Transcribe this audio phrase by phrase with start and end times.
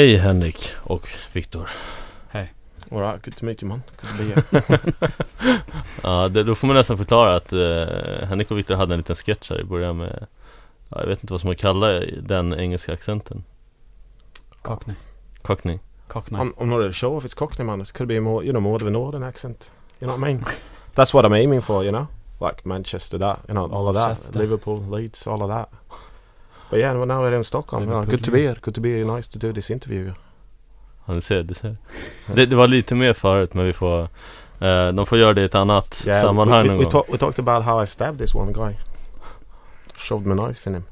[0.00, 1.70] Hej Henrik och Viktor.
[2.90, 3.82] Alright, good to meet you man.
[4.00, 5.62] Good to be here.
[6.02, 9.16] Ja, det, då får man nästan förklara att eh, Henrik och Viktor hade en liten
[9.16, 10.26] sketch här i början med
[10.88, 13.44] ja, Jag vet inte vad som man kallar den engelska accenten.
[14.62, 14.96] Cockney.
[15.42, 15.78] Cockney.
[16.08, 16.40] Cockney.
[16.40, 17.80] I'm, I'm not really sure if it's Cockney man.
[17.80, 19.72] It could be more, you know, more of a northern accent.
[20.00, 20.44] You know what I mean?
[20.94, 22.06] That's what I'm aiming for, you know?
[22.40, 24.34] Like Manchester, that, you know, all of that.
[24.34, 25.68] Liverpool, Leeds, all of that.
[26.70, 27.82] But yeah, well, now we're in Stockholm.
[27.82, 28.54] You know, good to be here.
[28.60, 30.12] Good to be nice to do this interview.
[31.06, 31.76] Ja, du ser, du ser.
[32.34, 34.02] Det, det var lite mer förut men vi får
[34.60, 36.90] eh, De får göra det i ett annat Yeah, sammanhang we, we, någon we, gång.
[36.92, 38.76] talk, we talked about how I stabbed this one guy.
[39.96, 40.84] Shoved my knife in him.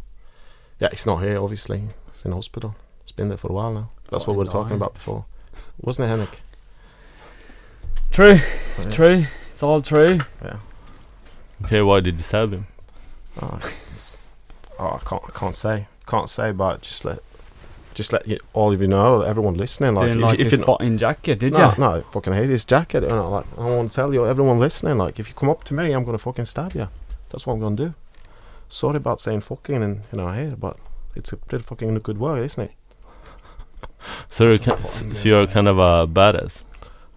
[0.81, 1.79] Yeah, he's not here, obviously.
[2.13, 2.75] He's in hospital.
[3.03, 3.87] It's been there for a while now.
[4.11, 5.25] That's what we were talking about before.
[5.81, 6.41] Wasn't it, Henrik?
[8.11, 8.39] True.
[8.79, 8.91] Yeah.
[8.91, 9.25] True.
[9.53, 10.19] It's all true.
[10.45, 10.57] Yeah.
[11.65, 12.67] Okay, why did you stab him?
[13.43, 13.75] Oh, it's-
[14.79, 17.19] oh, I can't, I can't say, can't say, but just let,
[17.95, 20.61] just let you, all of you know, everyone listening, like, Didn't if, like if his
[20.61, 21.75] you, fucking jacket, did no, ya?
[21.79, 23.03] no, I fucking hate his jacket.
[23.03, 25.65] You know, like, I want to tell you, everyone listening, like, if you come up
[25.65, 26.89] to me, I'm gonna fucking stab you.
[27.31, 27.95] That's what I'm gonna do.
[28.69, 30.79] Sorry about saying fucking and you know, I hate it, but
[31.17, 32.73] it's a pretty fucking good word, isn't it?
[34.29, 36.63] So you're, It's so you're kind of a badass?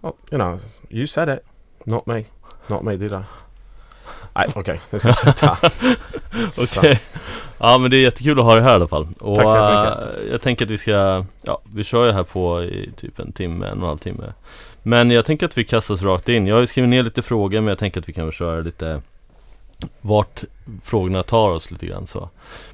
[0.00, 1.44] Well, you know, you said it,
[1.86, 2.26] not me,
[2.68, 3.24] not me, did I?
[4.34, 5.16] I okay, this is
[6.58, 7.00] Okej.
[7.58, 9.08] Ja men det är jättekul att ha dig här i alla fall.
[9.20, 10.20] Och Tack så jättemycket.
[10.20, 13.32] eh, jag tänker att vi ska, ja vi kör ju här på i typ en
[13.32, 14.32] timme, en och en halv timme.
[14.82, 16.46] Men jag tänker att vi kastar oss rakt in.
[16.46, 18.60] Jag har ju skrivit ner lite frågor men jag tänker att vi kan väl köra
[18.60, 19.02] lite
[20.00, 20.44] vart
[20.84, 22.28] frågorna tar oss lite grann så.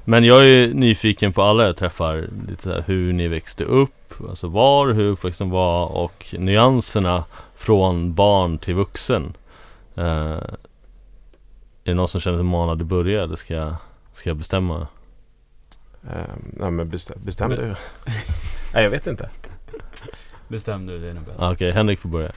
[0.05, 3.63] Men jag är ju nyfiken på alla jag träffar, lite så här, hur ni växte
[3.63, 7.23] upp, alltså var, hur uppväxten var och nyanserna
[7.55, 9.33] från barn till vuxen.
[11.89, 13.75] Är det någon som känner sig manad att börja eller ska jag,
[14.13, 14.87] ska jag bestämma?
[16.01, 17.55] Um, nej men bestäm, bestäm du.
[18.73, 19.29] nej jag vet inte.
[20.47, 21.41] Bestäm du, det är nog bäst.
[21.41, 22.31] Ah, Okej, Henrik får börja.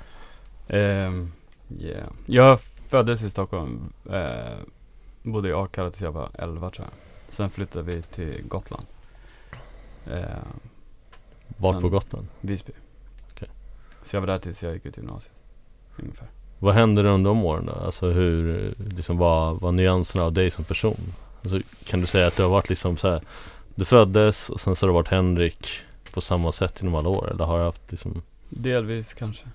[0.69, 1.33] Ehm,
[1.79, 2.09] yeah.
[2.27, 3.93] Jag föddes i Stockholm.
[4.11, 4.57] Eh,
[5.23, 6.95] bodde i Akalla tills jag var 11 tror jag.
[7.29, 8.87] Sen flyttade vi till Gotland.
[10.07, 10.23] Eh,
[11.57, 12.27] Vart på Gotland?
[12.41, 12.73] Visby.
[13.31, 13.49] Okej.
[14.03, 15.35] Så jag var där tills jag gick ut gymnasiet.
[15.97, 16.29] Ungefär.
[16.63, 17.73] Vad hände under de åren då?
[17.73, 21.15] Alltså hur, liksom vad var nyanserna av dig som person?
[21.43, 23.21] Alltså, kan du säga att du har varit liksom så här,
[23.75, 25.69] Du föddes och sen så har du varit Henrik
[26.13, 27.31] på samma sätt inom alla år?
[27.31, 29.47] Eller har du haft liksom Delvis kanske.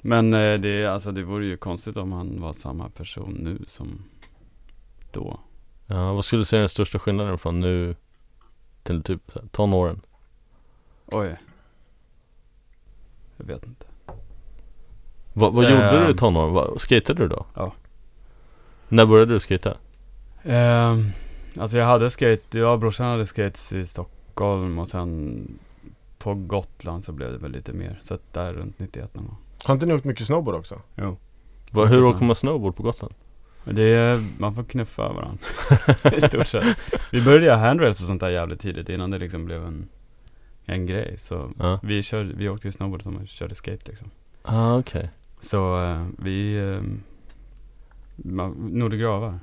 [0.00, 4.04] Men eh, det, alltså, det vore ju konstigt om han var samma person nu som
[5.12, 5.40] då.
[5.86, 7.96] Ja, vad skulle du säga är den största skillnaden från nu
[8.82, 10.00] till typ tonåren?
[11.06, 11.36] Oj.
[13.36, 13.89] Jag vet inte.
[15.40, 16.04] Vad, vad gjorde Ehm.
[16.06, 16.52] du i tonåren?
[16.52, 17.46] Vad, skatade du då?
[17.54, 17.72] Ja.
[18.88, 19.76] När började du skata?
[20.42, 21.06] Ehm,
[21.58, 25.40] alltså jag hade skate, ja brorsan hade skates i Stockholm och sen
[26.18, 27.98] på Gotland så blev det väl lite mer.
[28.02, 29.36] Så att där runt 91 någon gång.
[29.64, 30.80] Har inte ni åkt mycket snowboard också?
[30.94, 31.16] Jo.
[31.70, 33.14] Vad, hur åker man snowboard på Gotland?
[33.64, 35.38] Det är, man får knuffa varandra.
[36.16, 36.64] I stort sett.
[37.12, 39.88] Vi började göra handrails och sånt där jävligt tidigt innan det liksom blev en,
[40.64, 41.14] en grej.
[41.18, 41.80] Så Ja.
[41.82, 44.10] vi, körde, vi åkte snowboard som och körde skate liksom.
[44.42, 45.10] Ah, okej.
[45.40, 46.80] Så eh, vi, eh,
[48.16, 49.38] man- Nordegravar.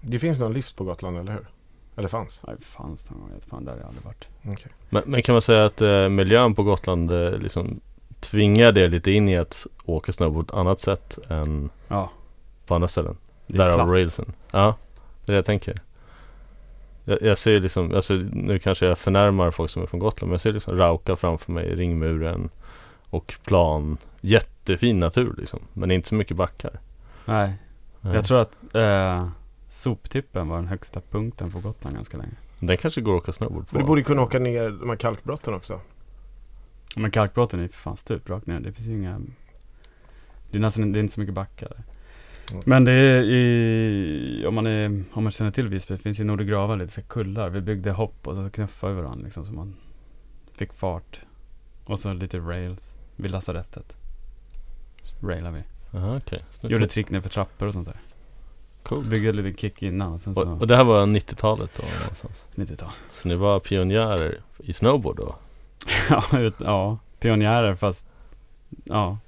[0.00, 1.46] Det finns någon lift på Gotland, eller hur?
[1.96, 2.42] Eller fanns?
[2.46, 4.28] Nej fanns någon gång, jag fan där har jag aldrig varit.
[4.44, 4.72] Okej.
[4.90, 7.80] Men, men kan man säga att eh, miljön på Gotland eh, liksom
[8.20, 12.10] tvingar det lite in i att åka snowboard på ett annat sätt än Ja.
[12.66, 13.16] på andra ställen?
[13.46, 14.32] Därav railsen.
[14.50, 14.76] Ja,
[15.24, 15.74] det är det jag tänker.
[17.04, 20.32] Jag, jag ser liksom, alltså nu kanske jag förnärmar folk som är från Gotland men
[20.34, 22.48] jag ser liksom Rauka framför mig, ringmuren
[23.10, 23.96] och plan.
[24.26, 26.80] Jättefin natur liksom, men inte så mycket backar.
[27.24, 27.54] Nej,
[28.00, 28.14] Nej.
[28.14, 29.28] jag tror att eh,
[29.68, 32.32] soptippen var den högsta punkten på Gotland ganska länge.
[32.58, 33.74] Den kanske går att åka snowboard på.
[33.74, 35.80] Men du borde ju kunna åka ner de här kalkbrotten också.
[36.96, 38.60] Men kalkbrotten är för fan stup rakt ner.
[38.60, 39.20] Det finns ju inga...
[40.50, 41.82] Det är nästan det är inte så mycket backar där.
[42.50, 42.62] Mm.
[42.66, 46.24] Men det är i, om man är, om man känner till Visby, det finns i
[46.24, 47.48] Nordegrava lite så kullar.
[47.48, 49.76] Vi byggde hopp och så knuffade vi varandra liksom så man
[50.52, 51.20] fick fart.
[51.84, 53.96] Och så lite rails vid lasarettet.
[55.20, 55.98] Railade vi.
[55.98, 56.40] Aha, okej.
[56.50, 56.72] Snyggt.
[56.72, 57.96] Gjorde trick ner för trappor och sånt där.
[58.82, 59.06] Coolt.
[59.06, 60.30] Byggde lite kick innan och så
[60.60, 62.48] och det här var 90-talet då någonstans.
[62.54, 62.90] 90-tal.
[63.10, 65.36] Så ni var pionjärer i snowboard då?
[66.10, 68.06] ja, ut, ja, pionjärer fast
[68.84, 69.18] Ja.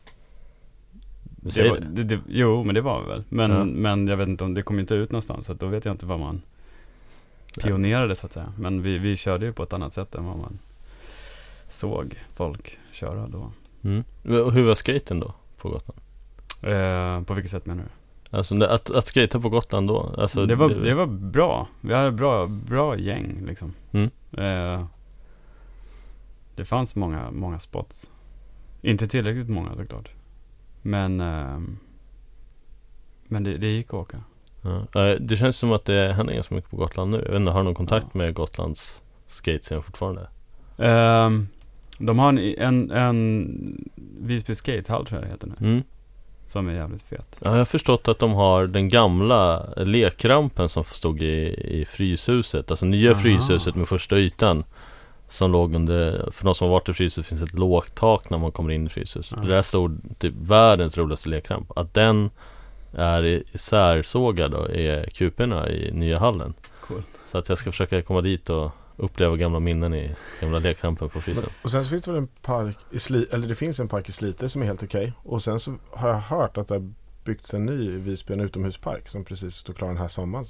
[1.41, 1.87] Det var, det.
[1.89, 3.25] det, det, jo, men det var vi väl.
[3.29, 3.65] Men, Ja.
[3.65, 5.47] men jag vet inte om det kom inte ut någonstans.
[5.47, 6.43] Så då vet jag inte vad man
[7.63, 8.53] pionerade så att säga.
[8.59, 10.59] Men vi, vi körde ju på ett annat sätt än vad man
[11.69, 13.53] såg folk köra då.
[13.83, 14.05] Mm.
[14.45, 16.01] Och Hur var skaten då på Gotland?
[16.63, 17.89] Eh, på vilket sätt menar du?
[18.37, 20.15] Alltså att, att skata på Gotland då?
[20.19, 21.69] Alltså, det, var, det var bra.
[21.81, 23.75] Vi hade bra, bra gäng liksom.
[23.93, 24.11] Mm.
[24.33, 24.85] Eh,
[26.57, 28.11] det fanns många, många spots.
[28.83, 30.11] Inte tillräckligt många såklart.
[30.83, 31.79] Men, ehm,
[33.25, 34.17] men det, det gick att åka.
[34.63, 35.01] Ja.
[35.03, 37.17] Eh, Det känns som att det händer ganska mycket på Gotland nu.
[37.17, 40.29] Jag vet inte, har du någon kontakt med Gotlands skatescen fortfarande?
[40.79, 41.49] Ehm,
[41.99, 45.67] de har en, en, en Visby Skatehall tror jag det heter nu.
[45.69, 45.83] Mm.
[46.47, 47.37] Som är jävligt fet.
[47.41, 52.71] Ja, jag har förstått att de har den gamla lekrampen som stod i, i Fryshuset
[52.71, 53.21] Alltså nya Aha.
[53.21, 54.65] Fryshuset med första ytan
[55.29, 58.39] Som låg under, för de som har varit i Fryshuset finns ett lågt tak när
[58.39, 59.43] man kommer in i Fryshuset Ja.
[59.49, 62.31] Det där stod typ världens roligaste lekramp Att den
[62.93, 67.03] är i- isärsågad då, i kuporna i nya hallen Cool.
[67.25, 71.21] Så att jag ska försöka komma dit och uppleva gamla minnen i gamla lekrampen på
[71.21, 73.89] Frysen Och sen så finns det väl en park i Sli, eller det finns en
[73.89, 75.13] park i Slite som är helt okej.
[75.23, 76.93] Och sen så har jag hört att det har
[77.25, 80.47] byggts en ny i Visby, en utomhuspark som precis står klar den här sommaren.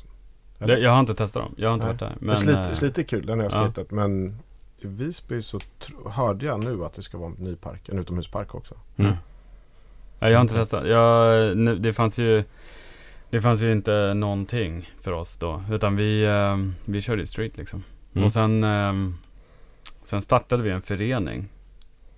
[0.58, 0.76] Eller?
[0.76, 1.54] Det, jag har inte testat dem.
[1.56, 1.92] Jag har inte Nej.
[1.92, 2.16] varit där.
[2.18, 3.64] Men Men, Slite, eh, Slite är kul, den har jag ja.
[3.64, 3.90] skatat.
[3.90, 4.38] Men
[4.78, 5.60] i Visby så
[6.10, 8.74] hörde jag nu att det ska vara en ny park, en utomhuspark också.
[8.96, 9.14] Mm.
[10.20, 10.88] Nej, jag har inte testat.
[10.88, 12.44] Jag, nu, det fanns ju
[13.30, 15.62] Det fanns ju inte någonting för oss då.
[15.70, 17.84] Utan vi, eh, vi körde i street liksom.
[18.14, 18.24] Mm.
[18.24, 18.92] Och sen, eh,
[20.02, 21.48] sen startade vi en förening.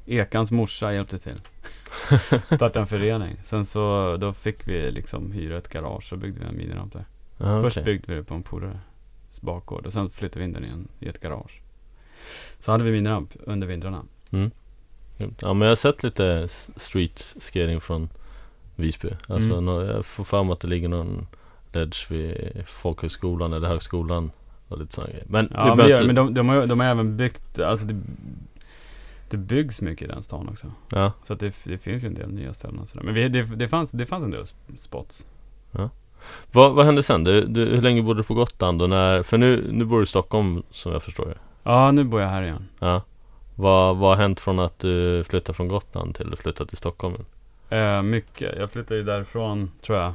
[0.07, 1.41] Ekans morsa hjälpte till.
[2.47, 3.37] startade en förening.
[3.45, 7.05] Sen så, då fick vi liksom hyra ett garage och byggde vi en miniramp där.
[7.39, 7.85] Ja, Först okej.
[7.85, 10.89] byggde vi det på en polares bakgård och sen flyttade vi in den i, en,
[11.01, 11.61] i ett garage.
[12.59, 14.03] Så hade vi miniramp under vintrarna.
[15.39, 18.09] Ja men jag har sett lite street skating från
[18.77, 19.75] Visby Alltså Mm.
[19.87, 21.27] jag får fram att det ligger någon
[21.73, 24.31] ledge vid folkhögskolan eller högskolan
[24.71, 27.17] och lite sådana grejer Men Ja, men, inte- men de, de, har, de har även
[27.17, 28.01] byggt, alltså det,
[29.31, 30.67] det byggs mycket i den stan också.
[30.89, 33.05] Ja, Så att det, det finns ju en del nya ställen och sådär.
[33.05, 34.45] Men vi, det, det, fanns, det fanns en del
[34.77, 35.27] spots.
[36.53, 37.25] vad, vad hände sen?
[37.25, 40.03] Du, du, hur länge bodde du på Gotland och när, för nu, nu bor du
[40.03, 42.69] i Stockholm som jag förstår det Ja, nu bor jag här igen.
[42.79, 43.03] Ja
[43.61, 47.15] vad, vad har hänt från att du flyttade från Gotland till att flytta till Stockholm?
[47.71, 48.59] Eh, mycket.
[48.59, 50.13] Jag flyttade ju därifrån, tror jag.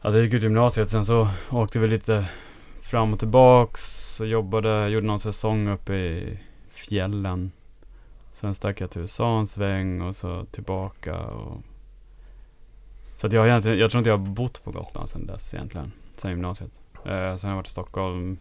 [0.00, 2.26] Alltså jag gick ut gymnasiet, sen så åkte vi lite
[2.92, 4.20] fram och tillbaks.
[4.20, 6.38] Och jobbade, gjorde någon säsong uppe i
[6.70, 7.52] fjällen.
[8.32, 11.62] Sen stack jag till USA en sväng och så tillbaka och...
[13.16, 15.54] Så att jag har egentligen, jag tror inte jag har bott på Gotland sen dess
[15.54, 15.92] egentligen.
[16.16, 16.80] Sen gymnasiet.
[16.94, 18.38] Eh, sen har jag varit i Stockholm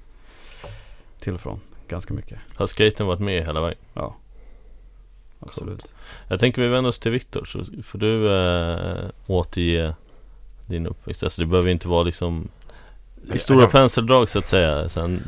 [1.20, 2.40] till och från ganska mycket.
[2.56, 3.80] Har skaten varit med hela vägen?
[3.94, 4.16] Ja.
[5.40, 5.94] Absolut.
[6.28, 9.96] Jag tänker vi vänder oss till Viktor så får du äh, återge
[10.66, 12.48] din uppväxt Alltså det behöver inte vara liksom
[13.24, 15.24] i Jag stora kan- penseldrag så att säga Sen,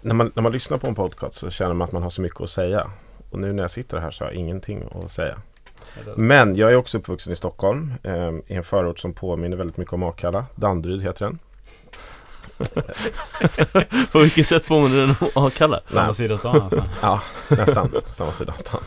[0.00, 2.22] När man, när man lyssnar på en podcast så känner man att man har så
[2.22, 2.90] mycket att säga.
[3.30, 5.38] Och nu när jag sitter här så har jag ingenting att säga.
[6.16, 7.92] Men jag är också uppvuxen i Stockholm.
[8.02, 10.46] Eh, I en förort som påminner väldigt mycket om Akalla.
[10.54, 11.38] Danderyd heter den.
[14.12, 15.80] på vilket sätt påminner den om Akalla?
[15.86, 16.14] Samma Nej.
[16.14, 16.84] sida stan alltså.
[17.02, 17.90] Ja, nästan.
[18.08, 18.80] Samma sida av stan.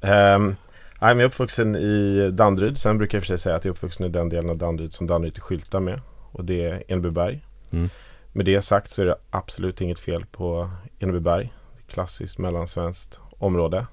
[0.00, 0.56] Men
[1.00, 2.78] jag är uppvuxen i Danderyd.
[2.78, 4.92] Sen brukar jag för sig säga att jag är uppvuxen i den delen av Danderyd
[4.92, 6.00] som Danderyd skyltar med.
[6.32, 7.44] Och det är Enebyberg.
[7.72, 7.88] Mm.
[8.32, 11.52] Med det sagt så är det absolut inget fel på Enebyberg.
[11.86, 13.86] Klassiskt mellansvenskt område.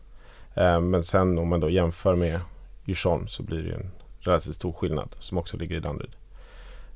[0.56, 2.40] Ehm, men sen om man då jämför med
[2.86, 6.16] Djursholm så blir det en relativt stor skillnad som också ligger i Danderyd.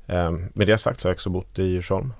[0.06, 2.12] Ehm, med det sagt så har jag också bott i Djursholm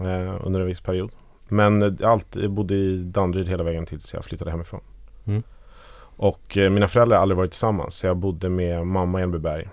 [0.00, 1.10] eh, under en viss period.
[1.48, 4.80] Men eh, allt, jag bodde i Danderyd hela vägen tills jag flyttade hemifrån.
[5.24, 5.42] Mm.
[6.16, 7.94] Och eh, mina föräldrar har aldrig varit tillsammans.
[7.94, 9.68] Så jag bodde med mamma i Enebyberg.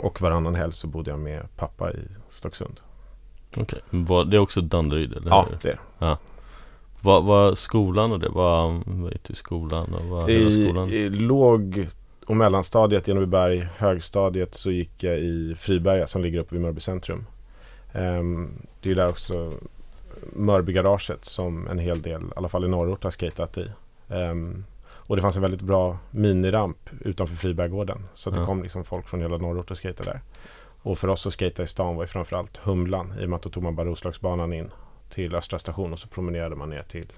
[0.00, 1.96] Och varannan helg så bodde jag med pappa i
[2.28, 2.80] Stocksund.
[3.56, 5.58] Okej, Vad- det är också Danderyd eller Ja, hur?
[5.62, 6.16] det är det.
[7.00, 8.28] Vad var skolan och det?
[8.28, 10.88] Vad, vad du i skolan och vad I, skolan?
[10.90, 11.88] I låg
[12.26, 16.80] och mellanstadiet i Enebyberg, högstadiet så gick jag i Friberga som ligger uppe vid Mörby
[16.80, 17.26] centrum.
[17.92, 19.52] Ehm, det är där också
[20.32, 23.66] Mörbygaraget som en hel del, i alla fall i norrort, har skatat i.
[24.08, 24.64] Ehm,
[25.06, 28.06] och det fanns en väldigt bra miniramp utanför Fribergården.
[28.14, 28.46] Så det Ja.
[28.46, 30.20] kom liksom folk från hela norrort och skejtade där.
[30.82, 33.42] Och för oss att skejta i stan var ju framförallt Humlan i och med att
[33.42, 34.70] då tog man bara Roslagsbanan in
[35.10, 37.12] till Östra station och så promenerade man ner till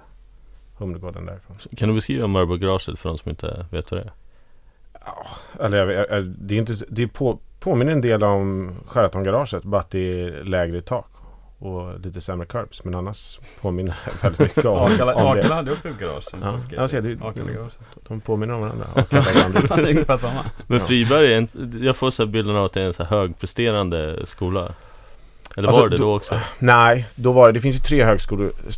[0.79, 1.57] Humlegården därifrån.
[1.77, 4.13] Kan du beskriva Mörbo-garaget för de som inte vet vad det är?
[5.65, 9.63] Eller jag, jag, jag, det är inte, det är på, påminner en del om Sheraton-garaget
[9.63, 11.07] bara att det är lägre i tak
[11.59, 12.85] och lite sämre curbs.
[12.85, 15.55] Men annars påminner väldigt mycket om, Akalla, om Akalla det.
[15.55, 16.25] hade också ett garage.
[16.43, 17.19] Ja, jag ser.
[17.23, 17.79] Akalla-garaget.
[18.09, 18.87] De påminner om varandra.
[18.95, 19.61] Akalla
[19.91, 20.45] ungefär samma.
[20.67, 20.85] Men Ja.
[20.85, 21.49] Friberg är en,
[21.83, 24.73] jag får så här bilden av att det är en så här högpresterande skola
[25.57, 26.35] Eller Alltså, var det då- då också?
[26.59, 28.05] Nej, då var det, det finns ju tre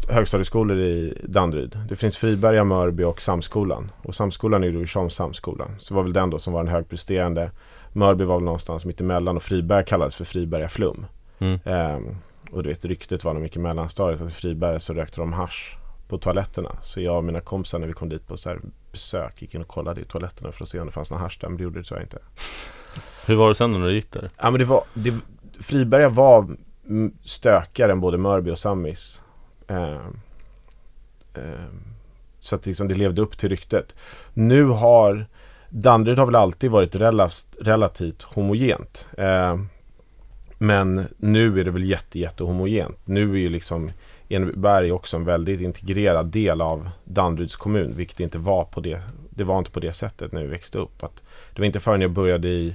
[0.08, 1.78] högstadieskolor i Danderyd.
[1.88, 3.90] Det finns Friberga, Mörby och Samskolan.
[4.02, 5.66] Och Samskolan är ju då Djursholms Samskola.
[5.78, 7.50] Så var väl den då som var den högpresterande.
[7.92, 11.06] Mörby var väl någonstans mitt emellan och Friberga kallades för Friberga Flum.
[11.38, 11.58] Mm.
[11.64, 12.16] Ehm,
[12.50, 15.32] och du vet, ryktet var nog mycket i mellanstadiet att i Friberga så rökte de
[15.32, 15.78] hasch
[16.08, 16.76] på toaletterna.
[16.82, 18.60] Så jag och mina kompisar när vi kom dit på så här
[18.92, 21.38] besök gick in och kollade i toaletterna för att se om det fanns några hasch
[21.40, 21.48] där.
[21.48, 22.18] Men det gjorde det tyvärr inte.
[23.26, 24.30] Hur var det sen när du gick där?
[24.36, 25.14] Ja men det var, det,
[25.60, 26.56] Friberga var
[27.24, 29.22] stökigare än både Mörby och Sammis.
[29.66, 30.06] Eh,
[31.34, 31.68] eh,
[32.40, 33.94] så att liksom det levde upp till ryktet.
[34.34, 35.26] Nu har
[35.70, 39.06] Danderyd har väl alltid varit relativt, relativt homogent.
[39.18, 39.56] Eh,
[40.58, 42.98] men nu är det väl jätte, jätte homogent.
[43.04, 43.90] Nu är ju liksom
[44.28, 49.44] Enebyberg också en väldigt integrerad del av Danderyds kommun, vilket inte var på det, det
[49.44, 51.04] var inte på det sättet när vi växte upp.
[51.04, 51.22] Att
[51.52, 52.74] det var inte förrän jag började i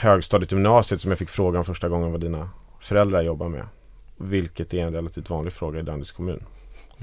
[0.00, 2.50] högstadiet gymnasiet som jag fick frågan första gången vad dina
[2.80, 3.66] föräldrar jobbar med.
[4.16, 6.42] Vilket är en relativt vanlig fråga i Danderyds kommun.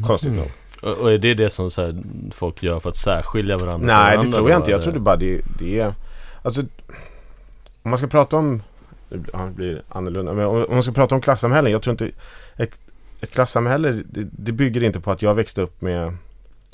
[0.02, 0.40] Konstigt Mm.
[0.42, 0.52] nog.
[0.82, 3.88] Och och är det det som så här, folk gör för att särskilja varandra?
[3.88, 4.72] Nej, det tror jag inte.
[4.72, 5.94] Jag tror det bara det, det är...
[6.42, 6.62] Alltså,
[7.84, 8.64] om man ska prata om...
[9.10, 10.34] Det blir- ja, det blir annorlunda.
[10.34, 11.72] Men om, man ska prata om klassamhällen.
[11.72, 12.12] Jag tror inte...
[12.58, 12.72] Ett,
[13.22, 16.18] ett klassamhälle, det, det bygger inte på att jag växte upp med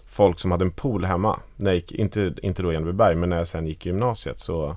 [0.06, 1.40] folk som hade en pool hemma.
[1.56, 4.76] När gick, inte, inte då i Enebyberg, men när jag sen gick i gymnasiet så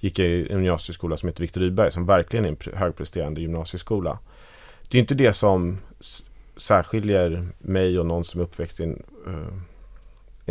[0.00, 4.18] gick jag i en gymnasieskola som heter Viktor Rydberg som verkligen är en högpresterande gymnasieskola.
[4.88, 5.78] Det är inte det som
[6.56, 9.58] särskiljer mig och någon som är uppväxt i en, uh,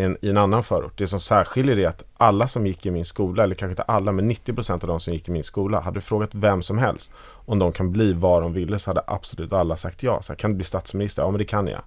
[0.04, 0.98] en, i en annan förort.
[0.98, 4.12] Det som särskiljer är att alla som gick i min skola, eller kanske inte alla,
[4.12, 7.60] men 90% av de som gick i min skola, hade frågat vem som helst om
[7.60, 10.22] de kan bli vad de ville så hade absolut alla sagt ja.
[10.22, 11.22] Så här, kan du bli statsminister?
[11.24, 11.82] Ja, men det kan jag.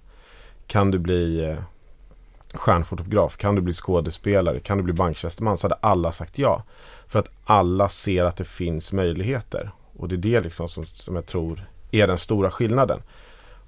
[0.67, 1.57] Kan du bli eh,
[2.53, 3.37] stjärnfotograf?
[3.37, 4.59] Kan du bli skådespelare?
[4.59, 5.57] Kan du bli banktjänsteman?
[5.57, 6.63] Så hade alla sagt ja.
[7.07, 9.71] För att alla ser att det finns möjligheter.
[9.97, 13.01] Och det är det liksom som, som jag tror är den stora skillnaden.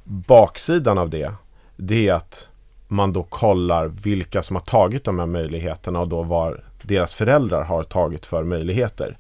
[0.03, 1.33] Baksidan av det,
[1.75, 2.49] det är att
[2.87, 7.63] man då kollar vilka som har tagit de här möjligheterna och då vad deras föräldrar
[7.63, 9.17] har tagit för möjligheter.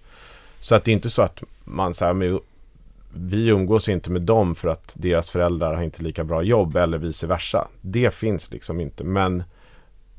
[0.59, 2.39] Så att det är inte så att man säger
[3.15, 6.97] vi umgås inte med dem för att deras föräldrar har inte lika bra jobb eller
[6.97, 7.67] vice versa.
[7.81, 9.03] Det finns liksom inte.
[9.03, 9.43] Men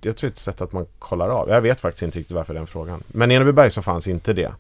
[0.01, 1.49] jag tror det är ett sätt att man kollar av.
[1.49, 3.03] Jag vet faktiskt inte riktigt varför den frågan.
[3.07, 4.53] Men i Enebyberg så fanns inte det.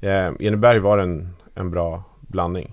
[0.00, 2.72] Eh, Enebyberg var en, en bra blandning.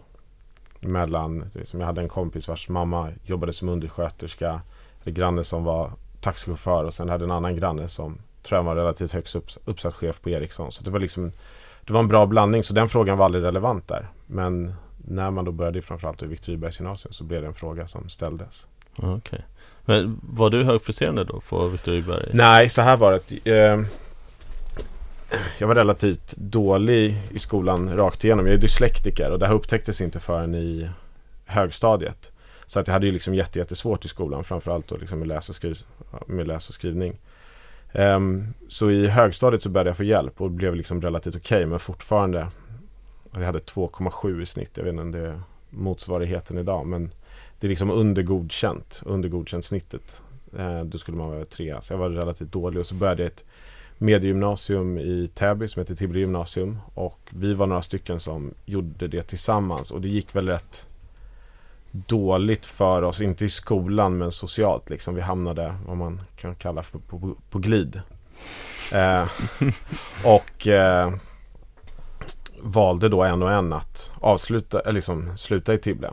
[0.79, 4.61] Mellan, liksom jag hade en kompis vars mamma jobbade som undersköterska.
[5.11, 9.11] Granne som var taxichaufför och sen hade en annan granne som tror jag var relativt
[9.11, 10.71] högst upp, uppsatt chef på Ericsson.
[10.71, 11.31] Så det var liksom
[11.85, 14.07] det var en bra blandning så den frågan var aldrig relevant där.
[14.27, 17.87] Men när man då började framförallt i Viktor Rydbergs gymnasium så blev det en fråga
[17.87, 18.67] som ställdes.
[19.01, 19.45] Ja, Okej.
[19.85, 22.29] Men var du högpresterande då på Viktor Rydberg?
[22.33, 23.51] Nej, så här var det.
[23.51, 23.81] Eh,
[25.57, 28.45] jag var relativt dålig i skolan rakt igenom.
[28.45, 30.89] Jag är dyslektiker och det här upptäcktes inte förrän i
[31.45, 32.31] högstadiet.
[32.69, 35.49] Så att jag hade ju liksom jätte, jättesvårt i skolan, framförallt då liksom med, läs
[35.49, 35.77] och skriv,
[36.27, 37.19] med läs och skrivning.
[37.93, 41.79] Um, så i högstadiet så började jag få hjälp och blev liksom relativt okej, men
[41.79, 42.47] fortfarande
[43.33, 44.71] jag hade 2,7 i snitt.
[44.73, 47.13] Jag vet inte om det är motsvarigheten idag, men
[47.59, 50.21] det är liksom under godkänt, under godkänt snittet.
[50.57, 51.81] Eh, då skulle man vara trea.
[51.81, 53.43] Så jag var relativt dålig och så började jag ett
[53.97, 56.79] mediegymnasium i Täby som heter Tibble gymnasium.
[56.93, 60.88] Och vi var några stycken som gjorde det tillsammans och det gick väl rätt
[61.91, 64.89] dåligt för oss, inte i skolan men socialt.
[64.89, 65.15] Liksom.
[65.15, 68.01] Vi hamnade vad man kan kalla för på, på, glid.
[68.91, 69.27] Eh,
[70.25, 71.13] och eh,
[72.61, 76.11] valde då en och en att avsluta, eller liksom sluta i Tibble.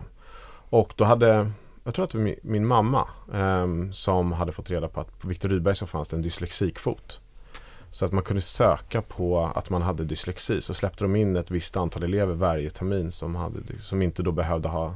[0.71, 1.50] Och då hade,
[1.85, 5.18] jag tror att det var min, min mamma ehm, som hade fått reda på att
[5.18, 7.21] på Viktor Rydberg så fanns det en dyslexikfot.
[7.90, 10.61] Så att man kunde söka på att man hade dyslexi.
[10.61, 14.33] Så släppte de in ett visst antal elever varje termin som, hade, som inte då
[14.33, 14.95] behövde ha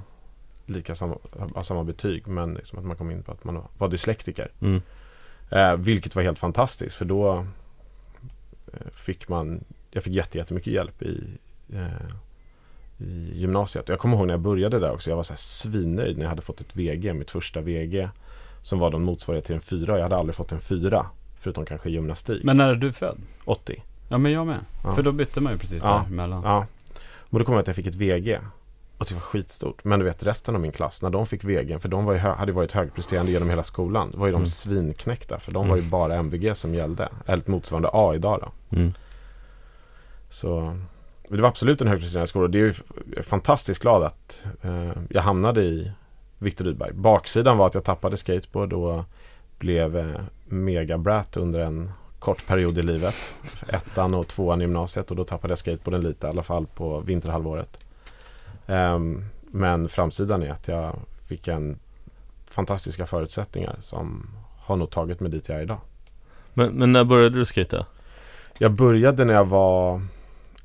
[0.70, 1.16] lika samma,
[1.54, 2.26] ha samma betyg.
[2.26, 4.50] Men liksom att man kom in på att man var dyslektiker.
[4.60, 4.82] Mm.
[5.50, 7.46] Eh, vilket var helt fantastiskt för då
[8.72, 11.24] eh, fick man, jag fick jätte, jättemycket hjälp i,
[11.72, 12.06] eh,
[12.98, 13.88] i gymnasiet.
[13.88, 16.30] Jag kommer ihåg när jag började där också, jag var så här svinnöjd när jag
[16.30, 18.08] hade fått ett VG, mitt första VG.
[18.62, 19.96] Som var den motsvarighet till en fyra.
[19.96, 22.44] Jag hade aldrig fått en fyra, förutom kanske gymnastik.
[22.44, 23.18] Men när är du född?
[23.44, 23.82] 80.
[24.08, 24.58] Ja men jag med.
[24.84, 24.94] Ja.
[24.94, 26.04] För då bytte man ju precis Ja.
[26.08, 26.42] där emellan.
[26.44, 26.66] Ja.
[27.30, 28.38] Och då kom jag att jag fick ett VG.
[29.00, 29.84] Och det var skitstort.
[29.84, 32.18] Men du vet resten av min klass, när de fick VG, för de var ju,
[32.18, 34.12] hade varit högpresterande genom hela skolan.
[34.16, 34.46] Var ju de Mm.
[34.46, 35.68] svinknäckta, för de Mm.
[35.70, 37.08] var ju bara MVG som gällde.
[37.26, 38.38] Eller motsvarande A idag
[38.70, 38.76] då.
[38.76, 38.92] Mm.
[40.30, 40.76] Så
[41.28, 42.48] det var absolut en högpresterande skola.
[42.48, 42.72] Det är ju
[43.22, 45.92] fantastiskt glad att eh, jag hamnade i
[46.38, 46.92] Viktor Rydberg.
[46.92, 49.04] Baksidan var att jag tappade skateboard och
[49.58, 53.34] blev eh, megabrat under en kort period i livet.
[53.68, 57.00] Ettan och tvåan i gymnasiet och då tappade jag skateboarden lite, i alla fall på
[57.00, 57.78] vinterhalvåret.
[58.70, 61.78] Ehm, men framsidan är att jag fick en
[62.46, 64.26] fantastiska förutsättningar som
[64.58, 65.80] har nog tagit mig dit jag är idag.
[66.54, 67.86] Men, men när började du skejta?
[68.58, 70.02] Jag började när jag var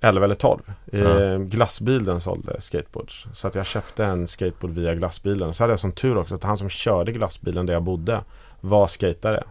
[0.02, 0.62] 11 eller 12.
[0.92, 1.22] Ja.
[1.22, 3.28] Eh, glassbilen sålde skateboards.
[3.34, 5.54] Så att jag köpte en skateboard via glassbilen.
[5.54, 8.22] Så hade jag som tur också att han som körde glassbilen där jag bodde
[8.62, 9.44] var skatare.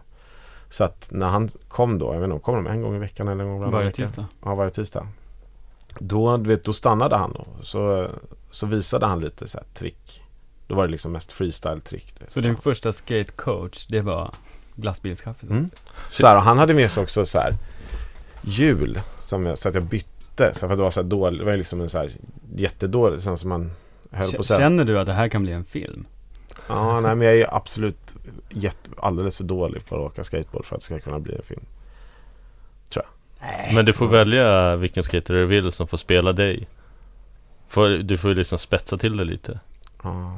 [0.69, 3.27] Så att när han kom då, jag vet inte, kom de en gång i veckan
[3.27, 4.07] eller en gång varannan Varje vecka?
[4.07, 4.25] tisdag.
[4.43, 5.07] Ja, varje tisdag.
[5.99, 8.07] Då, du vet, då stannade han och så,
[8.55, 10.23] så visade han lite så här trick.
[10.67, 12.13] Då var det liksom mest freestyle-trick.
[12.19, 14.31] vet, Så din första skatecoach, det var
[14.75, 15.49] glassbilskaffet?
[15.49, 15.69] Mm.
[16.11, 17.55] Så här, och han hade med sig också så här
[18.41, 20.53] hjul som jag, så att jag bytte.
[20.53, 22.11] Så för att det var så här dåligt, det var liksom en så här
[22.55, 23.71] jättedålig, sån som man
[24.11, 24.59] höll på att säga.
[24.59, 26.05] Känner du att det här kan bli en film?
[26.67, 28.15] Ja, nej men jag är absolut
[28.49, 31.43] jätte, alldeles för dålig på att åka skateboard för att det ska kunna bli en
[31.43, 31.65] film.
[33.73, 36.67] Men du får välja vilken skater du vill som får spela dig.
[37.67, 39.59] Får, du får ju liksom spetsa till det lite.
[40.03, 40.37] Ja,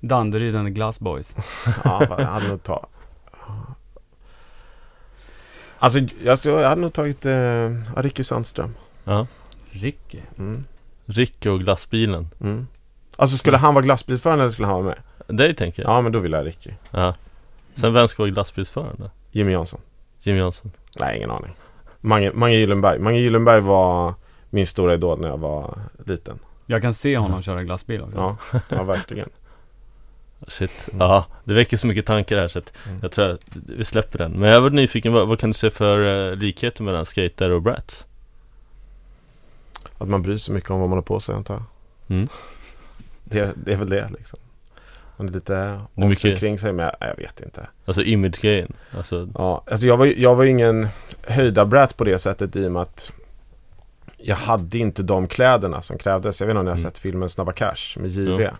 [0.00, 1.34] Danderyd and Glass Boys.
[1.84, 2.88] ja jag hade nog tagit...
[5.78, 8.74] Alltså, alltså jag hade nog tagit eh, Ricky Sandström.
[9.04, 9.26] Ja.
[9.70, 10.18] Ricky.
[10.38, 10.64] Mm.
[11.04, 12.28] Ricky och glassbilen.
[12.40, 12.66] Mm.
[13.16, 14.94] Alltså skulle han vara glassbilsförare eller skulle han vara
[15.26, 15.38] med?
[15.38, 15.90] Dig tänker jag.
[15.90, 16.70] Ja men då vill jag Ricky.
[16.90, 17.14] Ja.
[17.74, 19.10] Sen vem ska vara glassbilsförare då?
[19.30, 19.80] Jimmy Jansson.
[20.20, 20.70] Jimmy Jansson.
[20.98, 21.54] Nej, ingen aning.
[22.00, 22.98] Mange, Mange Gyllenberg.
[22.98, 24.14] Mange Gyllenberg var
[24.54, 26.38] min stora idol när jag var liten.
[26.66, 28.16] Jag kan se honom köra glassbil också.
[28.52, 29.28] Ja, ja verkligen.
[30.48, 30.88] Shit.
[30.98, 32.98] Ja, det väcker så mycket tankar här så att Mm.
[33.02, 34.32] jag tror att vi släpper den.
[34.32, 37.62] Men jag var nyfiken, vad, vad kan du se för uh, likheter mellan skater och
[37.62, 38.06] brats?
[39.98, 41.62] Att man bryr sig mycket om vad man har på sig antar jag.
[42.16, 42.28] Mm.
[43.24, 44.38] Det, det är väl det liksom.
[45.16, 47.68] Man är lite är om sig mycket- kring sig men jag, vet inte.
[47.84, 48.72] Alltså image-grejen.
[48.96, 50.88] Alltså, Ja, alltså jag var, ju- jag var ingen
[51.22, 53.12] höjda brat på det sättet i och med att
[54.18, 56.40] jag hade inte de kläderna som krävdes.
[56.40, 56.90] Jag vet inte om ni har Mm.
[56.90, 58.42] sett filmen Snabba Cash med JV.
[58.42, 58.50] Ja.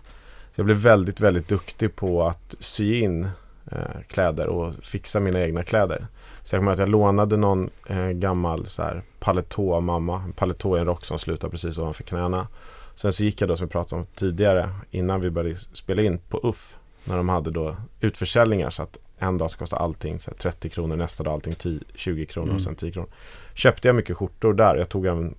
[0.51, 3.27] Så jag blev väldigt, väldigt duktig på att sy in
[3.71, 6.07] eh, kläder och fixa mina egna kläder.
[6.43, 10.21] Så jag kommer att jag lånade någon eh, gammal så här paletå mamma.
[10.25, 12.47] En paletå i en rock som slutar precis ovanför knäna.
[12.95, 16.17] Sen så gick jag då som vi pratade om tidigare innan vi började spela in
[16.29, 16.77] på UFF.
[17.05, 20.69] När de hade då utförsäljningar så att en dag ska kosta allting så här 30
[20.69, 22.55] kronor, nästa dag allting 10, 20 kronor Mm.
[22.55, 23.09] och sen 10 kronor.
[23.53, 24.75] Köpte jag mycket skjortor där.
[24.75, 25.35] Jag tog även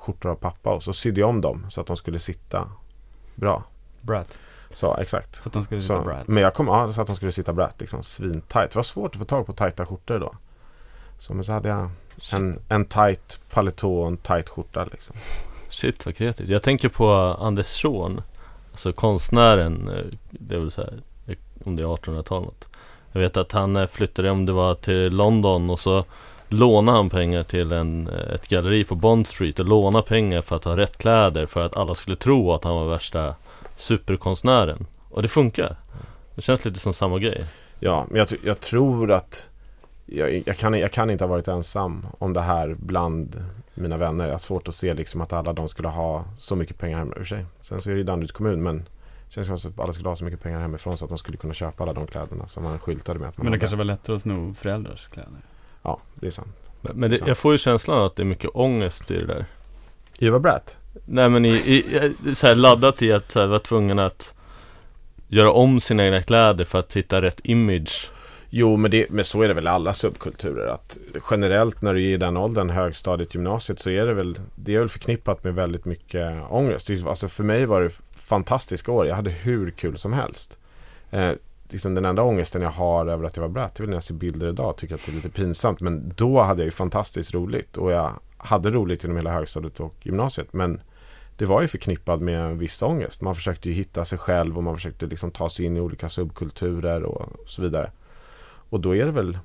[0.00, 2.68] skjortor av pappa och så sydde jag om dem så att de skulle sitta
[3.34, 3.64] bra.
[4.00, 4.38] Brat.
[4.72, 5.42] Så exakt.
[5.42, 6.28] Så att de skulle sitta Så, brat.
[6.28, 8.70] men jag kom, ja, så att de skulle sitta brett liksom svintajt.
[8.70, 10.34] Det var svårt att få tag på tajta skjortor då.
[11.18, 11.90] Så men så hade jag
[12.32, 15.16] en, en tajt paletå och en tajt skjorta liksom.
[15.70, 16.48] shit vad kreativt.
[16.48, 17.10] Jag tänker på
[17.40, 18.22] Anders Zorn.
[18.70, 19.88] Alltså konstnären.
[19.88, 22.66] eh, Det är väl så här, eh, om det är 1800-tal något.
[23.12, 26.04] Jag vet att han eh, flyttade, om det var till London och så
[26.52, 30.56] lånade han pengar till en, eh, ett galleri på Bond Street och lånade pengar för
[30.56, 33.34] att ha rätt kläder för att alla skulle tro att han var värsta
[33.76, 34.86] superkonstnären.
[35.10, 35.76] Och det funkar.
[36.34, 37.46] Det känns lite som samma grej.
[37.80, 39.48] Ja, men jag, jag tror att
[40.06, 44.24] jag, jag, kan, jag kan inte ha varit ensam om det här bland mina vänner.
[44.24, 47.10] Jag har svårt att se liksom att alla de skulle ha så mycket pengar hemma.
[47.10, 47.46] I och för sig.
[47.60, 48.78] Sen så är det ju Danderyds kommun men
[49.28, 51.36] det känns som att alla skulle ha så mycket pengar hemifrån så att de skulle
[51.36, 53.60] kunna köpa alla de kläderna som man skyltade med att man Men det hade.
[53.60, 55.30] kanske var lättare att sno föräldrars kläder.
[55.82, 56.48] Ja, det är sant.
[56.80, 59.44] Men, men det, jag får ju känslan att det är mycket ångest i det där.
[60.18, 60.76] Eva Bratt?
[61.06, 61.74] Nej men i, i
[62.30, 64.34] i- så här laddat i att så här, vara tvungen att
[65.28, 68.10] göra om sina egna kläder för att hitta rätt image.
[68.52, 70.66] Jo, men, det, men så är det väl i alla subkulturer.
[70.66, 70.98] Att
[71.30, 74.78] generellt när du är i den åldern, högstadiet, gymnasiet, så är det väl, det är
[74.78, 76.90] väl förknippat med väldigt mycket ångest.
[77.06, 79.06] Alltså för mig var det fantastiska år.
[79.06, 80.58] Jag hade hur kul som helst.
[81.10, 81.30] Eh,
[81.72, 83.96] liksom den enda ångesten jag har över att jag var bratt, det är väl när
[83.96, 85.80] jag ser bilder idag tycker att det är lite pinsamt.
[85.80, 89.94] Men då hade jag ju fantastiskt roligt och jag hade roligt genom hela högstadiet och
[90.02, 90.52] gymnasiet.
[90.52, 90.80] Men
[91.36, 93.20] det var ju förknippad med en viss ångest.
[93.20, 96.08] Man försökte ju hitta sig själv och man försökte liksom ta sig in i olika
[96.08, 97.90] subkulturer och så vidare.
[98.42, 99.38] Och då är det väl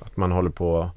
[0.00, 0.88] att man håller på och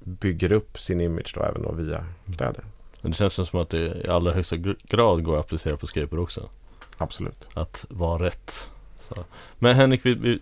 [0.00, 2.04] bygger upp sin image då även då via
[2.36, 2.64] kläder.
[3.00, 5.86] Men det känns som att det i allra högsta gr- grad går att applicera på
[5.86, 6.48] skateboard också.
[6.96, 7.48] Absolut.
[7.54, 8.70] Att vara rätt.
[9.14, 9.24] Så.
[9.58, 10.38] Men Henrik, vi, vi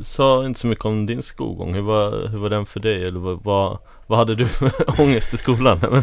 [0.00, 1.74] sa inte så mycket om din skolgång.
[1.74, 3.04] Hur var, hur var den för dig?
[3.04, 5.80] Eller vad, vad, vad hade du för ångest i skolan?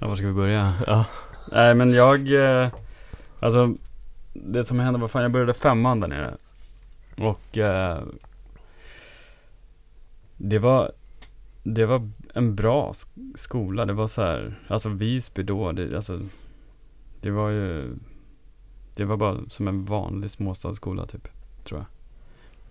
[0.00, 0.74] Ja, var ska vi börja?
[0.86, 1.04] ja.
[1.52, 2.68] Nej men jag, eh,
[3.40, 3.74] alltså
[4.32, 6.34] det som hände var fan, jag började femman där nere.
[7.18, 7.98] Och eh,
[10.36, 10.92] det var,
[11.62, 13.84] det var en bra sk- skola.
[13.84, 16.20] Det var så här, alltså Visby då, det, alltså,
[17.20, 17.94] det var ju,
[18.96, 21.28] det var bara som en vanlig småstadsskola typ,
[21.64, 21.84] tror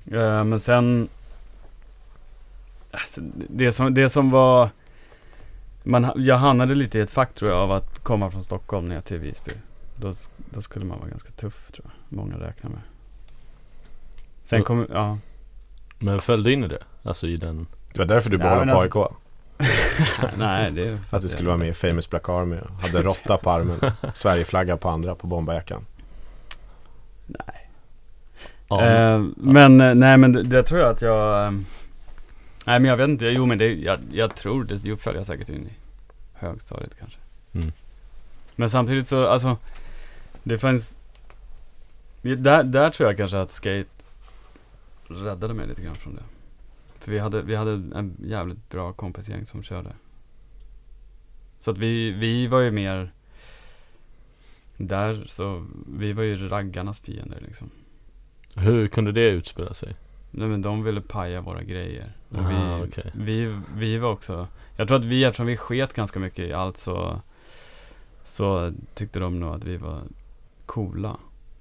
[0.04, 0.22] jag.
[0.22, 1.10] Eh, men sen,
[2.92, 4.70] alltså, det, som, det som var,
[5.84, 9.02] man, jag hamnade lite i ett fack tror jag av att komma från Stockholm ner
[9.02, 9.52] till Visby.
[9.96, 10.14] Då,
[10.50, 12.18] då skulle man vara ganska tuff tror jag.
[12.18, 12.82] Många räknar med.
[14.44, 15.18] Sen kom, ja.
[16.00, 16.84] Men föll du in i det?
[17.04, 19.12] Alltså i den Det var därför du Ja, men på alltså- AIK.
[20.38, 23.50] Nej, det Att du skulle vara med i Famous Black Army och hade råtta på
[23.52, 23.80] armen.
[24.14, 25.28] Sverigeflagga på andra på
[27.28, 27.62] bomberjackan.
[28.68, 31.46] Ja, Eh, men, eh, nej men det, det tror jag att jag...
[31.46, 31.52] eh,
[32.68, 35.28] Nej men jag vet inte, jo men det, jag, jag tror det, jo följer jag
[35.28, 35.74] säkert in i
[36.34, 37.20] högstadiet kanske.
[37.54, 37.72] Mm.
[38.56, 39.58] Men samtidigt så, alltså,
[40.44, 41.00] det fanns...
[42.22, 43.90] Där, där tror jag kanske att skate
[45.08, 46.24] räddade mig lite grann från det.
[47.00, 49.90] För vi hade, vi hade en jävligt bra kompisgäng som körde.
[51.60, 53.12] Så att vi, vi var ju mer
[54.78, 57.70] där så, vi var ju raggarnas fiender liksom.
[58.58, 59.96] Hur kunde det utspela sig?
[60.32, 62.14] Nej men de ville paja våra grejer.
[62.30, 63.12] Och Aha, vi, okej.
[63.16, 66.78] vi, vi var också, jag tror att vi, eftersom vi sket ganska mycket i allt
[66.78, 67.22] så,
[68.24, 70.02] så tyckte de nog att vi var
[70.66, 71.18] coola.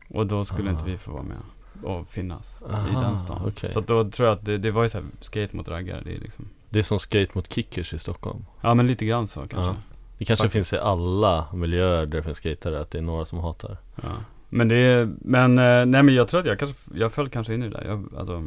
[0.09, 0.73] Och då skulle Ah.
[0.73, 1.37] inte vi få vara med
[1.83, 3.43] och finnas i Aha, den stan.
[3.47, 3.71] okej.
[3.73, 6.15] Så då tror jag att det, det var ju så här, skate mot raggare, det
[6.17, 8.45] är liksom, Det är som skate mot kickers i Stockholm.
[8.61, 9.75] ja men lite grann så kanske.
[10.19, 10.71] Det kanske Faktiskt.
[10.71, 13.77] finns i alla miljöer där det finns skatare, att det är några som hatar.
[14.03, 14.11] Ja.
[14.49, 17.55] Men det är, men eh, nej men jag tror att jag kanske, jag föll kanske
[17.55, 17.85] in i det där.
[17.85, 18.45] Jag, alltså,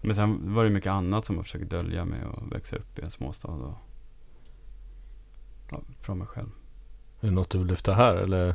[0.00, 3.02] men sen var det mycket annat som jag försöker dölja med att växa upp i
[3.02, 3.74] en småstad och
[5.70, 6.48] ja, från mig själv.
[7.20, 8.54] Är det något du vill lyfta här eller?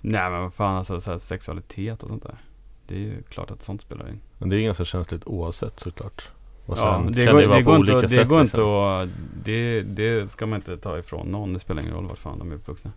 [0.00, 2.38] Nej men vad fan alltså så sexualitet och sånt där.
[2.86, 4.20] Det är ju klart att sånt spelar in.
[4.38, 6.30] Men det är ganska känsligt oavsett såklart.
[6.66, 8.28] Och Ja, sen det, kan går, det vara det, på olika inte, att- det sätt
[8.28, 8.60] går liksom.
[8.62, 9.08] inte att,
[9.44, 11.52] det, det ska man inte ta ifrån någon.
[11.52, 12.92] Det spelar ingen roll vart fan de är uppvuxna.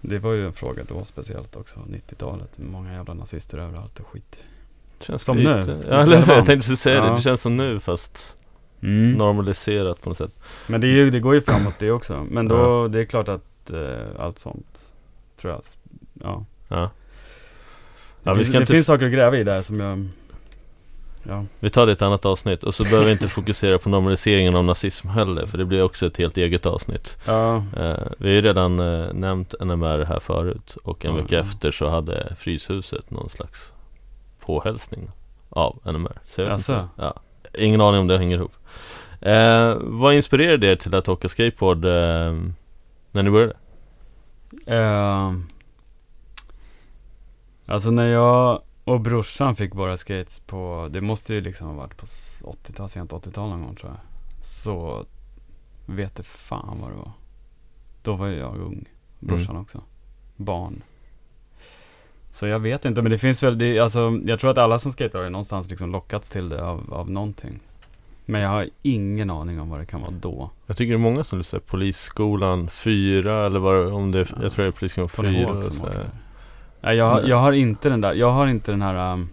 [0.00, 2.58] Det var ju en fråga då speciellt också, 90-talet.
[2.58, 4.36] Många jävla nazister överallt och skit.
[5.00, 5.84] Känns Som lite, nu.
[5.88, 7.06] Ja, eller, jag tänkte precis säga det.
[7.06, 7.14] Ja.
[7.16, 8.36] Det känns som nu fast
[8.82, 9.12] Mm.
[9.12, 10.34] normaliserat på något sätt.
[10.66, 12.26] Men det, är ju, det går ju framåt det också.
[12.30, 12.88] Men då, Ja.
[12.88, 14.66] det är klart att eh, allt sånt,
[15.40, 15.62] tror jag,
[16.22, 16.44] ja.
[16.68, 16.76] Ja.
[16.76, 16.90] Det,
[18.30, 20.08] Ja, finns, det finns saker att gräva i där som jag,
[21.22, 21.44] ja.
[21.60, 24.56] Vi tar det i ett annat avsnitt och så behöver vi inte fokusera på normaliseringen
[24.56, 27.18] av nazism heller för det blir också ett helt eget avsnitt.
[27.26, 31.38] Ja, Eh, vi har ju redan eh, nämnt NMR här förut och en Ja, vecka
[31.38, 33.72] efter så hade Fryshuset någon slags
[34.40, 35.10] påhälsning
[35.48, 36.18] av NMR.
[36.26, 36.72] Så jag vet Jaså?
[36.72, 36.88] inte.
[36.96, 37.14] Ja,
[37.58, 38.52] ingen aning om det hänger ihop.
[39.20, 41.84] Eh, vad inspirerade er till att åka skateboard
[43.12, 43.54] när ni började?
[47.66, 51.96] alltså när jag och brorsan fick våra skates på, det måste ju liksom ha varit
[51.96, 54.00] på 80-tal, sent 80-tal någon gång tror jag.
[54.44, 55.06] Så
[55.86, 57.12] vet det fan vad det var.
[58.02, 58.88] Då var ju jag ung.
[59.18, 59.82] Brorsan också.
[60.36, 60.82] Barn.
[62.32, 64.92] Så jag vet inte, men det finns väl, det, alltså, jag tror att alla som
[64.92, 67.60] skater har ju någonstans liksom lockats till det av, av någonting.
[68.24, 70.50] Men jag har ingen aning om vad det kan vara då.
[70.66, 74.64] Jag tycker det är många som lyssnar Polisskolan 4 eller vad om det jag tror
[74.64, 76.10] det är Polisskolan Tony 4 Hawk och som åker.
[76.80, 77.30] Nej, jag, har- Nej.
[77.30, 79.28] jag har inte den där, jag har inte den här um,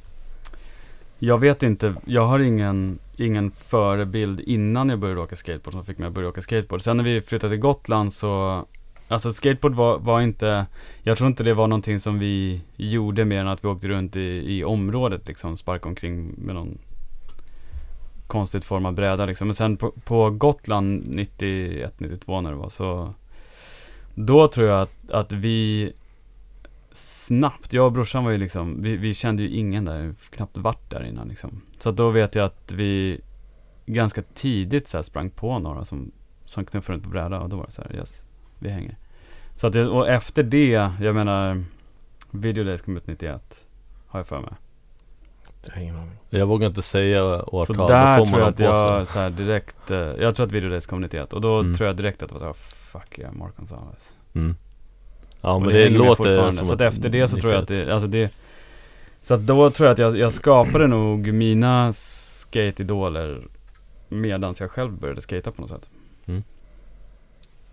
[1.19, 5.97] Jag vet inte, jag har ingen, ingen förebild innan jag började åka skateboard som fick
[5.97, 6.81] mig att börja åka skateboard.
[6.81, 8.65] Sen när vi flyttade till Gotland så
[9.09, 10.65] Alltså skateboard var, var inte
[11.03, 14.15] Jag tror inte det var någonting som vi gjorde mer än att vi åkte runt
[14.15, 16.77] i, i området liksom, sparkade omkring med någon
[18.27, 19.47] konstigt formad bräda liksom.
[19.47, 23.13] Men sen på, på Gotland 91-92 när det var så
[24.15, 25.93] Då tror jag att, att vi
[26.97, 30.89] snabbt, jag och brorsan var ju liksom, vi, vi kände ju ingen där, knappt varit
[30.89, 31.61] där innan liksom.
[31.77, 33.21] Så att då vet jag att vi
[33.85, 36.11] ganska tidigt så här sprang på några som,
[36.45, 38.25] som knuffade runt på bräda och då var det så här, yes,
[38.59, 38.97] vi hänger.
[39.55, 41.63] Så att och efter det, jag menar,
[42.31, 43.61] Video Days kom ut 91,
[44.07, 44.53] har jag för mig.
[46.29, 49.97] Jag vågar inte säga årtal, Så där tror jag att jag så här direkt, eh,
[49.97, 51.75] jag tror att Video Days kom 91 och då Mm.
[51.75, 54.15] tror jag direkt att det var så här, fuck yeah, Mark Gonzales.
[54.33, 54.55] Mm.
[55.41, 57.69] Ja Och men det, med låter som Så att efter det så tror jag att
[57.69, 57.87] 91.
[57.87, 58.33] det, alltså det
[59.21, 63.41] Så att då tror jag att jag, jag skapade nog mina skate-idoler
[64.09, 65.89] medans jag själv började skata på något sätt.
[66.25, 66.43] Mm.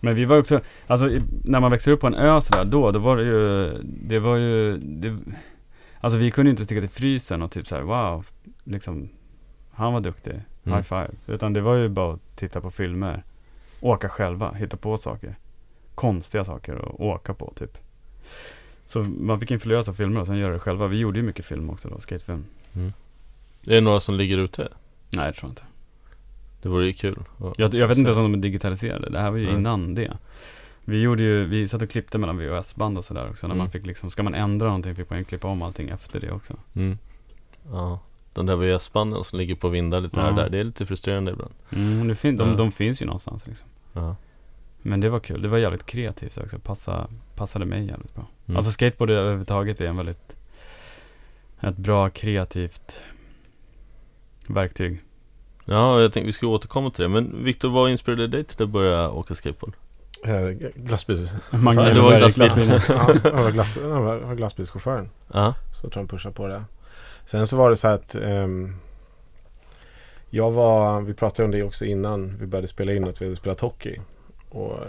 [0.01, 1.11] Men vi var också, alltså
[1.45, 4.37] när man växer upp på en ö sådär då, då var det ju, det var
[4.37, 5.19] ju, det,
[6.01, 8.27] alltså vi kunde ju inte sticka till frysen och typ såhär wow,
[8.65, 9.09] liksom,
[9.73, 10.77] han var duktig, Mm.
[10.79, 11.09] high five.
[11.27, 13.23] Utan det var ju bara att titta på filmer,
[13.81, 15.37] åka själva, hitta på saker.
[15.95, 17.79] Konstiga saker att åka på typ.
[18.87, 20.87] Så man fick influeras av filmer och sen göra det själva.
[20.87, 22.45] Vi gjorde ju mycket film också då, skatefilm.
[23.67, 24.69] Är det några som ligger ute?
[25.17, 25.63] Nej, jag tror inte.
[26.63, 27.25] Det vore ju kul.
[27.39, 29.11] Och- Jag, jag vet inte ens om de är digitaliserade.
[29.11, 29.55] Det här var ju Nej.
[29.55, 30.17] innan det.
[30.85, 33.47] Vi gjorde ju, vi satt och klippte mellan VHS-band och sådär också.
[33.47, 33.59] När Mm.
[33.65, 36.55] man fick liksom, ska man ändra någonting fick man klippa om allting efter det också.
[36.75, 36.99] Mm.
[37.71, 38.01] Ja,
[38.33, 40.43] de där VS-banden som ligger på vindar lite här och Ja.
[40.43, 41.53] där, det är lite frustrerande ibland.
[41.73, 42.55] Mm, det fin- de, Ja.
[42.57, 43.67] de finns ju någonstans liksom.
[43.93, 44.17] Ja.
[44.87, 46.59] Men det var kul, det var jävligt kreativt också.
[46.59, 48.27] Passa, passade mig jävligt bra.
[48.47, 48.57] Mm.
[48.57, 50.37] Alltså skateboard överhuvudtaget är en väldigt,
[51.61, 52.99] ett bra kreativt
[54.47, 55.01] verktyg.
[55.65, 57.09] Ja, jag tänkte vi ska återkomma till det.
[57.09, 59.73] Men Viktor, vad inspirerade dig till att börja åka skateboard?
[60.25, 62.49] Eh, Fan, det var glassbil.
[62.49, 62.81] glassbilen.
[62.89, 65.11] ja, jag var, glass, jag var, jag glassbilschauffören.
[65.33, 66.65] Ja, Så jag tror han pushade på det.
[67.27, 68.77] Sen så var det så här att ehm,
[70.31, 73.37] jag var, vi pratade om det också innan vi började spela in att vi hade
[73.37, 74.01] spelat hockey.
[74.55, 74.89] Och eh,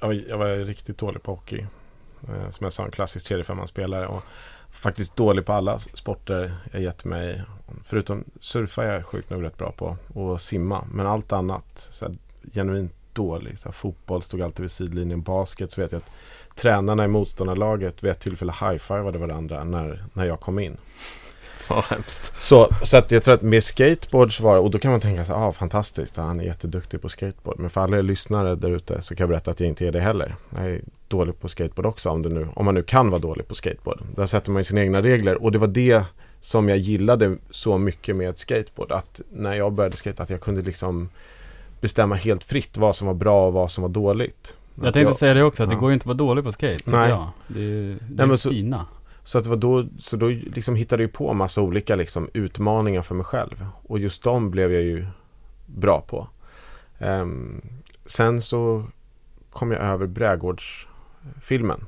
[0.00, 1.66] jag var, jag var riktigt dålig på hockey.
[2.28, 4.22] Eh, som jag sa, en klassisk tredje spelare och
[4.70, 7.42] faktiskt dålig på alla sporter jag gett mig.
[7.84, 10.84] Förutom surfa är jag sjukt nog rätt bra på och simma.
[10.92, 12.14] Men allt annat, så här,
[12.52, 13.58] genuint dålig.
[13.58, 15.22] Så här, fotboll stod alltid vid sidlinjen.
[15.22, 16.10] Basket så vet jag att
[16.56, 20.76] tränarna i motståndarlaget vid ett tillfälle high-fivade varandra när, när jag kom in
[21.70, 22.32] vad hemskt.
[22.40, 25.00] Så, så att jag tror att med skateboard så var det, och då kan man
[25.00, 27.58] tänka så här, ah, fantastiskt, han är jätteduktig på skateboard.
[27.58, 29.92] Men för alla er lyssnare där ute så kan jag berätta att jag inte är
[29.92, 30.36] det heller.
[30.56, 33.48] Jag är dålig på skateboard också om, det nu, om man nu kan vara dålig
[33.48, 34.00] på skateboard.
[34.16, 36.04] Där sätter man ju sina egna regler och det var det
[36.40, 38.92] som jag gillade så mycket med skateboard.
[38.92, 41.08] Att när jag började skate att jag kunde liksom
[41.80, 44.54] bestämma helt fritt vad som var bra och vad som var dåligt.
[44.74, 45.80] Jag Att tänkte säga det också, att det ja.
[45.80, 47.08] går ju inte att vara dålig på skate, Nej.
[47.10, 47.26] jag.
[47.48, 48.78] Det är ju det Nej, är men så- fina.
[48.78, 48.99] Så,
[49.38, 53.14] att det var då, så då liksom hittade jag på massa olika liksom utmaningar för
[53.14, 53.66] mig själv.
[53.82, 55.06] Och just de blev jag ju
[55.66, 56.28] bra på.
[56.98, 57.60] Ehm,
[58.06, 58.84] sen så
[59.50, 61.86] kom jag över Brädgårdsfilmen.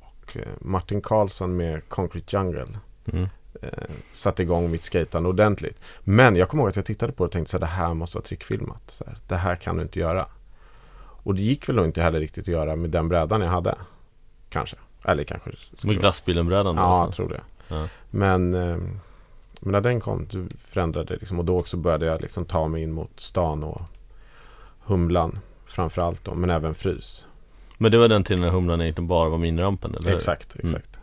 [0.00, 2.66] Och eh, Martin Karlsson med Concrete Jungle
[3.12, 3.28] Mm.
[3.62, 3.68] eh,
[4.12, 5.80] satte igång mitt skatande ordentligt.
[6.00, 7.94] Men jag kommer ihåg att jag tittade på det och tänkte så här, det här
[7.94, 8.82] måste vara trickfilmat.
[8.86, 10.26] Så här, det här kan du inte göra.
[11.22, 13.74] Och det gick väl nog inte heller riktigt att göra med den brädan jag hade.
[14.48, 14.76] Kanske.
[15.04, 15.50] Eller kanske.
[15.82, 17.16] Med glassbilen-brädan Ja, jag alltså.
[17.16, 17.40] tror det.
[17.68, 17.88] Ja.
[18.10, 18.76] Men, eh,
[19.60, 22.68] men när den kom så förändrade det liksom, och då också började jag liksom ta
[22.68, 23.82] mig in mot stan och
[24.84, 27.26] Humlan framförallt då, men även Frys.
[27.78, 30.16] Men det var den tiden när Humlan egentligen bara var minirampen, eller hur?
[30.16, 30.74] Exakt, Mm.
[30.74, 30.98] exakt.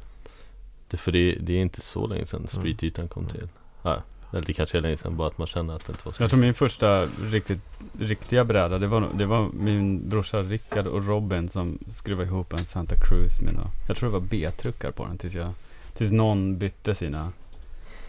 [0.90, 3.50] Det, för det, det är inte så länge sedan streetytan kom till.
[3.82, 3.98] Ja,
[4.32, 6.24] eller det kanske är länge sedan, bara att man känner att det inte var så.
[6.24, 7.60] Jag tror min första riktigt,
[8.00, 12.66] riktiga bräda, det var, det var min brorsa Rickard och Robin som skruvade ihop en
[12.66, 15.54] Santa Cruz med några, jag tror det var B-truckar på den tills jag,
[15.94, 17.32] tills någon bytte sina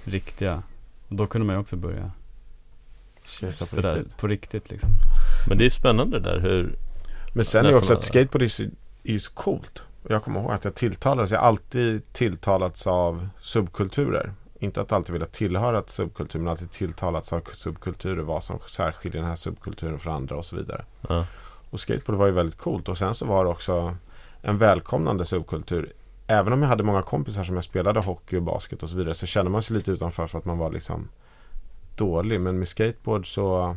[0.05, 0.63] riktiga.
[1.09, 2.11] Och då kunde man ju också börja
[3.25, 4.17] Skejta på sådär, riktigt.
[4.17, 4.91] på riktigt liksom.
[5.49, 6.77] Men det är spännande där hur
[7.33, 8.71] Men sen är det också att skateboard är
[9.03, 9.83] ju coolt.
[10.09, 14.33] Jag kommer ihåg att jag tilltalades, jag har alltid tilltalats av subkulturer.
[14.59, 19.21] Inte att alltid vilja tillhöra ett subkultur, men alltid tilltalats av subkulturer, vad som särskiljer
[19.21, 20.85] den här subkulturen från andra och så vidare.
[21.09, 21.27] Ja,
[21.71, 23.97] Och skateboard var ju väldigt coolt och sen så var det också
[24.43, 25.93] en välkomnande subkultur.
[26.27, 29.15] Även om jag hade många kompisar som jag spelade hockey och basket och så vidare
[29.15, 31.09] så kände man sig lite utanför för att man var liksom
[31.97, 32.41] dålig.
[32.41, 33.77] Men med skateboard så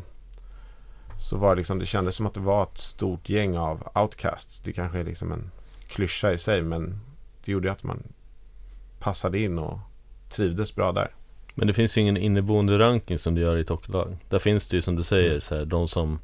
[1.19, 4.59] så var det liksom, det kändes som att det var ett stort gäng av outcasts.
[4.59, 5.51] Det kanske är liksom en
[5.87, 6.99] klyscha i sig men
[7.45, 8.03] det gjorde att man
[8.99, 9.79] passade in och
[10.31, 11.11] trivdes bra där.
[11.55, 14.17] Men det finns ju ingen inneboende ranking som det gör i hockeylag.
[14.29, 15.41] Där finns det ju som du säger, Mm.
[15.41, 16.19] så här, de som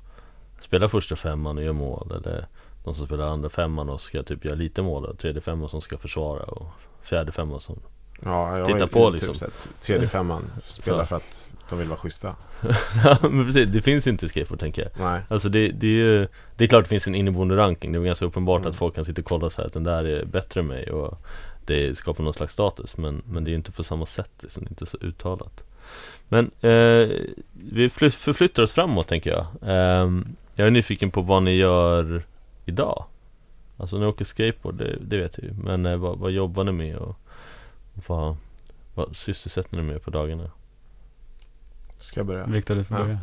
[0.59, 2.11] spelar första femman och gör mål.
[2.15, 2.47] Eller
[2.83, 5.05] de som spelar andra femman och ska typ göra lite mål.
[5.05, 6.43] Och tredje femman som ska försvara.
[6.43, 6.67] Och
[7.03, 7.79] fjärde femman som...
[8.23, 9.35] Ja, jag Titta har på, typ liksom.
[9.35, 12.35] sett tredje femman spelar för att de vill vara schyssta.
[13.03, 14.91] Ja men precis, det finns inte i skateboard tänker jag.
[14.99, 15.21] Nej.
[15.29, 17.91] Alltså det, det är ju Det är klart det finns en inneboende ranking.
[17.91, 18.69] Det är ganska uppenbart Mm.
[18.69, 20.91] att folk kan sitta och kolla så här att den där är bättre än mig.
[20.91, 21.19] Och
[21.67, 22.97] det skapar någon slags status.
[22.97, 24.63] Men, men det är ju inte på samma sätt liksom.
[24.63, 25.63] Det är inte så uttalat.
[26.29, 27.09] Men eh,
[27.53, 29.47] vi fly- förflyttar oss framåt tänker jag.
[29.61, 30.25] Ehm,
[30.55, 32.23] jag är nyfiken på vad ni gör
[32.65, 33.05] idag.
[33.77, 35.53] Alltså ni åker skateboard, det, det vet jag ju.
[35.53, 37.15] Men eh, vad, vad jobbar ni med och,
[38.07, 38.37] vad,
[38.95, 40.51] vad sysselsätter ni med på dagarna?
[41.99, 42.45] Ska jag börja?
[42.45, 43.03] Viktor, du får Ja.
[43.03, 43.19] börja.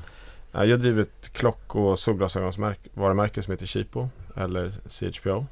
[0.52, 5.46] Ja, Jag driver ett klock och solglasögonsvarumärke som heter Chipo eller CHPO.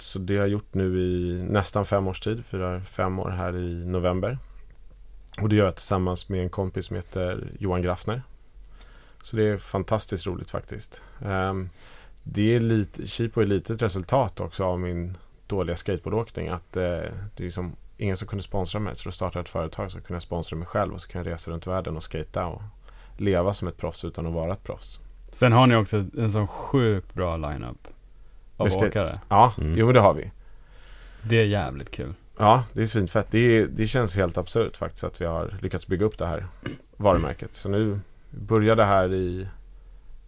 [0.00, 3.56] Så det har jag gjort nu i nästan fem års tid, firar fem år här
[3.56, 4.38] i november.
[5.40, 8.22] Och det gör jag tillsammans med en kompis som heter Johan Graffner.
[9.22, 11.02] Så det är fantastiskt roligt faktiskt.
[11.24, 11.68] Ehm,
[12.22, 16.48] det är lite, Chipo är lite ett resultat också av min dåliga skateboardåkning.
[16.48, 18.96] Att eh, det är liksom ingen som kunde sponsra mig.
[18.96, 21.32] Så då startade jag ett företag som kunde sponsra mig själv och så kan jag
[21.32, 22.62] resa runt världen och skata och
[23.16, 25.00] leva som ett proffs utan att vara ett proffs.
[25.32, 27.88] Sen har ni också en sån sjukt bra lineup
[28.58, 29.20] av Vi ska- åkare.
[29.28, 29.78] Ja, Mm.
[29.78, 30.30] jo men det har vi.
[31.22, 32.14] Det är jävligt kul.
[32.38, 33.26] Ja, det är svinfett.
[33.30, 36.46] Det, det känns helt absurt faktiskt att vi har lyckats bygga upp det här
[36.96, 37.50] varumärket.
[37.52, 39.48] Så nu börjar det här i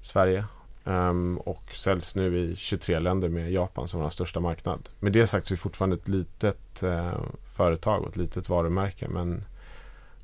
[0.01, 0.45] Sverige
[0.85, 4.89] ehm, och säljs nu i 23 länder med Japan som vår största marknad.
[5.01, 7.13] Med det sagt så är vi fortfarande ett litet eh,
[7.57, 9.45] företag och ett litet varumärke men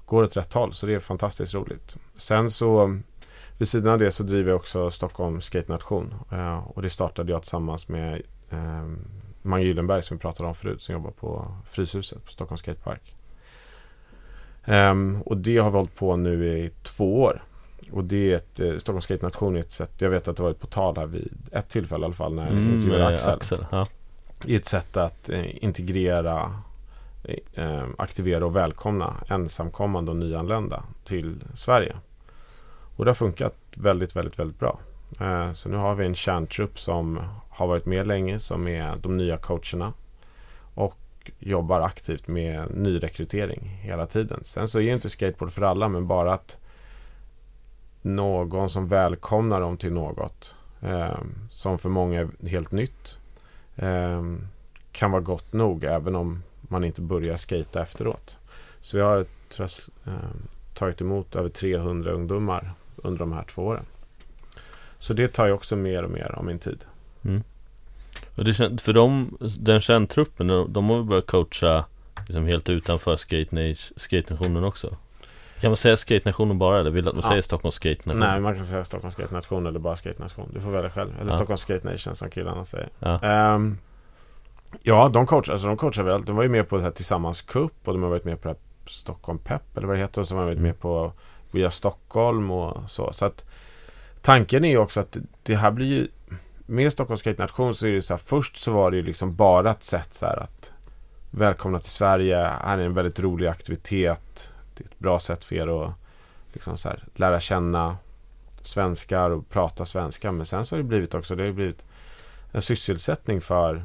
[0.06, 1.96] går åt rätt håll så det är fantastiskt roligt.
[2.16, 2.98] Sen så
[3.58, 7.32] vid sidan av det så driver jag också Stockholm Skate Nation eh, och det startade
[7.32, 8.86] jag tillsammans med eh,
[9.42, 13.16] Mange Gyllenberg som vi pratade om förut som jobbar på Fryshuset på Stockholms Skatepark.
[14.64, 17.42] Ehm, och det har vi hållit på nu i två år.
[17.92, 20.42] Och det är ett, eh, Stockholms Skate Nation är ett sätt, jag vet att det
[20.42, 23.14] varit på tal här vid ett tillfälle i alla fall när jag Mm, intervjuade med
[23.14, 23.34] Axel.
[23.34, 23.66] Axel.
[23.70, 23.86] Ja.
[24.44, 26.52] I ett sätt att eh, integrera,
[27.54, 31.96] eh, aktivera och välkomna ensamkommande och nyanlända till Sverige.
[32.96, 34.78] Och det har funkat väldigt, väldigt, väldigt bra.
[35.20, 39.16] Eh, så nu har vi en kärntrupp som har varit med länge, som är de
[39.16, 39.92] nya coacherna.
[40.74, 40.96] Och
[41.38, 44.40] jobbar aktivt med nyrekrytering hela tiden.
[44.44, 46.58] Sen så är inte skateboard för alla, men bara att
[48.02, 53.18] någon som välkomnar dem till något eh, som för många är helt nytt
[53.76, 54.22] eh,
[54.92, 58.38] kan vara gott nog även om man inte börjar skata efteråt.
[58.80, 60.12] Så vi har tröst, eh,
[60.74, 63.84] tagit emot över 300 ungdomar under de här två åren.
[64.98, 66.84] Så det tar ju också mer och mer av min tid.
[67.24, 67.42] Mm.
[68.36, 71.84] Och det, för dem, den kärntruppen, de, de har väl börjat coacha
[72.26, 74.96] liksom helt utanför skate, nation, skate nationen också?
[75.60, 77.30] Kan man säga skate nationen bara eller vill du att man Ja.
[77.30, 78.20] säger Stockholms skate nation?
[78.20, 80.50] Nej, man kan säga Stockholms Skate Nation eller bara Skate Nation.
[80.54, 81.10] Du får välja själv.
[81.20, 81.36] Eller Ja.
[81.36, 82.88] Stockholms Skate Nation som killarna säger.
[82.98, 83.18] Ja.
[83.18, 83.78] Ehm,
[84.82, 86.22] ja, de coachar, alltså de coachar väl.
[86.24, 88.48] De var ju med på det här Tillsammans Cup och de har varit med på
[88.48, 90.20] det här Stockholm Pep eller vad det heter.
[90.20, 90.68] Och så har de varit Mm.
[90.70, 91.12] med på
[91.56, 93.12] Via Stockholm och så.
[93.12, 93.44] Så att
[94.22, 96.08] tanken är ju också att det här blir ju
[96.66, 98.18] med Stockholms Skate Nation så är det så här.
[98.18, 100.72] Först så var det ju liksom bara ett sätt så här att
[101.30, 102.36] välkomna till Sverige.
[102.36, 104.52] Här är en väldigt rolig aktivitet.
[104.74, 105.92] Det är ett bra sätt för er att
[106.52, 107.96] liksom så här, lära känna
[108.62, 110.32] svenskar och prata svenska.
[110.32, 111.84] Men sen så har det blivit också, det har ju blivit
[112.52, 113.84] en sysselsättning för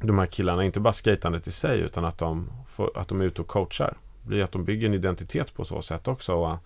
[0.00, 0.64] de här killarna.
[0.64, 3.96] Inte bara skatandet i sig utan att de, får, att de är ute och coachar.
[4.22, 6.34] Det blir att de bygger en identitet på så sätt också.
[6.34, 6.58] Och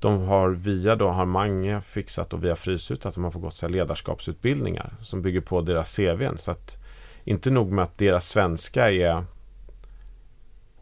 [0.00, 3.70] de har via då har Mange fixat och via Frysut att de har fått gått
[3.70, 6.38] ledarskapsutbildningar som bygger på deras CVn.
[6.38, 6.76] Så att
[7.24, 9.24] inte nog med att deras svenska är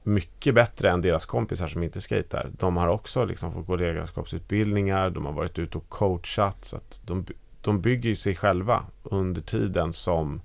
[0.02, 2.50] mycket bättre än deras kompisar som inte skejtar.
[2.58, 6.64] De har också liksom fått gå ledarskapsutbildningar, de har varit ute och coachat.
[6.64, 7.26] Så att de,
[7.60, 10.40] de bygger ju sig själva under tiden som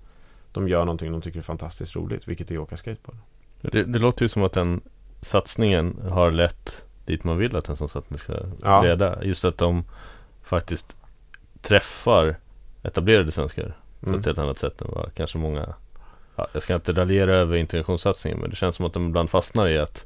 [0.52, 3.18] de gör någonting de tycker är fantastiskt roligt, vilket är att åka skateboard.
[3.62, 4.82] Det, det låter ju som att den
[5.22, 8.82] satsningen har lett dit man vill att en sån satsning ska Ja.
[8.82, 9.24] leda.
[9.24, 9.84] Just att de
[10.44, 10.98] faktiskt
[11.62, 12.36] träffar
[12.84, 14.20] etablerade svenskar på Mm.
[14.20, 15.74] ett helt annat sätt än vad kanske många
[16.36, 19.68] ja, Jag ska inte raljera över integrationssatsningen men det känns som att de ibland fastnar
[19.68, 20.06] i att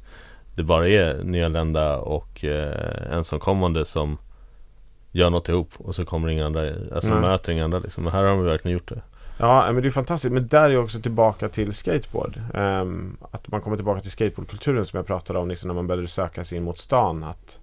[0.54, 4.18] det bara är nyanlända och eh, ensamkommande som
[5.12, 7.20] gör något ihop och så kommer inga andra, alltså Nej.
[7.20, 8.04] möter inga andra liksom.
[8.04, 9.02] Men här har de verkligen gjort det.
[9.36, 10.32] Ja, men det är fantastiskt.
[10.32, 12.40] Men där är jag också tillbaka till skateboard.
[12.54, 16.08] Um, att man kommer tillbaka till skateboardkulturen som jag pratade om liksom när man började
[16.08, 17.24] söka sig in mot stan.
[17.24, 17.60] Att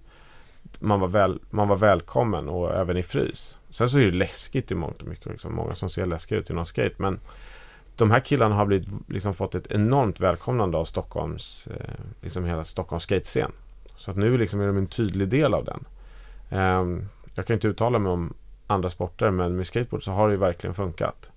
[0.79, 3.57] man var, väl, man var välkommen och även i frys.
[3.69, 5.25] Sen så är det läskigt i mångt och mycket.
[5.25, 5.55] Liksom.
[5.55, 6.95] Många som ser läskiga ut i någon skate.
[6.97, 7.19] Men
[7.95, 12.63] de här killarna har blivit, liksom fått ett enormt välkomnande av Stockholms, eh, liksom hela
[12.63, 13.51] Stockholms skatescen.
[13.95, 15.85] Så att nu liksom är de en tydlig del av den.
[16.59, 18.33] Um, jag kan inte uttala mig om
[18.67, 21.31] andra sporter men med skateboard så har det ju verkligen funkat.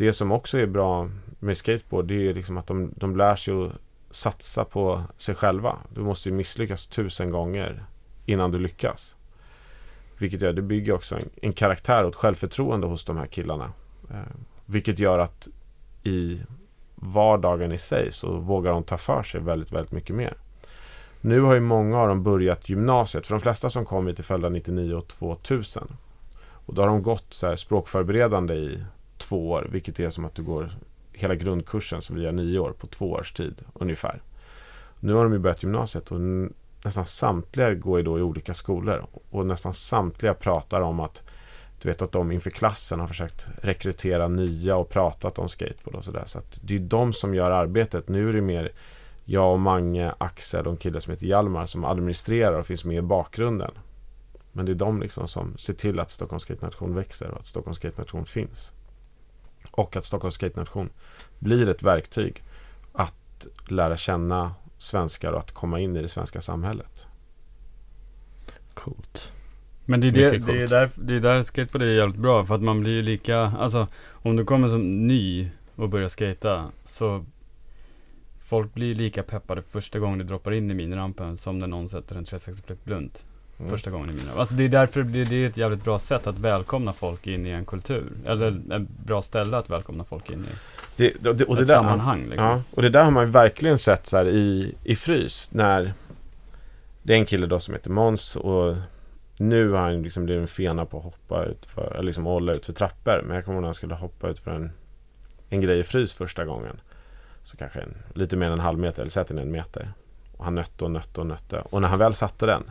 [0.00, 3.54] Det som också är bra med skateboard det är liksom att de, de lär sig
[3.54, 3.72] att
[4.10, 5.76] satsa på sig själva.
[5.94, 7.84] Du måste ju misslyckas tusen gånger
[8.26, 9.16] innan du lyckas.
[10.18, 13.72] Vilket gör, det bygger också en, en karaktär och ett självförtroende hos de här killarna.
[14.10, 14.36] Eh,
[14.66, 15.48] vilket gör att
[16.02, 16.40] i
[16.94, 20.36] vardagen i sig så vågar de ta för sig väldigt, väldigt mycket mer.
[21.20, 23.26] Nu har ju många av dem börjat gymnasiet.
[23.26, 25.96] För de flesta som kom hit är födda 99 och 2000.
[26.66, 28.84] Och då har de gått så här språkförberedande i
[29.20, 29.68] två år.
[29.72, 30.70] Vilket är som att du går
[31.12, 34.22] hela grundkursen som vi gör nio år på två års tid ungefär.
[35.00, 36.20] Nu har de ju börjat gymnasiet och
[36.84, 39.06] nästan samtliga går ju då i olika skolor.
[39.30, 41.22] Och nästan samtliga pratar om att
[41.82, 46.04] du vet att de inför klassen har försökt rekrytera nya och pratat om skateboard och
[46.04, 46.24] sådär.
[46.26, 48.08] Så att det är de som gör arbetet.
[48.08, 48.72] Nu är det mer
[49.24, 52.96] jag och Mange, Axel och en kille som heter Hjalmar som administrerar och finns med
[52.96, 53.70] i bakgrunden.
[54.52, 57.46] Men det är de liksom som ser till att Stockholms Skate Nation växer och att
[57.46, 58.72] Stockholms Skate Nation finns.
[59.70, 60.90] Och att Stockholms Skate Nation
[61.38, 62.42] blir ett verktyg
[62.92, 67.06] att lära känna svenskar och att komma in i det svenska samhället.
[68.74, 69.32] Coolt.
[69.84, 72.54] Men det är, det, det, är där, det är där skateboard är jävligt bra för
[72.54, 77.24] att man blir ju lika, alltså om du kommer som ny och börjar skata så
[78.50, 82.16] Folk blir lika peppade första gången du droppar in i minirampen som när någon sätter
[82.16, 83.24] en 360 flip blunt
[83.60, 83.70] Mm.
[83.70, 84.40] första gången i minirampen.
[84.40, 87.46] Alltså det är därför det, det är ett jävligt bra sätt att välkomna folk in
[87.46, 88.12] i en kultur.
[88.26, 90.54] Eller ett bra ställe att välkomna folk in i.
[90.96, 92.48] Det, det, och det ett där, sammanhang liksom.
[92.48, 95.92] Ja, och det där har man ju verkligen sett så här i, i frys när
[97.02, 98.76] det är en kille då som heter Måns och
[99.38, 102.52] nu har han liksom blivit en fena på att hoppa ut för, eller liksom hålla
[102.52, 103.22] ut för trappor.
[103.26, 104.72] Men jag kommer ihåg när han skulle hoppa ut för en,
[105.48, 106.80] en grej i frys första gången.
[107.42, 109.92] Så kanske en, lite mer än en halv meter, eller sätt en en meter.
[110.36, 111.58] Och han nötte och nötte och nötte.
[111.70, 112.70] Och när han väl satte den,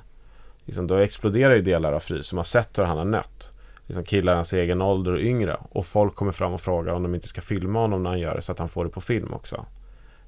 [0.66, 3.52] liksom, då exploderar ju delar av Frys som har sett hur han har nött.
[3.86, 5.58] Liksom killar hans egen ålder och yngre.
[5.72, 8.36] Och folk kommer fram och frågar om de inte ska filma honom när han gör
[8.36, 9.66] det så att han får det på film också.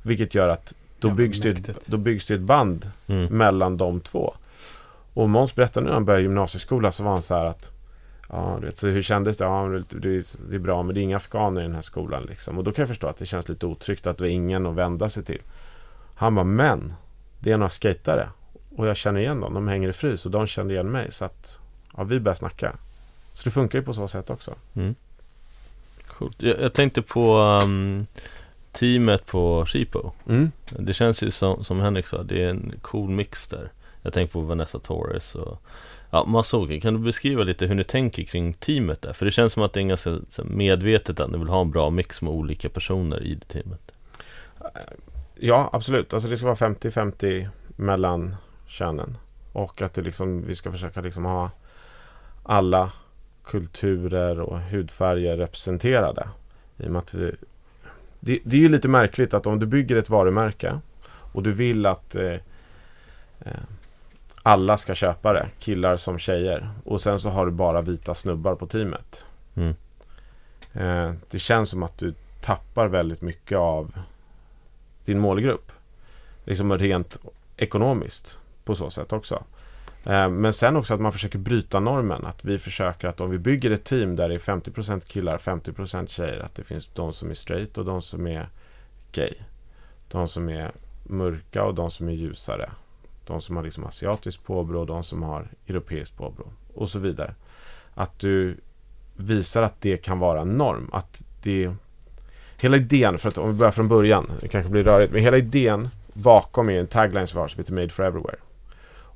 [0.01, 3.37] Vilket gör att då, Ja, byggs, det, ett- då byggs det ett band Mm.
[3.37, 4.33] mellan de två.
[5.13, 7.69] Och Måns berättade när han började gymnasieskola så var han så här att
[8.33, 9.43] Ja, du vet, så hur kändes det?
[9.43, 9.99] Ja, det,
[10.49, 12.23] det, är bra, men det är inga afghaner i den här skolan.
[12.23, 12.57] Liksom.
[12.57, 14.75] Och då kan jag förstå att det känns lite otryggt att det var ingen att
[14.75, 15.41] vända sig till.
[16.15, 16.93] Han bara, men
[17.39, 18.29] det är några skatare
[18.75, 19.53] och jag känner igen dem.
[19.53, 21.11] De hänger i frys och de kände igen mig.
[21.11, 21.59] Så att
[21.97, 22.75] ja, vi börjar snacka.
[23.33, 24.55] Så det funkar ju på så sätt också.
[26.07, 26.41] Coolt.
[26.41, 28.07] Jag, jag tänkte på um,
[28.71, 30.11] teamet på Cheapo.
[30.29, 30.51] Mm.
[30.69, 33.71] Det känns ju som, som Henrik sa, det är en cool mix där.
[34.01, 35.61] Jag tänker på Vanessa Torres och
[36.09, 36.81] ja, olika.
[36.81, 39.13] Kan du beskriva lite hur ni tänker kring teamet där?
[39.13, 41.89] För det känns som att det är ganska medvetet att ni vill ha en bra
[41.89, 43.91] mix med olika personer i det teamet.
[45.35, 46.13] Ja, absolut.
[46.13, 48.35] Alltså det ska vara 50-50 mellan
[48.71, 49.17] könen.
[49.53, 51.49] Och att det liksom, vi ska försöka liksom ha
[52.43, 52.91] alla
[53.43, 56.27] kulturer och hudfärger representerade.
[56.77, 57.35] I och att vi,
[58.19, 61.85] det, det är ju lite märkligt att om du bygger ett varumärke och du vill
[61.85, 62.37] att eh,
[63.39, 63.61] eh,
[64.43, 66.69] alla ska köpa det, killar som tjejer.
[66.85, 69.25] Och sen så har du bara vita snubbar på teamet.
[69.55, 69.75] Mm.
[70.73, 73.93] Eh, det känns som att du tappar väldigt mycket av
[75.05, 75.71] din målgrupp.
[76.45, 77.17] Liksom rent
[77.57, 79.43] ekonomiskt på så sätt också.
[80.03, 82.25] Eh, men sen också att man försöker bryta normen.
[82.25, 86.07] Att vi försöker att om vi bygger ett team där det är 50% killar, 50%
[86.07, 86.39] tjejer.
[86.39, 88.49] Att det finns de som är straight och de som är
[89.11, 89.33] gay.
[90.11, 90.71] De som är
[91.03, 92.71] mörka och de som är ljusare.
[93.25, 96.45] De som har liksom asiatiskt påbrå och de som har europeiskt påbrå.
[96.73, 97.35] Och så vidare.
[97.93, 98.57] Att du
[99.15, 100.89] visar att det kan vara en norm.
[100.93, 101.71] Att det
[102.61, 105.37] Hela idén, för att om vi börjar från början, det kanske blir rörigt, men hela
[105.37, 108.37] idén bakom är en tagline som vi har som heter Made for Everywhere.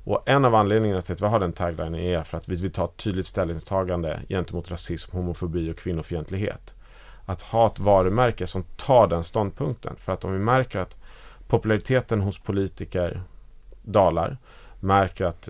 [0.06, 2.72] Och en av anledningarna till att vi har den taglinen är för att vi vill
[2.72, 6.74] ta ett tydligt ställningstagande gentemot rasism, homofobi och kvinnofientlighet.
[7.24, 9.96] Att ha ett varumärke som tar den ståndpunkten.
[9.98, 10.96] För att om vi märker att
[11.48, 13.22] populariteten hos politiker
[13.82, 14.38] dalar,
[14.80, 15.48] märker att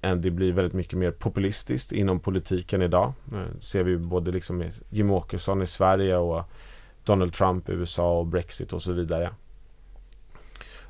[0.00, 3.12] eh, det blir väldigt mycket mer populistiskt inom politiken idag.
[3.24, 6.44] Det ser vi både liksom Jim Åkesson i Sverige och
[7.04, 9.30] Donald Trump i USA och Brexit och så vidare.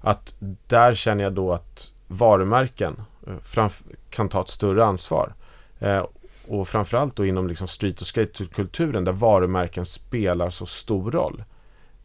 [0.01, 0.35] Att
[0.67, 3.69] där känner jag då att varumärken eh,
[4.11, 5.35] kan ta ett större ansvar.
[5.79, 6.07] Eh,
[6.49, 11.45] och framförallt då inom liksom street och skatekulturen där varumärken spelar så stor roll.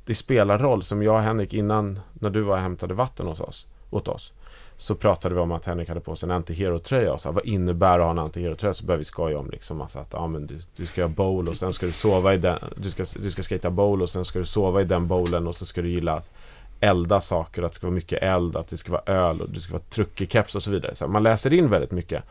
[0.05, 3.39] Det spelar roll, som jag och Henrik innan när du var och hämtade vatten hos
[3.39, 4.33] oss, åt oss.
[4.77, 7.99] Så pratade vi om att Henrik hade på sig en anti-hero-tröja och sa vad innebär
[7.99, 8.73] att ha en anti-hero-tröja?
[8.73, 11.49] Så började vi skoja om liksom alltså att ah, men du, du ska göra bowl
[11.49, 14.25] och sen ska du sova i den Du ska, du ska skata bowl och sen
[14.25, 16.21] ska du sova i den bowlen och så ska du gilla
[16.79, 19.59] elda saker, att det ska vara mycket eld, att det ska vara öl och det
[19.59, 20.95] ska vara truckerkeps och så vidare.
[20.95, 22.23] Så man läser in väldigt mycket.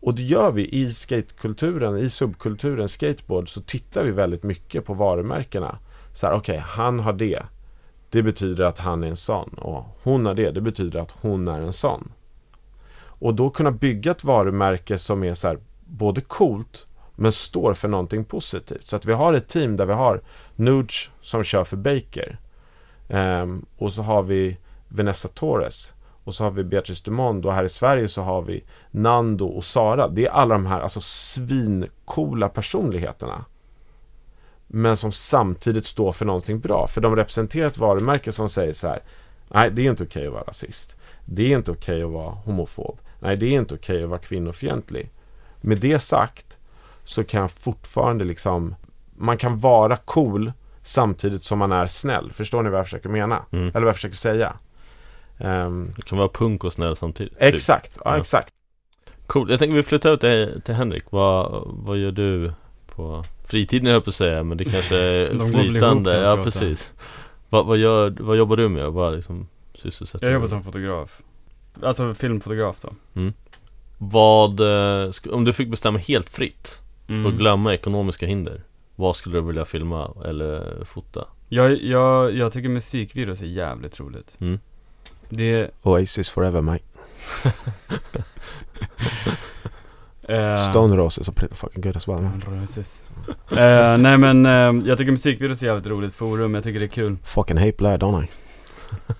[0.00, 4.94] Och det gör vi i skatekulturen, i subkulturen skateboard så tittar vi väldigt mycket på
[4.94, 5.78] varumärkena.
[6.12, 7.42] Så här, okej, han har det.
[8.10, 9.48] Det betyder att han är en sån.
[9.48, 10.50] Och hon har det.
[10.50, 12.12] Det betyder att hon är en sån.
[13.06, 16.86] Och då kunna bygga ett varumärke som är så här, både coolt
[17.16, 18.86] men står för någonting positivt.
[18.86, 20.20] Så att vi har ett team där vi har
[20.56, 22.38] Nuge som kör för Baker.
[23.12, 24.56] Ehm, och så har vi
[24.88, 25.94] Vanessa Torres.
[26.24, 29.64] Och så har vi Beatrice Dumond och här i Sverige så har vi Nando och
[29.64, 30.08] Sara.
[30.08, 33.44] Det är alla de här alltså svincoola personligheterna.
[34.66, 36.86] Men som samtidigt står för någonting bra.
[36.86, 39.02] För de representerar ett varumärke som säger så här.
[39.48, 40.96] Nej, det är inte okej att vara rasist.
[41.24, 42.98] Det är inte okej att vara homofob.
[43.20, 45.10] Nej, det är inte okej att vara kvinnofientlig.
[45.60, 46.58] Med det sagt
[47.04, 48.74] så kan jag fortfarande liksom
[49.16, 50.52] man kan vara cool
[50.82, 52.32] samtidigt som man är snäll.
[52.32, 53.42] Förstår ni vad jag försöker mena?
[53.50, 53.68] Mm.
[53.68, 54.52] Eller vad jag försöker säga?
[55.38, 57.32] Ehm, Det kan vara punk och snäll samtidigt.
[57.32, 57.42] typ.
[57.54, 58.20] exakt, ja, Ja.
[58.20, 58.48] exakt.
[59.26, 59.50] Coolt.
[59.50, 61.04] Jag tänker vi flyttar ut till, till Henrik.
[61.10, 62.52] Vad, vad gör du
[62.94, 66.12] på fritiden höll jag på att säga, men det kanske är ihop flytande.
[66.14, 66.92] ganska Ja, precis.
[67.48, 68.92] Vad, vad, gör, vad jobbar du med?
[68.92, 71.20] Vad liksom sysselsätter Jag jobbar som fotograf.
[71.82, 72.88] Alltså filmfotograf då.
[73.12, 73.32] med?
[73.98, 76.78] Vad, eh, om du fick bestämma helt fritt
[77.08, 77.26] Mm.
[77.26, 78.62] och glömma ekonomiska hinder.
[79.02, 81.28] Vad skulle du vilja filma eller fota?
[81.48, 84.36] Jag, jag, jag tycker musikvideos är jävligt roligt.
[84.40, 84.58] Mm.
[85.28, 86.84] Det, Oasis forever mate.
[90.34, 92.22] eh, Stone Roses are pretty fucking good as well.
[92.22, 92.42] man.
[92.60, 93.02] Roses.
[93.50, 96.88] eh, nej men, eh, jag tycker musikvideos är jävligt roligt forum, jag tycker det är
[96.88, 97.16] kul.
[97.24, 98.28] Fucking hate Blair, don't I?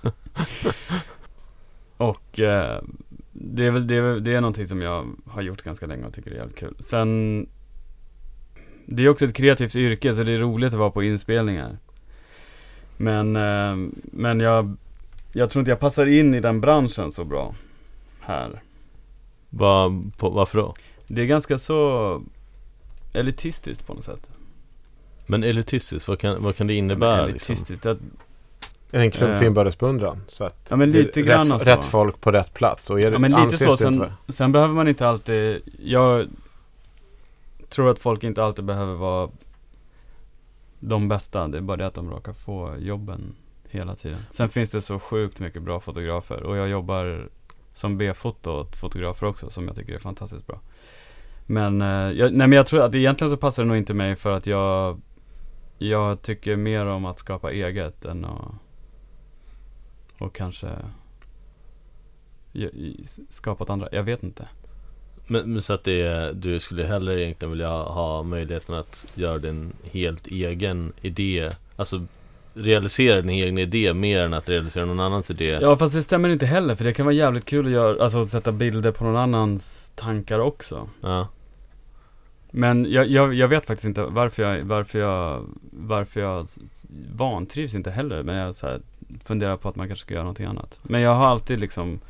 [1.97, 2.83] Och eh,
[3.33, 6.14] det är väl, det är, det är någonting som jag har gjort ganska länge och
[6.14, 6.76] tycker det är jävligt kul.
[6.78, 7.47] Sen,
[8.97, 11.78] det är också ett kreativt yrke så det är roligt att vara på inspelningar.
[12.97, 14.76] Men, eh, men jag
[15.32, 17.55] jag tror inte jag passar in i den branschen så bra
[18.20, 18.62] här.
[19.51, 20.74] Va, på, varför då?
[21.07, 22.22] Det är ganska så
[23.12, 24.30] elitistiskt på något sätt.
[25.26, 27.16] Men elitistiskt, vad kan, vad kan det innebära?
[27.16, 27.53] Men liksom?
[27.53, 27.99] elitistiskt, att,
[28.90, 29.36] Är det en klubb Eh.
[29.36, 29.76] för inbördes
[30.26, 32.90] Så att Ja, men det är lite grann rätt, rätt folk på rätt plats.
[32.90, 36.26] Och är det, Ja men lite anses så, sen, sen behöver man inte alltid, jag
[37.73, 39.31] tror att folk inte alltid behöver vara
[40.81, 43.35] de bästa, det är bara det att de råkar få jobben
[43.68, 44.18] hela tiden.
[44.31, 47.29] Sen finns det så sjukt mycket bra fotografer och jag jobbar
[47.75, 50.61] som B-foto åt fotografer också som jag tycker är fantastiskt bra.
[51.47, 54.16] Men, eh, jag, nej men jag tror att egentligen så passar det nog inte mig
[54.16, 55.01] för att jag,
[55.79, 58.55] jag tycker mer om att skapa eget än att,
[60.18, 60.68] och kanske
[63.29, 63.89] skapa åt andra.
[63.93, 64.49] Jag vet inte.
[65.27, 69.73] Men, men så att det du skulle hellre egentligen vilja ha möjligheten att göra din
[69.93, 72.07] helt egen idé Alltså
[72.55, 76.29] realisera din egen idé mer än att realisera någon annans idé Ja fast det stämmer
[76.29, 79.05] inte heller för det kan vara jävligt kul att göra, alltså att sätta bilder på
[79.05, 80.89] någon annans tankar också.
[81.01, 81.29] Ja,
[82.51, 86.49] Men jag, jag, jag vet faktiskt inte varför jag, varför jag, varför jag
[87.12, 88.23] vantrivs inte heller.
[88.23, 88.81] Men jag så här,
[89.25, 90.81] funderar på att man kanske ska göra någonting annat.
[90.83, 92.01] Men jag har alltid liksom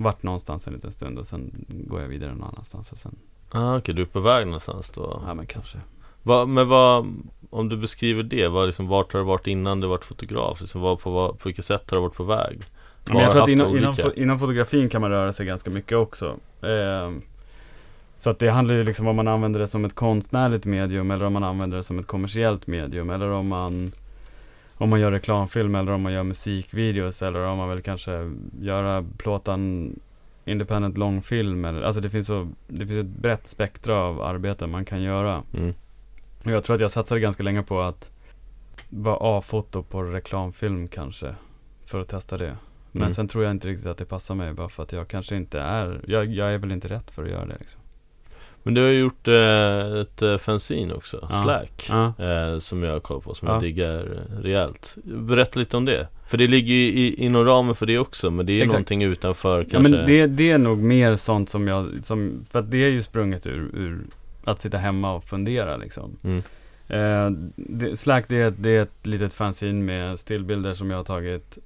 [0.00, 3.16] varit någonstans en liten stund och sen går jag vidare någon annanstans och sen,
[3.50, 5.78] ah, okej du är på väg någonstans då ja men kanske.
[6.22, 7.06] Va, Men vad,
[7.50, 10.60] om du beskriver det, vad liksom, vart har du varit innan du varit fotograf?
[10.60, 12.60] Liksom, vad, på, vad, på vilket sätt har du varit på väg?
[13.10, 16.36] Men jag tror att inom, inom, inom fotografin kan man röra sig ganska mycket också.
[16.62, 17.22] Ehm,
[18.16, 21.24] så att det handlar ju liksom om man använder det som ett konstnärligt medium eller
[21.24, 23.92] om man använder det som ett kommersiellt medium eller om man
[24.80, 29.04] om man gör reklamfilm eller om man gör musikvideos eller om man vill kanske göra
[29.18, 30.00] plåta en
[30.44, 34.84] independent långfilm eller, alltså det finns så, det finns ett brett spektra av arbeten man
[34.84, 35.42] kan göra.
[35.56, 35.74] Mm.
[36.44, 38.10] Och jag tror att jag satsade ganska länge på att
[38.88, 41.34] vara A-foto på reklamfilm kanske.
[41.86, 42.56] För att testa det.
[42.92, 43.14] Men Mm.
[43.14, 45.60] sen tror jag inte riktigt att det passar mig bara för att jag kanske inte
[45.60, 47.79] är, jag, jag är väl inte rätt för att göra det liksom.
[48.62, 51.42] Men du har ju gjort eh, ett eh, fanzine också, Ja.
[51.42, 52.12] Slack Ja.
[52.24, 53.54] eh, Som jag har koll på, som Ja.
[53.54, 57.74] jag diggar eh, rejält Berätta lite om det För det ligger ju i, inom ramen
[57.74, 58.72] för det också Men det är ju Exakt.
[58.72, 62.58] någonting utanför Ja kanske men det, det är nog mer sånt som jag, som, för
[62.58, 64.00] att det är ju sprunget ur, ur
[64.44, 66.16] att sitta hemma och fundera liksom.
[66.24, 66.42] mm.
[66.88, 71.04] Eh, det, Slack det är, det är ett litet fanzine med stillbilder som jag har
[71.04, 71.58] tagit.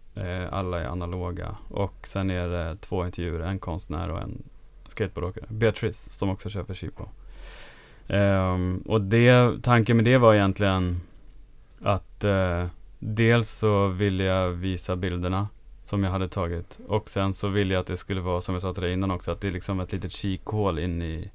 [0.51, 1.57] Alla är analoga.
[1.69, 4.43] Och sen är det två intervjuer, en konstnär och en
[4.95, 5.45] skateboardåkare.
[5.49, 7.05] Beatrice som också köper Chipo.
[8.09, 11.01] Ehm, och det, tanken med det var egentligen
[11.83, 12.67] att eh,
[12.99, 15.49] dels så ville jag visa bilderna
[15.85, 16.81] som jag hade tagit.
[16.87, 19.11] Och sen så ville jag att det skulle vara, som jag sa till dig innan
[19.11, 21.31] också, att det är liksom ett litet kikhål in i,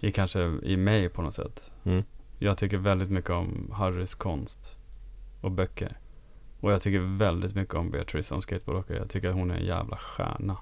[0.00, 1.70] i kanske i mig på något sätt.
[1.84, 2.04] Mm.
[2.38, 4.76] Jag tycker väldigt mycket om Harrys konst
[5.40, 5.98] och böcker.
[6.60, 8.98] Och jag tycker väldigt mycket om Beatrice som skateboardåkare.
[8.98, 10.56] Jag tycker att hon är en jävla stjärna.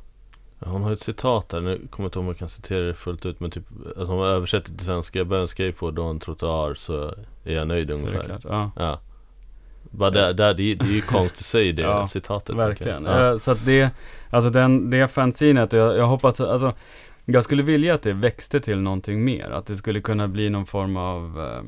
[0.60, 2.94] Hon har ett citat där, nu kommer jag inte ihåg om jag kan citera det
[2.94, 7.14] fullt ut Men typ, alltså hon översätter till svenska en skateboard och en trottoar så
[7.44, 8.44] är jag nöjd Så det är ungefär klart.
[8.44, 9.00] Ja, Ja
[9.90, 13.04] Bara där, där, det, det är ju konst i sig det Ja, citatet verkligen.
[13.04, 13.30] ja.
[13.30, 13.90] Eh, Så att det,
[14.30, 16.72] alltså den, det fanzinet, jag, jag hoppas, alltså
[17.24, 19.50] jag skulle vilja att det växte till någonting mer.
[19.50, 21.62] Att det skulle kunna bli någon form av eh,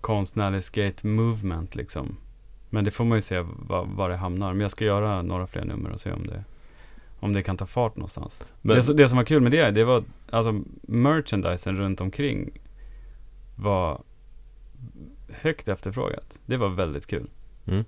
[0.00, 2.16] konstnärlig skate movement liksom.
[2.70, 4.52] Men det får man ju se var, var det hamnar.
[4.52, 6.44] Men jag ska göra några fler nummer och se om det,
[7.22, 8.42] om det kan ta fart någonstans.
[8.62, 12.50] Men, Det, det som var kul med det, det var alltså merchandisen runt omkring
[13.56, 14.02] var
[15.30, 16.38] högt efterfrågat.
[16.46, 17.30] Det var väldigt kul.
[17.66, 17.84] Mm.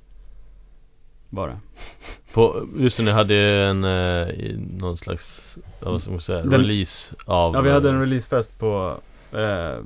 [1.31, 1.59] Det.
[2.35, 7.15] på, just det, ni hade en, eh, någon slags, vad ska man säga, Den- release
[7.27, 8.97] av Ja, vi hade en eh, releasefest på,
[9.33, 9.79] eh,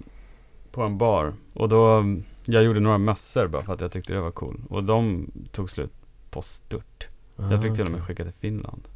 [0.72, 1.32] på en bar.
[1.55, 2.05] Och då,
[2.44, 4.61] jag gjorde några mössor bara för att jag tyckte det var cool.
[4.70, 5.92] Och de tog slut
[6.30, 7.09] på stört.
[7.36, 8.88] Jag fick till och med Ah, skicka till Finland.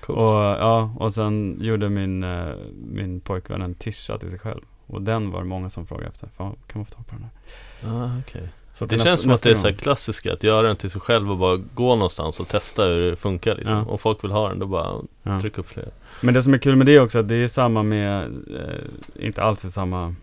[0.00, 0.18] Coolt.
[0.18, 2.48] Och ja, och sen gjorde min, eh,
[2.92, 4.60] min pojkvän en tisha till sig själv.
[4.86, 6.28] Och den var det många som frågade efter.
[6.36, 8.04] Fan, kan man få tag på den här?
[8.04, 8.48] ah, okej.
[8.72, 11.00] Så Det känns nästa- som att det är så klassiska, att göra den till sig
[11.00, 13.74] själv och bara gå någonstans och testa hur det funkar liksom.
[13.76, 13.84] Ja.
[13.84, 15.40] Om folk vill ha den, då bara Ja.
[15.40, 15.88] tryck upp fler.
[16.20, 19.42] Men det som är kul med det också, att det är samma med, eh, inte
[19.42, 20.14] alls i samma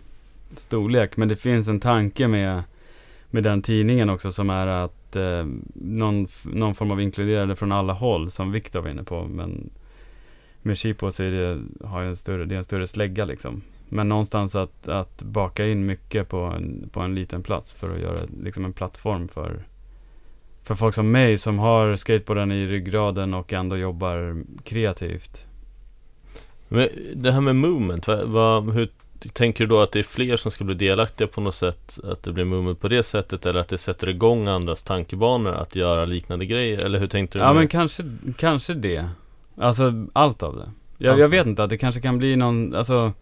[0.55, 2.63] storlek, men det finns en tanke med,
[3.29, 7.93] med den tidningen också som är att eh, någon, någon form av inkluderade från alla
[7.93, 9.69] håll, som Viktor var inne på, men
[10.61, 13.61] med Chipo så är det, har en större, det är en större slägga liksom.
[13.89, 18.01] Men någonstans att, att baka in mycket på en, på en liten plats för att
[18.01, 19.63] göra liksom en plattform för,
[20.63, 25.45] för folk som mig som har skateboarden i ryggraden och ändå jobbar kreativt.
[26.67, 28.89] Men det här med movement, vad, vad, hur,
[29.33, 31.99] Tänker du då att det är fler som ska bli delaktiga på något sätt?
[32.03, 33.45] Att det blir mumel på det sättet?
[33.45, 36.79] Eller att det sätter igång andras tankebanor att göra liknande grejer?
[36.79, 37.41] Eller hur tänkte du?
[37.43, 38.03] Ja med- men kanske,
[38.37, 39.05] kanske det.
[39.57, 40.69] Alltså allt av det.
[40.97, 43.13] Jag, Allt jag vet inte, att det kanske kan bli någon, alltså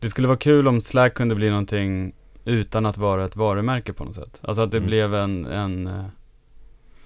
[0.00, 2.12] Det skulle vara kul om Slack kunde bli någonting
[2.44, 4.40] utan att vara ett varumärke på något sätt.
[4.42, 4.86] Alltså att det Mm.
[4.86, 6.04] blev en, en eh,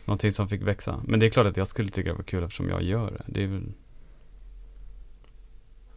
[0.04, 1.00] Någonting som fick växa.
[1.04, 3.22] Men det är klart att jag skulle tycka det var kul eftersom jag gör det.
[3.26, 3.62] Det är väl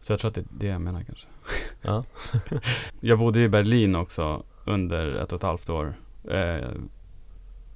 [0.08, 1.26] Så jag tror att det är det jag menar kanske.
[1.82, 2.04] Ja.
[3.00, 5.94] Jag bodde i Berlin också under ett och ett halvt år.
[6.30, 6.68] Eh,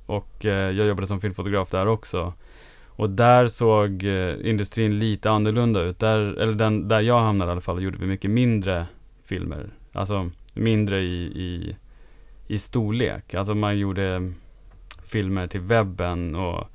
[0.07, 2.33] och eh, jag jobbade som filmfotograf där också.
[2.87, 5.99] Och där såg eh, industrin lite annorlunda ut.
[5.99, 8.87] Där, eller den, där jag hamnade i alla fall gjorde vi mycket mindre
[9.25, 9.71] filmer.
[9.93, 11.77] Alltså mindre i, i,
[12.47, 13.35] i storlek.
[13.35, 14.33] Alltså man gjorde
[15.05, 16.67] filmer till webben och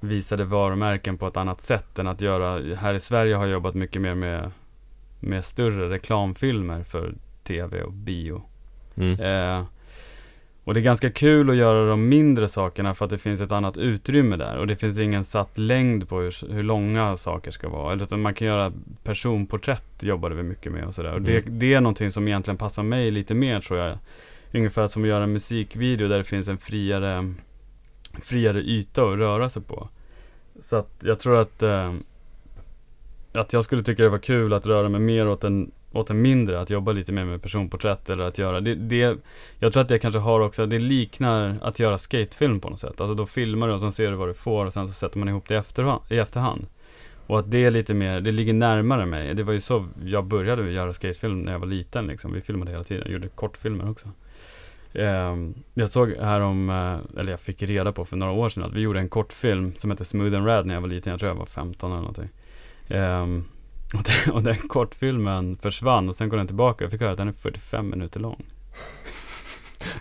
[0.00, 3.74] visade varumärken på ett annat sätt än att göra, här i Sverige har jag jobbat
[3.74, 4.50] mycket mer med,
[5.20, 7.14] med större reklamfilmer för
[7.44, 8.42] tv och bio.
[8.94, 9.20] Mm.
[9.20, 9.64] Eh,
[10.64, 13.52] och det är ganska kul att göra de mindre sakerna för att det finns ett
[13.52, 14.56] annat utrymme där.
[14.58, 17.92] Och det finns ingen satt längd på hur, hur långa saker ska vara.
[17.92, 18.72] Eller utan man kan göra
[19.04, 21.12] personporträtt jobbade vi mycket med och sådär.
[21.12, 21.58] Och det, Mm.
[21.58, 23.98] det är någonting som egentligen passar mig lite mer tror jag.
[24.54, 27.34] Ungefär som att göra en musikvideo där det finns en friare,
[28.22, 29.88] friare yta att röra sig på.
[30.62, 31.94] Så att jag tror att, eh,
[33.36, 36.22] att jag skulle tycka det var kul att röra mig mer åt en, åt en
[36.22, 39.18] mindre, att jobba lite mer med personporträtt eller att göra, det, det
[39.58, 43.00] jag tror att det kanske har också, det liknar att göra skatefilm på något sätt.
[43.00, 45.18] Alltså då filmar du och sen ser du vad du får och sen så sätter
[45.18, 46.02] man ihop det i efterhand.
[46.10, 46.66] I efterhand.
[47.26, 49.34] Och att det är lite mer, det ligger närmare mig.
[49.34, 52.32] Det var ju så jag började göra skatefilm när jag var liten liksom.
[52.32, 54.08] Vi filmade hela tiden, jag gjorde kortfilmer också.
[54.94, 58.62] Ehm, jag såg här om, eh, eller jag fick reda på för några år sedan
[58.62, 61.10] att vi gjorde en kortfilm som hette Smooth and Rad när jag var liten.
[61.10, 62.28] Jag tror jag var 15 eller någonting.
[62.88, 63.44] Ehm,
[63.94, 66.84] och, den, och den kortfilmen försvann och sen kom den tillbaka.
[66.84, 68.44] Jag fick höra att den är 45 minuter lång.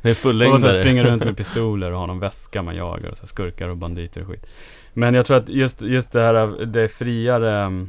[0.01, 0.73] Det är Och så fullängdare.
[0.73, 3.77] springer runt med pistoler och har någon väska man jagar och så här skurkar och
[3.77, 4.45] banditer och skit.
[4.93, 7.87] Men jag tror att just, just det här, det är friare,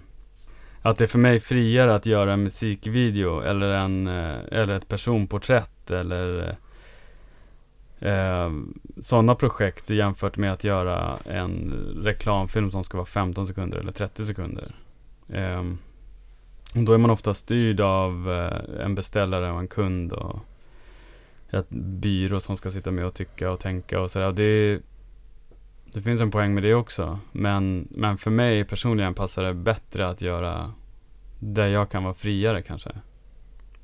[0.82, 4.88] att det är för mig friare att göra en musikvideo eller en, eh, eller ett
[4.88, 6.56] personporträtt eller
[8.00, 8.50] eh,
[9.00, 14.24] sådana projekt jämfört med att göra en reklamfilm som ska vara 15 sekunder eller 30
[14.24, 14.74] sekunder.
[15.28, 15.64] Eh,
[16.74, 20.38] och då är man ofta styrd av eh, en beställare och en kund och
[21.50, 24.32] ett byrå som ska sitta med och tycka och tänka och sådär.
[24.32, 24.80] Det,
[25.92, 27.18] det finns en poäng med det också.
[27.32, 30.72] Men, men för mig personligen passar det bättre att göra
[31.38, 32.90] där jag kan vara friare kanske.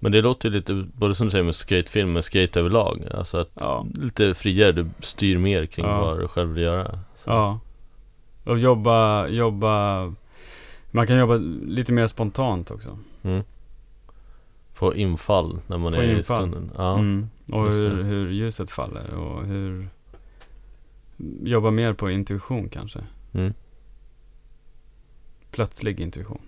[0.00, 3.38] Men det låter ju lite, både som du säger med skatefilm, med skate överlag Alltså
[3.38, 3.86] att Ja.
[3.94, 6.00] lite friare, du styr mer kring Ja.
[6.00, 7.30] vad du själv vill göra så.
[7.30, 7.60] Ja.
[8.44, 10.04] Och jobba, jobba,
[10.94, 11.34] man kan jobba
[11.66, 12.98] lite mer spontant också.
[13.22, 13.42] mm.
[14.74, 16.36] På infall när man På är i infall.
[16.48, 17.28] stunden Ja, Mm.
[17.52, 19.88] Och hur, hur ljuset faller och hur,
[21.42, 23.00] jobba mer på intuition kanske.
[23.32, 23.54] Mm.
[25.50, 26.40] plötslig intuition.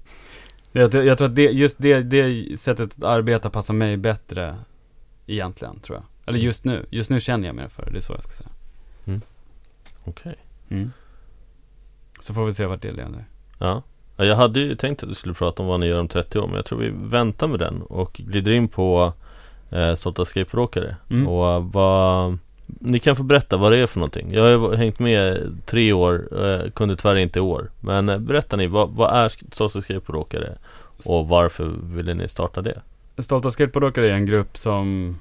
[0.72, 4.56] jag, jag tror att det, just det, det sättet att arbeta passar mig bättre
[5.26, 6.04] egentligen, tror jag.
[6.26, 6.46] Eller Mm.
[6.46, 6.86] just nu.
[6.90, 8.50] Just nu känner jag mer för det, det är så jag ska säga.
[10.04, 10.36] okej
[10.68, 10.92] Mm.
[12.20, 13.24] Så får vi se vart det leder.
[13.62, 13.82] Ja.
[14.16, 16.38] ja, jag hade ju tänkt att du skulle prata om vad ni gör om 30
[16.38, 19.12] år Men jag tror vi väntar med den och glider in på
[19.70, 21.28] eh, Stolta skateboardåkare Mm.
[21.28, 25.52] Och vad Ni kan få berätta vad det är för någonting Jag har hängt med
[25.66, 29.28] tre år, eh, kunde tyvärr inte i år Men eh, berätta ni, vad, vad är
[29.28, 30.58] Stolta skateboardåkare?
[31.06, 32.80] Och varför ville ni starta det?
[33.18, 35.18] Stolta skateboardåkare är en grupp som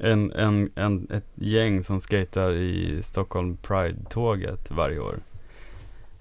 [0.00, 5.18] en, en, en, ett gäng som skater i Stockholm Pride-tåget varje år.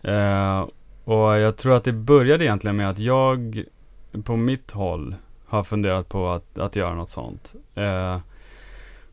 [0.01, 0.65] Eh,
[1.07, 3.63] och jag tror att det började egentligen med att jag
[4.23, 7.55] på mitt håll har funderat på att, att göra något sånt.
[7.75, 8.19] Eh,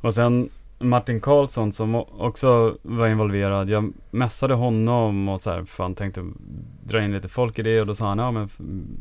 [0.01, 3.69] och sen Martin Karlsson som också var involverad.
[3.69, 6.25] Jag mässade honom och så här, fan tänkte
[6.85, 8.49] dra in lite folk i det och då sa han, ja men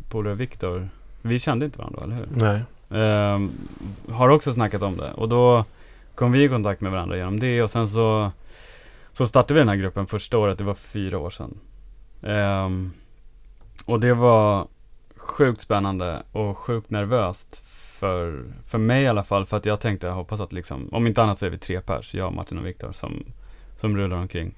[0.09, 0.89] polare Viktor,
[1.21, 2.27] vi kände inte varandra, eller hur?
[2.29, 2.61] Nej.
[3.01, 3.51] Ehm,
[4.09, 5.65] har också snackat om det och då
[6.15, 8.31] kom vi i kontakt med varandra genom det och sen så
[9.11, 11.57] Så startade vi den här gruppen första året, det var fyra år sedan
[12.23, 12.93] Um,
[13.85, 14.67] Och det var
[15.15, 20.07] sjukt spännande och sjukt nervöst för, för mig i alla fall för att jag tänkte,
[20.07, 22.65] jag hoppas att liksom, om inte annat så är vi tre pers, jag, Martin och
[22.65, 23.25] Viktor som,
[23.75, 24.55] som rullar omkring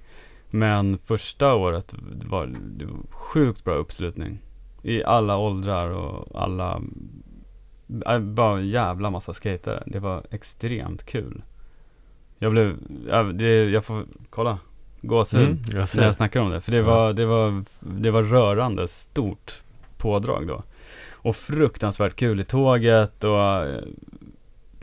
[0.49, 1.95] Men första året
[2.25, 4.39] var det var sjukt bra uppslutning
[4.83, 6.81] i alla åldrar och alla
[8.07, 9.83] äh, Bara en jävla massa skater.
[9.85, 11.43] Det var extremt kul.
[12.39, 14.59] Jag blev, jag, det, jag får, kolla.
[15.07, 15.41] Gåshud.
[15.41, 16.61] Mm, jag När jag snackar om det.
[16.61, 16.83] För det Ja.
[16.83, 19.61] var, det var, det var rörande stort
[19.97, 20.63] pådrag då.
[21.11, 23.79] Och fruktansvärt kul i tåget och eh,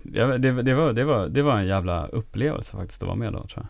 [0.03, 3.33] ja, det, det, var, det, var, det var en jävla upplevelse faktiskt att vara med
[3.33, 3.67] då tror jag.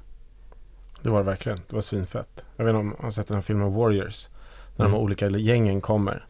[1.02, 1.58] Det var det verkligen.
[1.68, 2.44] Det var svinfett.
[2.56, 4.28] Jag vet inte om man har sett den här filmen Warriors.
[4.76, 4.98] När Mm.
[4.98, 6.26] de olika gängen kommer.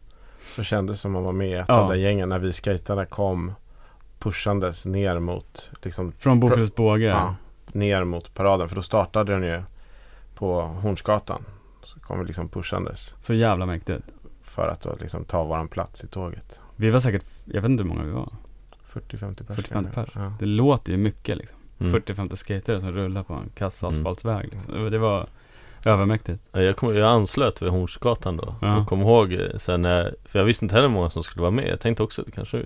[0.55, 1.73] Så kändes det som man var med i ett Ja.
[1.75, 3.51] av de där gängen när vi skejtarna kom
[4.19, 7.05] pushandes ner mot liksom, Från Bofors båge.
[7.07, 7.35] ja,
[7.71, 8.67] ner mot paraden.
[8.69, 9.61] För då startade den ju
[10.35, 11.43] på Hornsgatan.
[11.83, 14.03] Så kom vi liksom pushandes Så jävla mäktigt.
[14.55, 16.61] för att då liksom ta våran plats i tåget.
[16.75, 18.29] Vi var säkert, jag vet inte hur många vi var.
[18.85, 19.57] 40-50 pers.
[19.57, 19.91] 40-50 kanske.
[19.93, 20.09] pers.
[20.15, 20.33] Ja.
[20.39, 21.57] Det låter ju mycket liksom.
[21.79, 21.93] Mm.
[21.93, 23.89] 40-50 skatare som rullar på en kass Mm.
[23.95, 24.91] asfaltsväg liksom.
[24.91, 25.27] Det var
[25.85, 26.43] övermäktigt.
[26.51, 28.55] Ja, Jag, kom, jag anslöt vid Hornsgatan då.
[28.61, 28.77] Ja.
[28.77, 31.41] Och kom ihåg eh, sen när, för jag visste inte heller hur många som skulle
[31.41, 31.67] vara med.
[31.67, 32.63] Jag tänkte också att det kanske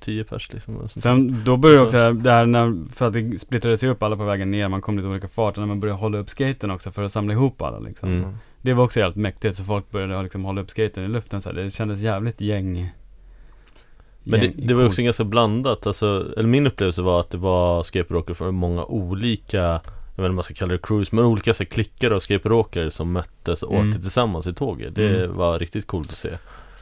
[0.00, 0.88] 10 pers liksom.
[0.88, 3.88] Sen, då började Så- också det här, det här när, för att det splittrade sig
[3.88, 6.18] upp alla på vägen ner, man kom lite olika fart, och när man började hålla
[6.18, 8.08] upp skaten också för att samla ihop alla liksom.
[8.08, 8.22] Mm.
[8.24, 8.36] Mm.
[8.62, 11.48] Det var också jävligt mäktigt, så folk började liksom hålla upp skaten i luften så
[11.48, 11.56] här.
[11.56, 12.90] Det kändes jävligt gäng.
[14.22, 17.38] Men det, gäng- det var också ganska blandat, alltså, eller min upplevelse var att det
[17.38, 19.80] var skateboardåkare från många olika
[20.16, 22.18] Jag vet inte om man ska kalla det cruise, men olika så här, klickar av
[22.20, 23.88] skateboardåkare som möttes och Mm.
[23.88, 25.36] åkte tillsammans i tåget Det Mm.
[25.36, 26.28] var riktigt coolt att se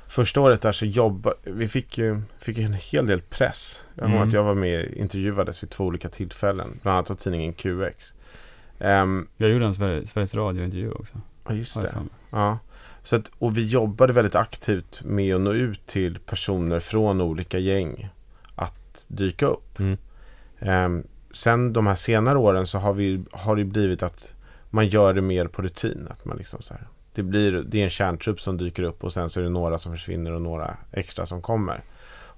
[0.09, 3.87] Första året där så jobbade vi fick ju fick en hel del press.
[3.95, 4.23] Jag Mm.
[4.23, 6.79] att jag var med intervjuades vid två olika tillfällen.
[6.83, 8.15] Bland annat av tidningen QX.
[8.79, 11.21] Ehm, Jag gjorde en Sver- Sveriges Radio-intervju också.
[11.49, 11.95] Ja, just det.
[12.31, 12.59] Ja.
[13.03, 17.59] Så att, och vi jobbade väldigt aktivt med att nå ut till personer från olika
[17.59, 18.09] gäng
[18.55, 19.79] att dyka upp.
[19.79, 19.99] Mm.
[20.59, 24.35] Ehm, sen de här senare åren så har, vi, har det blivit att
[24.71, 26.07] man gör det mer på rutin.
[26.11, 26.83] Att man liksom så här,
[27.19, 29.79] det, blir, det är en kärntrupp som dyker upp och sen så är det några
[29.79, 31.81] som försvinner och några extra som kommer.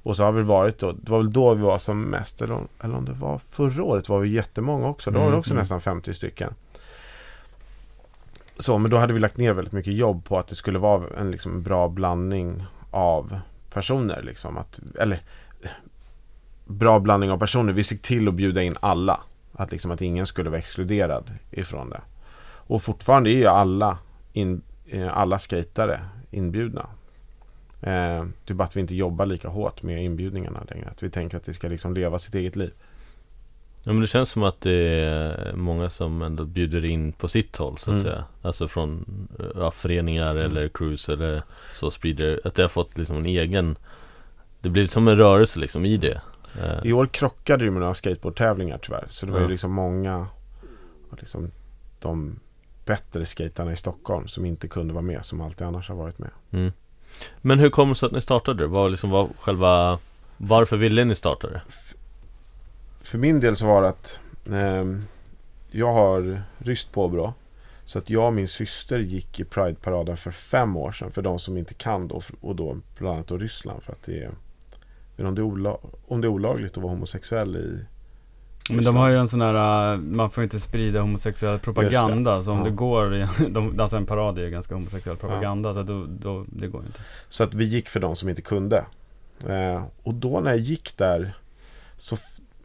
[0.03, 2.59] Och så har vi varit då, det var väl då vi var som mest, eller
[2.81, 5.11] eller om det var förra året var vi jättemånga också.
[5.11, 5.61] Då var det Mm, också mm.
[5.61, 6.55] nästan 50 stycken.
[8.59, 11.03] Så, men då hade vi lagt ner väldigt mycket jobb på att det skulle vara
[11.19, 13.41] en liksom, bra blandning av
[13.73, 14.23] personer.
[14.23, 14.59] Liksom.
[14.59, 15.23] Att, eller
[16.67, 17.73] bra blandning av personer.
[17.73, 19.21] Vi såg till att bjuda in alla.
[19.53, 22.01] Att, liksom, att ingen skulle vara exkluderad ifrån det.
[22.71, 23.99] Och fortfarande är ju alla,
[24.33, 24.63] in,
[25.11, 26.87] alla skatare inbjudna.
[27.83, 30.89] Eh, det är bara att vi inte jobbar lika hårt med inbjudningarna längre.
[30.91, 32.73] Att vi tänker att det ska liksom leva sitt eget liv.
[33.83, 34.73] Ja men det känns som att det
[35.05, 38.13] är många som ändå bjuder in på sitt håll så att Mm.
[38.13, 39.05] säga Alltså från
[39.55, 40.45] ja, föreningar Mm.
[40.51, 41.43] eller cruise eller
[41.75, 43.77] så sprider Att det har fått liksom en egen
[44.61, 46.21] Det blir som en rörelse liksom i det
[46.63, 49.05] Eh, I år krockade det med några skateboardtävlingar tyvärr.
[49.09, 49.45] Så det var Ja.
[49.45, 50.27] ju liksom många
[51.19, 51.51] liksom,
[52.01, 52.41] de
[52.85, 56.31] bättre skaterna i Stockholm som inte kunde vara med som alltid annars har varit med.
[56.51, 56.73] mm.
[57.41, 58.67] Men hur kom det sig att ni startade?
[58.67, 59.99] Vad liksom var själva
[60.37, 61.63] Varför ville ni starta det?
[63.03, 64.21] För min del så var det att
[64.53, 65.05] ehm,
[65.71, 67.35] jag har ryskt påbrå.
[67.85, 71.11] Så att jag och min syster gick i Pride-paraden för fem år sedan.
[71.11, 72.21] För de som inte kan då.
[72.41, 73.83] Och då bland annat då Ryssland.
[73.83, 74.31] För att det är,
[75.17, 75.25] det
[76.07, 77.85] om det är olagligt att vara homosexuell i
[78.77, 82.43] Men de har ju en sån här, äh, man får inte sprida homosexuell propaganda.
[82.43, 82.65] Så om Ja.
[82.65, 85.75] det går, de, alltså en parad är ju ganska homosexuell propaganda.
[85.75, 87.01] Så då, då, det går inte.
[87.29, 88.85] Så att vi gick för de som inte kunde.
[89.49, 91.37] Eh, och då när jag gick där
[91.97, 92.17] så,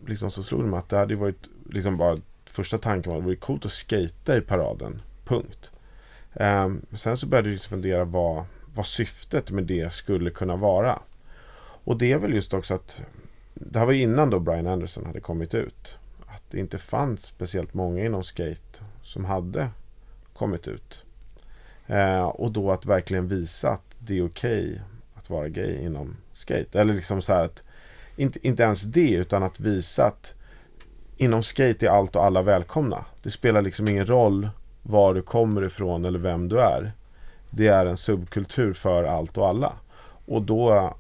[0.07, 3.23] liksom, så slog det mig att det hade varit liksom bara första tanken var att
[3.23, 5.01] det vore coolt att skata i paraden.
[5.25, 5.69] Punkt.
[6.33, 8.45] Eh, sen så började jag liksom fundera vad,
[8.75, 10.99] vad syftet med det skulle kunna vara.
[11.87, 13.01] Och det är väl just också att
[13.55, 15.97] det här var innan då Brian Anderson hade kommit ut.
[16.25, 19.69] Att det inte fanns speciellt många inom skate som hade
[20.33, 21.05] kommit ut.
[21.87, 24.81] Eh, och då att verkligen visa att det är okej
[25.13, 26.81] att vara gay inom skate.
[26.81, 27.63] Eller liksom så här att
[28.15, 30.33] inte, inte ens det utan att visa att
[31.17, 33.05] inom skate är allt och alla välkomna.
[33.23, 34.49] Det spelar liksom ingen roll
[34.83, 36.91] var du kommer ifrån eller vem du är.
[37.49, 39.73] Det är en subkultur för allt och alla.
[40.25, 40.95] Och då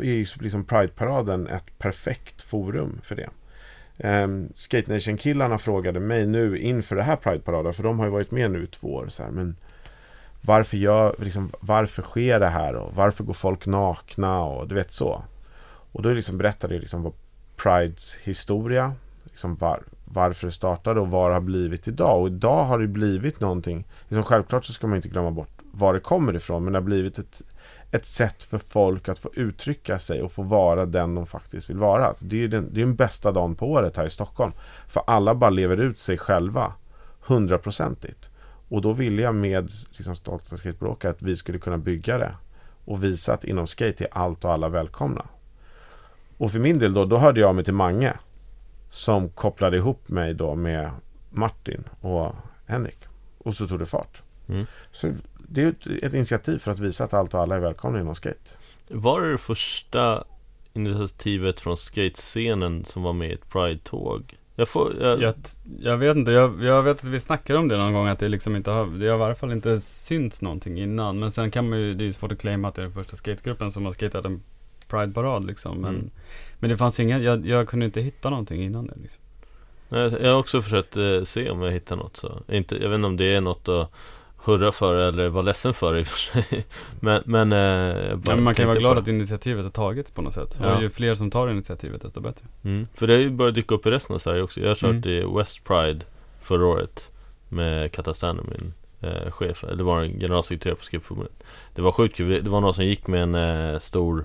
[0.00, 3.28] är ju liksom Pride-paraden ett perfekt forum för det.
[4.08, 8.30] Um, Skate Nation-killarna frågade mig nu inför det här Pride-paraden, för de har ju varit
[8.30, 9.06] med nu i två år.
[9.08, 9.56] Så här, men
[10.40, 14.90] varför, gör, liksom, varför sker det här och varför går folk nakna och du vet
[14.90, 15.22] så.
[15.92, 17.12] Och då liksom berättade jag liksom vad
[17.56, 18.92] Prides historia,
[19.24, 22.20] liksom var, varför det startade och vad det har blivit idag.
[22.20, 25.94] Och idag har det blivit någonting, liksom självklart så ska man inte glömma bort var
[25.94, 27.42] det kommer ifrån, men det har blivit ett,
[27.90, 31.78] ett sätt för folk att få uttrycka sig och få vara den de faktiskt vill
[31.78, 32.06] vara.
[32.06, 34.52] Alltså, det är den, det är den bästa dagen på året här i Stockholm.
[34.88, 36.72] För alla bara lever ut sig själva
[37.20, 38.30] hundraprocentigt.
[38.68, 42.34] Och då ville jag med liksom, Stolta skateboardåkare att vi skulle kunna bygga det
[42.84, 45.26] och visa att inom skate är allt och alla välkomna.
[46.36, 48.12] Och för min del då, då hörde jag mig till Mange
[48.90, 50.90] som kopplade ihop mig då med
[51.30, 52.34] Martin och
[52.66, 52.98] Henrik.
[53.38, 54.22] Och så tog det fart.
[54.48, 54.66] Mm.
[54.90, 55.12] Så
[55.50, 58.14] det är ett, ett initiativ för att visa att allt och alla är välkomna inom
[58.14, 58.50] skate.
[58.88, 60.24] Var det det första
[60.72, 64.36] initiativet från skatescenen som var med i ett Pride-tåg?
[64.54, 65.34] Jag får, jag, Jag,
[65.80, 68.28] jag vet inte, jag, jag vet att vi snackade om det någon gång att det
[68.28, 71.18] liksom inte har, det har i varje fall inte synts någonting innan.
[71.18, 72.92] Men sen kan man ju, det är ju svårt att claima att det är den
[72.94, 74.42] första skategruppen som har skatat en
[74.88, 75.80] Pride-parad liksom.
[75.80, 76.10] Men, Mm.
[76.58, 79.20] men det fanns inga, jag, jag kunde inte hitta någonting innan det liksom.
[79.88, 82.42] Nej, jag har också försökt eh, se om jag hittar något så.
[82.48, 83.90] Inte, jag vet inte om det är något att
[84.44, 86.64] hurra för eller vara ledsen för i och för sig.
[87.00, 90.10] Men, men, eh, Ja, men man kan ju vara glad på att initiativet har tagits
[90.10, 90.58] på något sätt.
[90.62, 90.76] Ja.
[90.76, 92.46] Och ju fler som tar initiativet desto bättre.
[92.62, 92.68] det.
[92.68, 92.86] mm.
[92.94, 94.60] För det har ju börjat dyka upp i resten av Sverige också.
[94.60, 95.08] Jag har kört Mm.
[95.08, 96.00] i West Pride
[96.42, 97.12] förra året
[97.48, 98.72] med Katastan, min
[99.10, 101.42] eh, chef, eller var en generalsekreterare på Skipförbundet.
[101.74, 102.44] Det var sjukt kul.
[102.44, 104.24] Det var någon som gick med en eh, stor,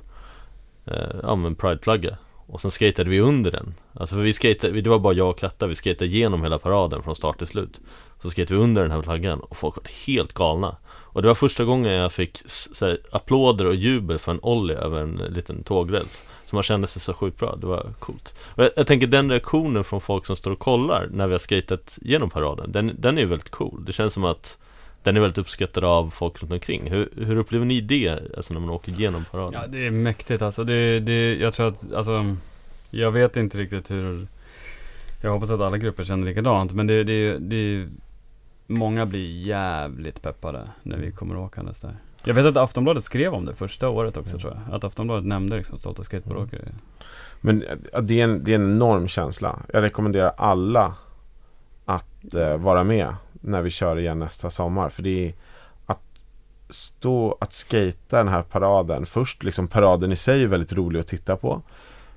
[0.85, 2.17] eh, ja men Pride-flagga.
[2.47, 3.73] Och sen skatade vi under den.
[3.93, 7.03] Alltså för vi skatade, det var bara jag och Katta, vi skatade igenom hela paraden
[7.03, 7.81] från start till slut.
[8.23, 10.75] Så skrev vi under den här flaggan och folk var helt galna.
[10.85, 14.75] Och det var första gången jag fick så här, applåder och jubel för en ollie
[14.75, 16.25] över en liten tågräls.
[16.45, 18.35] Så man kände sig så sjukt bra, det var coolt.
[18.45, 21.39] Och jag, jag tänker den reaktionen från folk som står och kollar när vi har
[21.39, 23.85] skatat genom paraden, den, den är ju väldigt cool.
[23.85, 24.57] Det känns som att
[25.03, 26.91] den är väldigt uppskattad av folk runt omkring.
[26.91, 29.61] Hur, hur upplever ni det, alltså när man åker igenom paraden?
[29.61, 30.63] Ja, det är mäktigt alltså.
[30.63, 32.35] Det, det, jag tror att, alltså,
[32.89, 34.27] jag vet inte riktigt hur,
[35.23, 36.73] jag hoppas att alla grupper känner likadant.
[36.73, 37.87] Men det, det, det,
[38.67, 41.95] många blir jävligt peppade när vi kommer åkandes där.
[42.23, 44.75] Jag vet att Aftonbladet skrev om det första året också tror jag.
[44.75, 46.61] Att Aftonbladet nämnde liksom stolta skateboardåkare.
[47.41, 49.59] Men eh, det är, en, det är en enorm känsla.
[49.73, 50.95] Jag rekommenderar alla
[51.85, 54.89] att eh, vara med när vi kör igen nästa sommar.
[54.89, 55.33] För det är
[55.85, 56.01] att
[56.69, 59.05] stå, att skata den här paraden.
[59.05, 61.61] Först liksom paraden i sig är väldigt rolig att titta på.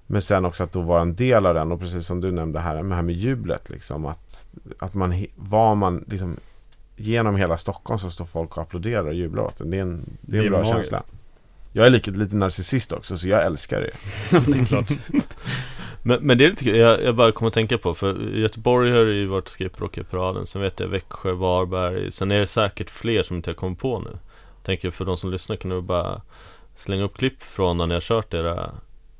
[0.06, 2.60] Men sen också att då vara en del av den och precis som du nämnde
[2.60, 4.48] här med, här med jublet liksom att,
[4.78, 6.36] att man, var man liksom
[6.96, 9.70] genom hela Stockholm så står folk och applåderar och jublar åt den.
[9.70, 10.74] Det är en, det är en bra magiskt.
[10.74, 11.02] känsla.
[11.72, 13.90] Jag är lite, lite narcissist också så jag älskar det.
[14.46, 14.90] det är klart.
[16.02, 18.90] Men, men det är lite kul, jag, jag bara kommer att tänka på, för Göteborg
[18.90, 23.36] har ju varit skateboardåkarparaden, sen vet jag Växjö, Varberg, sen är det säkert fler som
[23.36, 24.18] inte jag kommer på nu.
[24.62, 26.22] Tänker för de som lyssnar kan du bara
[26.76, 28.70] slänga upp klipp från när ni har kört era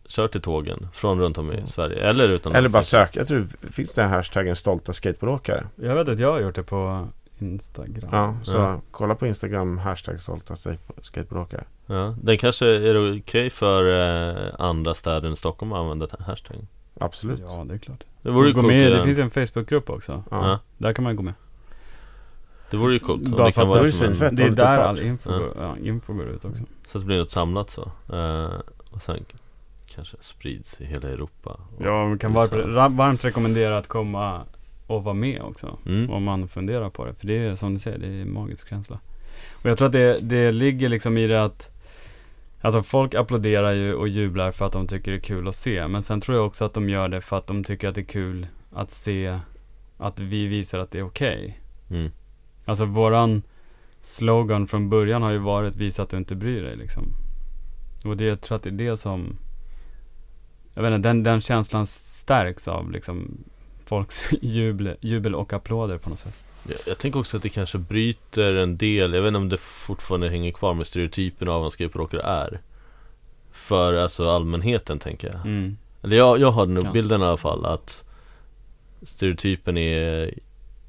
[0.09, 3.47] Kört i tågen från runt om i Sverige eller utomlands Eller bara söka, jag tror
[3.61, 5.67] det finns den här hashtaggen stolta skateboardåkare.
[5.77, 8.09] Jag vet att jag har gjort det på Instagram.
[8.13, 8.81] Ja, så Ja.
[8.91, 10.55] kolla på Instagram, hashtag stolta
[11.03, 11.65] skateboardåkare.
[11.87, 13.85] ja, Den kanske är det okej för
[14.39, 16.67] eh, andra städer än Stockholm att använda den hashtaggen
[17.01, 17.41] Absolut.
[17.41, 18.05] Ja, det är klart.
[18.23, 20.23] Det vore ju gå coolt med, det finns en Facebookgrupp också.
[20.31, 20.49] Ja.
[20.49, 20.59] ja.
[20.79, 21.35] Där kan man gå med.
[22.71, 24.37] Det vore ju coolt Bara det kan vara det är som en.
[24.37, 25.39] Det är där all info, Ja.
[25.39, 26.63] går, ja, info går ut också.
[26.87, 27.83] Så att det blir något samlat så
[28.13, 28.51] eh,
[28.91, 29.25] Och sen
[29.97, 32.41] kanske sprids i hela Europa Ja, man kan USA.
[32.57, 34.43] varmt, ra- varmt rekommendera att komma
[34.87, 35.79] och vara med också.
[35.87, 36.11] mm.
[36.11, 37.15] Om man funderar på det.
[37.15, 38.99] För det är som du säger, det är en magisk känsla.
[39.53, 41.71] Och jag tror att det, det ligger liksom i det att
[42.61, 45.89] Alltså folk applåderar ju och jublar för att de tycker det är kul att se.
[45.89, 48.01] Men sen tror jag också att de gör det för att de tycker att det
[48.01, 49.39] är kul att se
[49.99, 51.61] att vi visar att det är okej.
[51.91, 52.11] Mm.
[52.65, 53.43] Alltså våran
[54.01, 57.05] slogan från början har ju varit visa att du inte bryr dig liksom.
[58.05, 59.37] Och det, jag tror att det är det som
[60.77, 63.39] Jag vet inte, den, den känslan stärks av liksom
[63.85, 66.35] folks jubel, jubel och applåder på något sätt.
[66.69, 69.57] Jag, jag tänker också att det kanske bryter en del, jag vet inte om det
[69.61, 72.61] fortfarande hänger kvar med stereotypen av vad en skateboardåkare är
[73.53, 75.77] För alltså allmänheten tänker jag Mm.
[76.03, 78.05] Eller jag, jag har nog bilden i alla fall att
[79.03, 80.35] Stereotypen är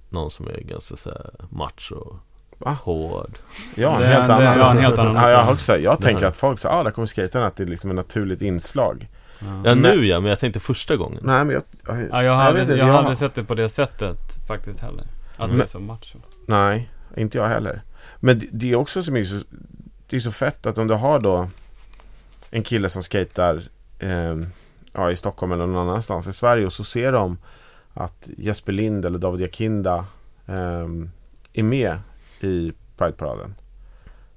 [0.09, 2.15] någon som är ganska så här macho,
[2.57, 2.77] Va?
[2.83, 3.37] hård
[3.75, 4.57] Ja, en helt det- annan.
[4.59, 5.77] ja, en helt annan ja, jag, också.
[5.77, 8.41] jag tänker att folk säger ah, där kommer skejtarna, att det är liksom ett naturligt
[8.41, 9.07] inslag.
[9.39, 9.45] Ja.
[9.47, 11.63] Ja Men- nu ja, men jag tänkte första gången Nej, men jag...
[11.87, 14.17] jag, Ja, jag har, aldrig, inte, jag har jag- aldrig sett det på det sättet
[14.47, 15.03] faktiskt heller.
[15.37, 16.17] Att Men- det är så macho.
[16.47, 17.81] Nej, inte jag heller.
[18.19, 19.45] Men det, det är också som är så,
[20.09, 21.49] det är så fett att om du har då
[22.51, 23.63] en kille som skater
[23.99, 24.35] eh,
[24.93, 27.37] ja, i Stockholm eller någon annanstans i Sverige och så ser de
[27.93, 30.05] att Jesper Lind eller David Jakinda
[30.47, 30.87] eh,
[31.53, 31.99] är med
[32.39, 33.55] i Pride-paraden.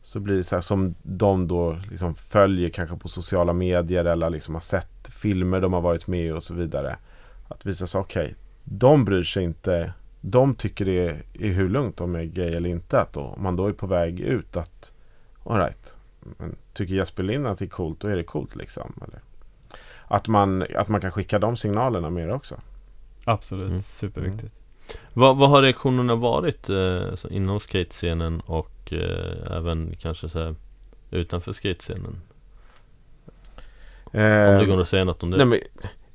[0.03, 4.31] Så blir det så här som de då liksom följer kanske på sociala medier eller
[4.31, 6.97] liksom har sett filmer de har varit med i och så vidare.
[7.49, 8.35] Att visa sig, okej,
[8.65, 12.69] de bryr sig inte de tycker det är, är hur lugnt de är gay eller
[12.71, 13.01] inte.
[13.01, 14.93] Att då, om man då är på väg ut att
[15.45, 18.93] alright, men tycker Jesper Lind att det är coolt, då är det coolt liksom.
[19.09, 19.21] Eller,
[20.05, 22.61] att, man, att man kan skicka de signalerna mer också.
[23.25, 23.81] Absolut, Mm.
[23.81, 24.55] superviktigt.
[25.13, 30.55] Vad, vad har reaktionerna varit eh, inom skatescenen och eh, även kanske så här,
[31.11, 32.21] utanför skatescenen?
[34.13, 35.59] Om det går att säga något om det nej, men,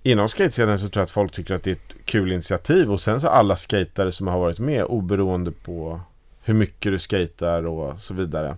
[0.03, 3.01] inom skatescenen så tror jag att folk tycker att det är ett kul initiativ och
[3.01, 6.01] sen så alla skatare som har varit med oberoende på
[6.43, 8.57] hur mycket du skater och så vidare.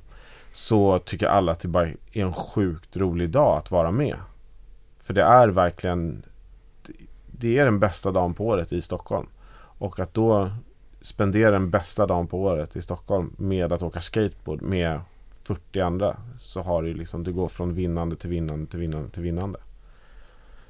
[0.54, 4.16] Så tycker alla att det bara är en sjukt rolig dag att vara med.
[5.02, 6.24] För det är verkligen
[7.32, 9.28] Det är den bästa dagen på året i Stockholm.
[9.78, 10.52] Och att då
[11.02, 15.02] spendera den bästa dagen på året i Stockholm med att åka skateboard med
[15.44, 16.18] 40 andra.
[16.40, 19.60] Så har du liksom, du går från vinnande till vinnande till vinnande till vinnande.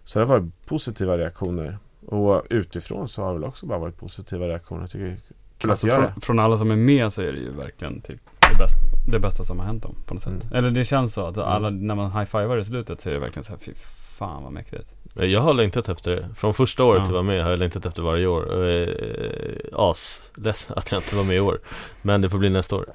[0.03, 1.77] Så det har varit positiva reaktioner.
[2.05, 4.81] Och utifrån så har det väl också bara varit positiva reaktioner.
[4.81, 5.17] Jag tycker
[5.57, 8.19] kul Alltså från, från alla som är med så är det ju verkligen typ
[8.51, 10.43] det bästa, det bästa som har hänt dem på något sätt.
[10.43, 10.53] Mm.
[10.53, 13.43] Eller det känns så att alla, när man high-fivar i slutet så är det verkligen
[13.43, 13.73] så här, fy
[14.17, 14.93] fan vad mäktigt.
[15.13, 16.29] Jag har längtat efter det.
[16.35, 17.07] Från första året Ja.
[17.07, 18.63] jag var med har jag längtat efter varje år.
[18.63, 21.59] Är asledsen att jag inte var med i år.
[22.01, 22.85] Men det får bli nästa år.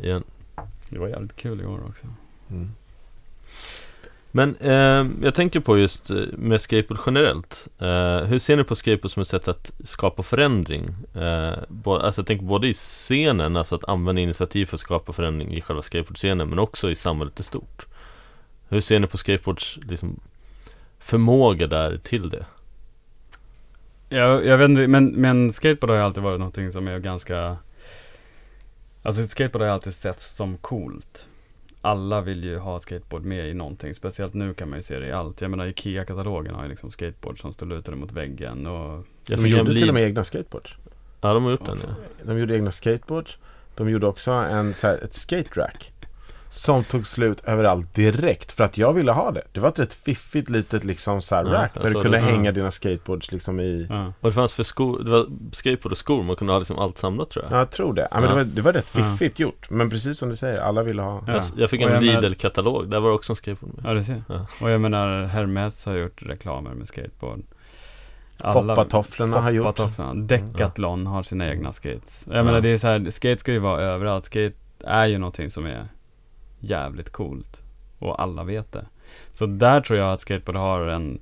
[0.00, 0.24] Igen.
[0.88, 2.06] Det var jävligt kul i år också.
[2.50, 2.70] Mm.
[4.30, 7.68] Men eh, jag tänker på just eh, med skateboard generellt.
[7.78, 10.94] Eh, hur ser ni på skateboard som ett sätt att skapa förändring?
[11.14, 15.12] Eh, bo, alltså jag tänker både i scenen, alltså att använda initiativ för att skapa
[15.12, 17.86] förändring i själva skateboardscenen, men också i samhället i stort.
[18.68, 20.20] Hur ser ni på skateboards liksom,
[21.06, 22.46] förmåga där till det?
[24.08, 27.56] Jag, jag vet inte, men, men skateboard har ju alltid varit någonting som är ganska
[29.02, 31.26] Alltså skateboard har jag alltid sett som coolt
[31.80, 35.06] Alla vill ju ha skateboard med i någonting, speciellt nu kan man ju se det
[35.06, 39.06] i allt Jag menar IKEA-katalogen har ju liksom skateboard som står lutade mot väggen och
[39.26, 40.78] Jag De gjorde till och med egna skateboards.
[41.20, 41.88] Ja, de har gjort den ja.
[42.22, 43.38] De gjorde egna skateboards.
[43.76, 45.92] De gjorde också en, så här, ett skate rack.
[46.48, 49.42] Som tog slut överallt direkt för att jag ville ha det.
[49.52, 52.18] Det var ett rätt fiffigt litet liksom så här Ja, rack där du såg kunde
[52.18, 52.22] det.
[52.24, 54.12] hänga dina skateboards liksom i ja.
[54.20, 56.98] Och det fanns för skor, det var skateboard och skor, man kunde ha liksom allt
[56.98, 57.52] samlat tror jag.
[57.52, 58.08] Ja, jag tror det.
[58.10, 58.28] Ja, men Ja.
[58.30, 59.02] det, var, det var rätt Ja.
[59.04, 59.70] fiffigt gjort.
[59.70, 61.22] Men precis som du säger, alla ville ha.
[61.26, 61.32] Ja.
[61.32, 63.84] Jag, jag fick en Lidl-katalog, där var det också en skateboard med.
[63.90, 64.22] Ja, du ser.
[64.28, 64.46] Ja.
[64.62, 67.42] Och jag menar, Hermes har gjort reklamer med skateboard.
[68.52, 69.66] Foppatofflorna har gjort.
[69.66, 70.14] Foppatofflorna.
[70.14, 72.24] Decathlon har sina egna skates.
[72.30, 72.42] Jag Ja.
[72.42, 74.24] menar, det är så här, skate ska ju vara överallt.
[74.24, 74.52] Skate
[74.84, 75.84] är ju någonting som är
[76.58, 77.62] jävligt coolt.
[77.98, 78.86] Och alla vet det.
[79.32, 81.20] Så där tror jag att skateboard har en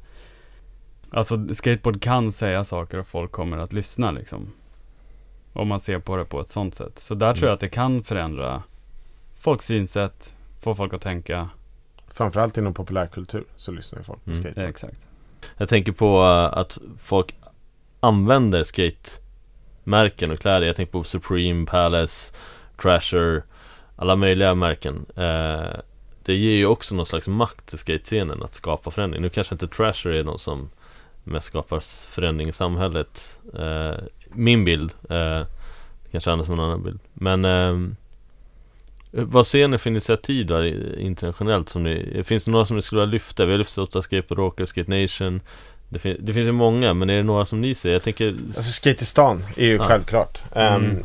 [1.10, 4.52] Alltså skateboard kan säga saker och folk kommer att lyssna liksom.
[5.52, 6.98] Om man ser på det på ett sånt sätt.
[6.98, 7.48] Så där tror Mm.
[7.48, 8.62] jag att det kan förändra
[9.36, 11.48] folks synsätt, få folk att tänka.
[12.08, 14.42] Framförallt inom populärkultur så lyssnar ju folk på Mm.
[14.42, 14.60] skate.
[14.62, 15.06] Ja, exakt.
[15.56, 17.34] Jag tänker på eh, att folk
[18.00, 20.66] använder skate-märken och kläder.
[20.66, 22.34] Jag tänker på Supreme, Palace,
[22.82, 23.42] Trasher,
[23.96, 25.06] alla möjliga märken.
[25.16, 25.76] Eh,
[26.24, 29.22] det ger ju också någon slags makt till skatescenen att skapa förändring.
[29.22, 30.70] Nu kanske inte Trasher är någon som
[31.24, 31.80] mest skapar
[32.10, 33.40] förändring i samhället.
[33.58, 33.94] Eh,
[34.32, 34.92] min bild.
[35.10, 35.42] Eh,
[36.12, 36.98] kanske som en annan bild.
[37.12, 37.96] Men ehm,
[39.10, 43.00] vad ser ni för initiativ där internationellt som ni, finns det några som ni skulle
[43.00, 43.44] vilja lyfta?
[43.44, 45.40] Vi har lyft Sota Skateboard Rocker, Skate Nation
[45.88, 47.92] det, fin- det finns ju många, men är det några som ni ser?
[47.92, 49.82] Jag tänker Alltså Skate i stan är ju Ja.
[49.82, 50.42] självklart.
[50.54, 51.02] Ehm, Mm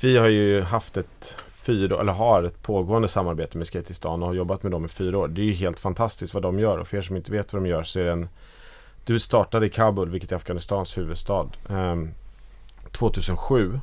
[0.00, 4.34] vi har ju haft ett fyra, eller har ett pågående samarbete med Skatistan och har
[4.34, 5.28] jobbat med dem i fyra år.
[5.28, 7.62] Det är ju helt fantastiskt vad de gör och för er som inte vet vad
[7.62, 8.28] de gör så är det en
[9.04, 11.96] Du startade i Kabul, vilket är Afghanistans huvudstad, eh,
[12.90, 13.80] 2007.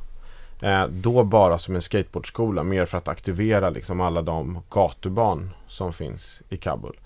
[0.62, 5.92] Eh, då bara som en skateboardskola, mer för att aktivera liksom alla de gatubarn som
[5.92, 6.96] finns i Kabul.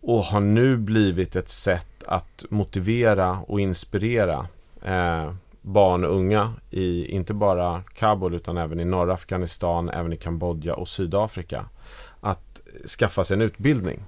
[0.00, 4.46] Och har nu blivit ett sätt att motivera och inspirera
[4.82, 5.32] eh,
[5.62, 10.74] barn och unga i inte bara Kabul utan även i norra Afghanistan, även i Kambodja
[10.74, 11.68] och Sydafrika
[12.20, 12.60] att
[12.98, 14.04] skaffa sig en utbildning.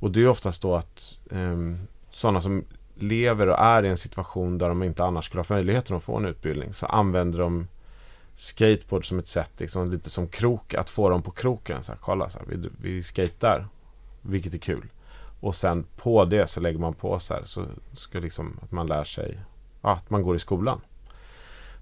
[0.00, 1.58] Och det är oftast då att eh,
[2.10, 2.64] sådana som
[2.94, 6.16] lever och är i en situation där de inte annars skulle ha möjligheten att få
[6.16, 7.66] en utbildning så använder de
[8.34, 11.82] skateboard som ett sätt, liksom, lite som krok, att få dem på kroken.
[11.82, 13.66] Så här, kolla, så här, vi, vi skater,
[14.22, 14.88] vilket är kul.
[15.40, 18.86] Och sen på det så lägger man på så här, så ska liksom att man
[18.86, 19.38] lär sig,
[19.92, 20.80] att man går i skolan.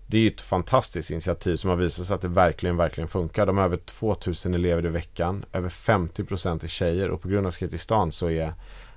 [0.06, 3.46] Det är ett fantastiskt initiativ som har visat sig att det verkligen, verkligen funkar.
[3.46, 7.50] De har över 2000 elever i veckan, över 50% är tjejer och på grund av
[7.50, 8.54] Skate i stan så är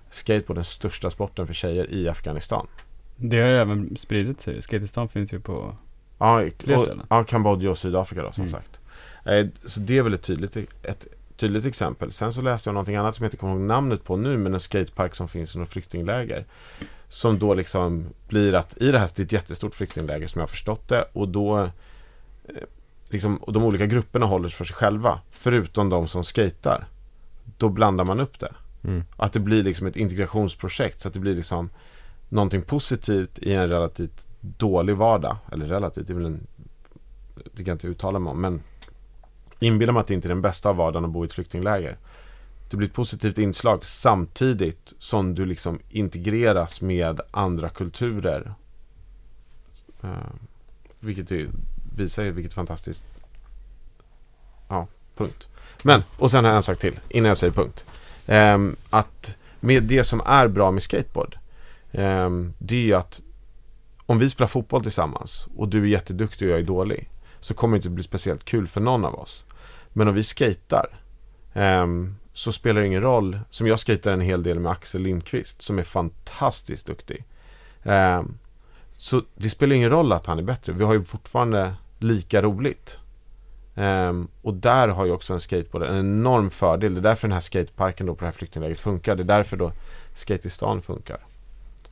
[0.09, 2.67] skateboard den största sporten för tjejer i Afghanistan.
[3.15, 4.61] Det har ju även spridit sig.
[4.61, 5.75] Skatistan finns ju på
[6.17, 7.05] Ja, Fler ställen.
[7.09, 8.51] ja Kambodja och Sydafrika då som Mm.
[8.51, 8.79] sagt.
[9.25, 11.07] Eh, så det är väl ett tydligt, ett
[11.37, 12.11] tydligt exempel.
[12.11, 14.53] Sen så läste jag någonting annat som jag inte kommer ihåg namnet på nu, men
[14.53, 16.45] en skatepark som finns i något flyktingläger.
[17.09, 20.43] Som då liksom blir att i det här, det är ett jättestort flyktingläger som jag
[20.43, 21.69] har förstått det och då eh,
[23.09, 26.85] liksom, och de olika grupperna håller sig för sig själva, förutom de som skater.
[27.57, 28.53] Då blandar man upp det.
[28.83, 29.03] mm.
[29.17, 31.69] Att det blir liksom ett integrationsprojekt så att det blir liksom
[32.29, 35.37] någonting positivt i en relativt dålig vardag.
[35.51, 36.47] Eller relativt, det är väl en...
[37.35, 38.61] Det kan jag inte uttala mig om, men
[39.65, 41.97] inbillar mig att det inte är den bästa av vardagen att bo i ett flyktingläger.
[42.69, 48.53] Det blir ett positivt inslag samtidigt som du liksom integreras med andra kulturer.
[50.03, 50.09] Uh,
[50.99, 51.47] vilket är
[51.97, 53.05] visar ju vilket fantastiskt
[54.67, 55.49] Ja, punkt.
[55.83, 57.85] Men, och sen har jag en sak till innan jag säger punkt.
[58.27, 61.37] Um, att med det som är bra med skateboard
[61.91, 63.21] um, Det är ju att
[64.05, 67.09] Om vi spelar fotboll tillsammans och du är jätteduktig och jag är dålig
[67.39, 69.45] Så kommer det inte bli speciellt kul för någon av oss
[69.97, 70.99] men om vi skejtar
[71.53, 75.61] ehm, Så spelar det ingen roll Som jag skejtar en hel del med Axel Lindqvist
[75.61, 77.25] Som är fantastiskt duktig
[77.83, 78.37] ehm,
[78.95, 82.99] Så det spelar ingen roll att han är bättre Vi har ju fortfarande lika roligt
[83.77, 86.93] Um, och där har ju också en skateboard en enorm fördel.
[86.93, 89.15] Det är därför den här skateparken då på det här flyktinglägret funkar.
[89.15, 89.71] Det är därför då
[90.13, 91.17] Skate i stan funkar.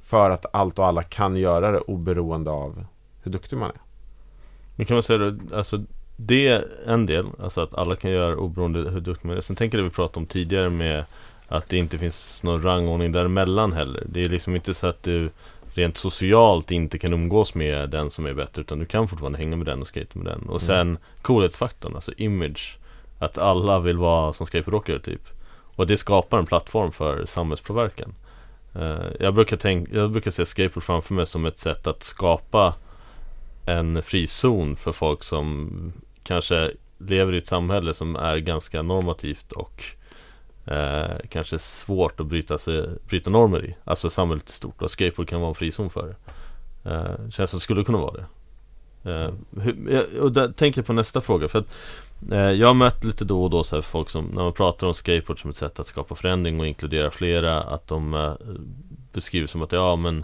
[0.01, 2.85] För att allt och alla kan göra det oberoende av
[3.21, 3.81] hur duktig man är.
[4.75, 5.79] Men kan man säga då, alltså
[6.15, 9.41] det är en del, alltså att alla kan göra oberoende hur duktig man är.
[9.41, 11.05] Sen tänker jag det vi pratade om tidigare med
[11.47, 14.03] att det inte finns någon rangordning däremellan heller.
[14.05, 15.29] Det är liksom inte så att du
[15.73, 19.55] rent socialt inte kan umgås med den som är bättre utan du kan fortfarande hänga
[19.55, 20.49] med den och skate med den.
[20.49, 20.97] Och sen mm.
[21.21, 22.77] coolhetsfaktorn, alltså image.
[23.19, 25.21] Att alla vill vara som skateboardåkare typ.
[25.75, 28.15] Och det skapar en plattform för samhällspåverkan.
[28.75, 32.73] Uh, jag, brukar tänka, jag brukar se skateboard framför mig som ett sätt att skapa
[33.65, 35.93] en frizon för folk som
[36.23, 39.83] kanske lever i ett samhälle som är ganska normativt och
[40.65, 43.75] eh, kanske svårt att bryta, sig, bryta normer i.
[43.83, 46.15] Alltså samhället är stort och skateboard kan vara en frizon för det.
[46.91, 48.25] Eh, känns som det skulle kunna vara det.
[49.05, 51.73] Eh, hur, och där tänker jag på nästa fråga för att
[52.31, 54.87] eh, Jag har mött lite då och då så här folk som När man pratar
[54.87, 58.33] om skateboard som ett sätt att skapa förändring och inkludera flera Att de eh,
[59.13, 60.23] beskriver som att ja men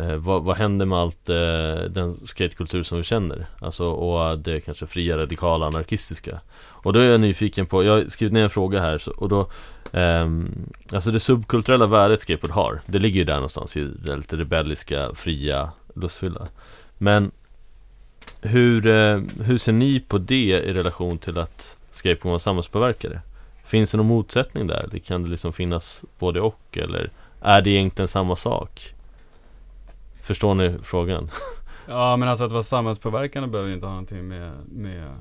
[0.00, 3.46] Eh, vad, vad händer med allt eh, den skatekultur som vi känner?
[3.58, 8.08] Alltså, och det kanske fria, radikala, anarkistiska Och då är jag nyfiken på, jag har
[8.08, 9.40] skrivit ner en fråga här så, och då
[9.92, 10.28] eh,
[10.92, 15.14] Alltså det subkulturella värdet skateboard har Det ligger ju där någonstans i det lite rebelliska,
[15.14, 16.46] fria, lustfyllda
[16.98, 17.30] Men
[18.40, 23.20] hur, eh, hur ser ni på det i relation till att skateboard var samhällspåverkare?
[23.64, 24.88] Finns det någon motsättning där?
[24.90, 28.94] Det kan det liksom finnas både och eller är det egentligen samma sak?
[30.24, 31.30] Förstår ni frågan?
[31.86, 35.12] Ja men alltså att vara samhällspåverkande behöver ju inte ha någonting med, med,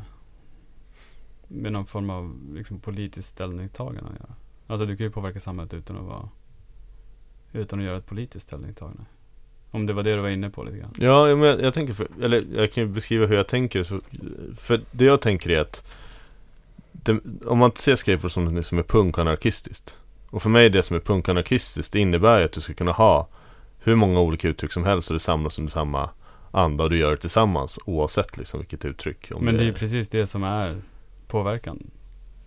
[1.47, 4.35] med någon form av liksom, politiskt ställningstagande att göra.
[4.67, 6.29] Alltså du kan ju påverka samhället utan att vara
[7.53, 9.03] utan att göra ett politiskt ställningstagande.
[9.71, 10.91] Om det var det du var inne på lite grann.
[10.97, 13.83] Ja, men jag, jag tänker, för, eller jag kan ju beskriva hur jag tänker.
[13.83, 13.99] Så,
[14.57, 15.85] för det jag tänker är att
[16.91, 19.99] det, om man ser skateboard som något som är punk anarkistiskt.
[20.29, 22.91] Och för mig det som är punk anarkistiskt, det innebär ju att du ska kunna
[22.91, 23.27] ha
[23.83, 26.09] hur många olika uttryck som helst och det samlas under samma
[26.51, 29.31] anda och du gör det tillsammans oavsett liksom vilket uttryck.
[29.39, 30.81] Men det är ju precis det som är
[31.27, 31.91] påverkan.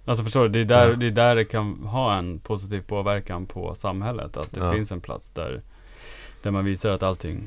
[0.05, 0.97] Alltså förstår du, det är, där, ja.
[0.97, 4.37] det är där det kan ha en positiv påverkan på samhället.
[4.37, 4.73] Att det ja.
[4.73, 5.63] finns en plats där,
[6.43, 7.47] där man visar att allting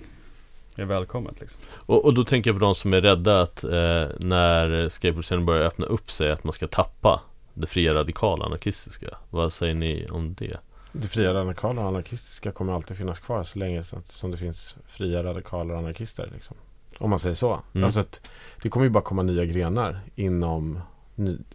[0.75, 1.61] är välkommet liksom.
[1.75, 5.65] Och, och då tänker jag på de som är rädda att eh, när skateboardscenen börjar
[5.65, 7.21] öppna upp sig att man ska tappa
[7.53, 9.07] det fria radikala anarkistiska.
[9.29, 10.57] Vad säger ni om det?
[10.91, 15.23] Det fria radikala och anarkistiska kommer alltid finnas kvar så länge som det finns fria
[15.23, 16.29] radikaler och anarkister.
[16.33, 16.57] Liksom.
[16.99, 17.59] Om man säger så.
[17.73, 17.85] Mm.
[17.85, 18.29] Alltså att
[18.61, 20.79] det kommer ju bara komma nya grenar inom,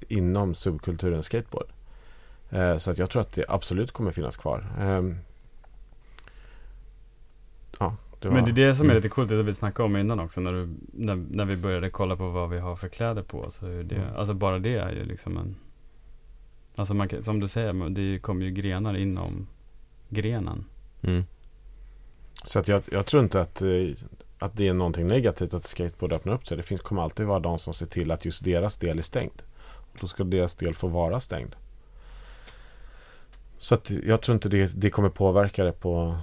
[0.08, 1.66] inom subkulturen skateboard.
[2.50, 4.66] Eh, så att jag tror att det absolut kommer finnas kvar.
[4.78, 5.02] Eh,
[7.78, 8.96] ja, det var, Men det är det som är mm.
[8.96, 10.40] lite coolt, det vi snackade om innan också.
[10.40, 13.50] När, du, när, när vi började kolla på vad vi har för kläder på.
[13.50, 14.16] Så det, mm.
[14.16, 15.56] Alltså bara det är ju liksom en
[16.76, 19.46] Alltså man, som du säger, det kommer ju grenar inom
[20.08, 20.64] grenen.
[21.02, 21.24] Mm.
[22.44, 23.68] Så att jag, jag, tror inte att, eh,
[24.38, 26.56] att det är någonting negativt att skateboard öppnar upp sig.
[26.56, 29.42] Det finns, kommer alltid vara de som ser till att just deras del är stängd.
[30.00, 31.56] Då ska deras del få vara stängd.
[33.58, 36.16] Så att jag tror inte det, det kommer påverka det på,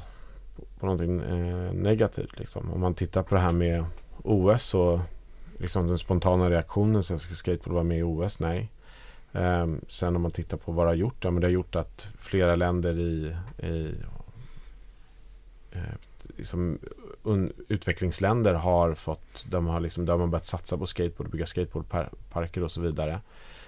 [0.80, 2.40] på någonting eh, negativt.
[2.40, 2.74] Liksom.
[2.74, 3.86] Om man tittar på det här med
[4.24, 5.00] OS och
[5.58, 7.04] liksom den spontana reaktionen.
[7.04, 8.40] Så ska skateboard vara med i OS?
[8.40, 8.72] Nej.
[9.34, 11.24] Um, sen om man tittar på vad det har gjort.
[11.24, 13.96] Ja, men det har gjort att flera länder i, i
[15.72, 15.82] eh,
[16.38, 16.80] liksom
[17.24, 22.64] un, utvecklingsländer har fått, de har liksom, där man börjat satsa på skateboard, bygga skateboardparker
[22.64, 23.22] och så vidare.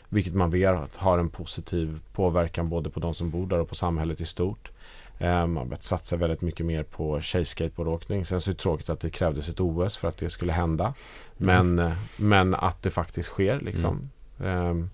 [0.10, 3.76] Vilket man vet har en positiv påverkan både på de som bor där och på
[3.76, 4.72] samhället i stort.
[5.20, 8.26] Um, man har börjat satsa väldigt mycket mer på tjejskateboardåkning.
[8.26, 10.94] Sen så är det tråkigt att det krävdes ett OS för att det skulle hända.
[11.38, 11.92] Men, mm.
[12.18, 14.10] men att det faktiskt sker liksom.
[14.40, 14.90] Mm.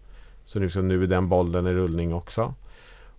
[0.49, 2.53] Så liksom nu är den bollen i rullning också.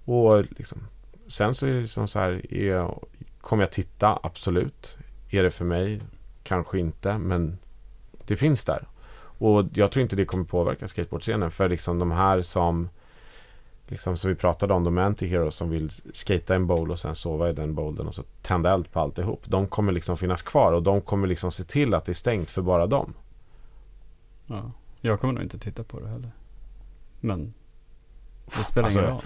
[0.05, 0.79] Och liksom,
[1.27, 2.95] sen så är det som så här, är,
[3.41, 4.19] kommer jag titta?
[4.23, 4.97] Absolut.
[5.29, 6.01] Är det för mig?
[6.43, 7.59] Kanske inte, men
[8.27, 8.89] det finns där.
[9.17, 12.89] Och jag tror inte det kommer påverka skateboardscenen för liksom de här som
[13.87, 17.51] liksom som vi pratade om, de anti-heroes som vill skata en bowl och sen sova
[17.51, 19.43] i den bowlen och så tända eld på alltihop.
[19.45, 22.51] De kommer liksom finnas kvar och de kommer liksom se till att det är stängt
[22.51, 23.15] för bara dem.
[24.47, 24.73] Ja.
[25.01, 26.31] Jag kommer nog inte titta på det heller.
[27.21, 27.55] Men
[28.47, 29.23] det spelar Alltså, ingen roll.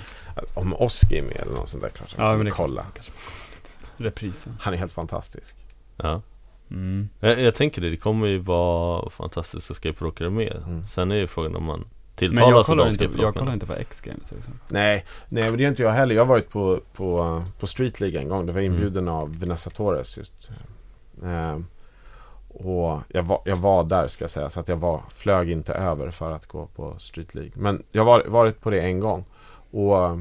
[0.54, 2.14] Om Oscar är med eller något sånt där klart.
[2.18, 2.86] Ja, men det kolla.
[2.94, 3.12] Kanske
[3.96, 4.56] Reprisen.
[4.60, 5.56] Han är helt fantastisk.
[5.96, 6.22] Ja.
[6.70, 7.08] Mm.
[7.20, 10.62] Jag, jag tänker det, det kommer ju vara fantastiska skateboardåkare med.
[10.66, 10.84] Mm.
[10.84, 11.84] Sen är ju frågan om man
[12.16, 14.60] tilltalas jag av kollar, de inte, jag kollar inte på X-Games till exempel.
[14.68, 16.14] Nej, nej men det är inte jag heller.
[16.14, 18.46] Jag har varit på, på, på Street League en gång.
[18.46, 18.72] Det var Mm.
[18.72, 20.50] inbjuden av Vanessa Torres just.
[21.24, 21.66] Ehm,
[22.54, 24.50] och jag var, jag var där ska jag säga.
[24.50, 27.52] Så att jag var, flög inte över för att gå på Street League.
[27.54, 29.24] Men jag har varit på det en gång.
[29.70, 30.18] Och eh,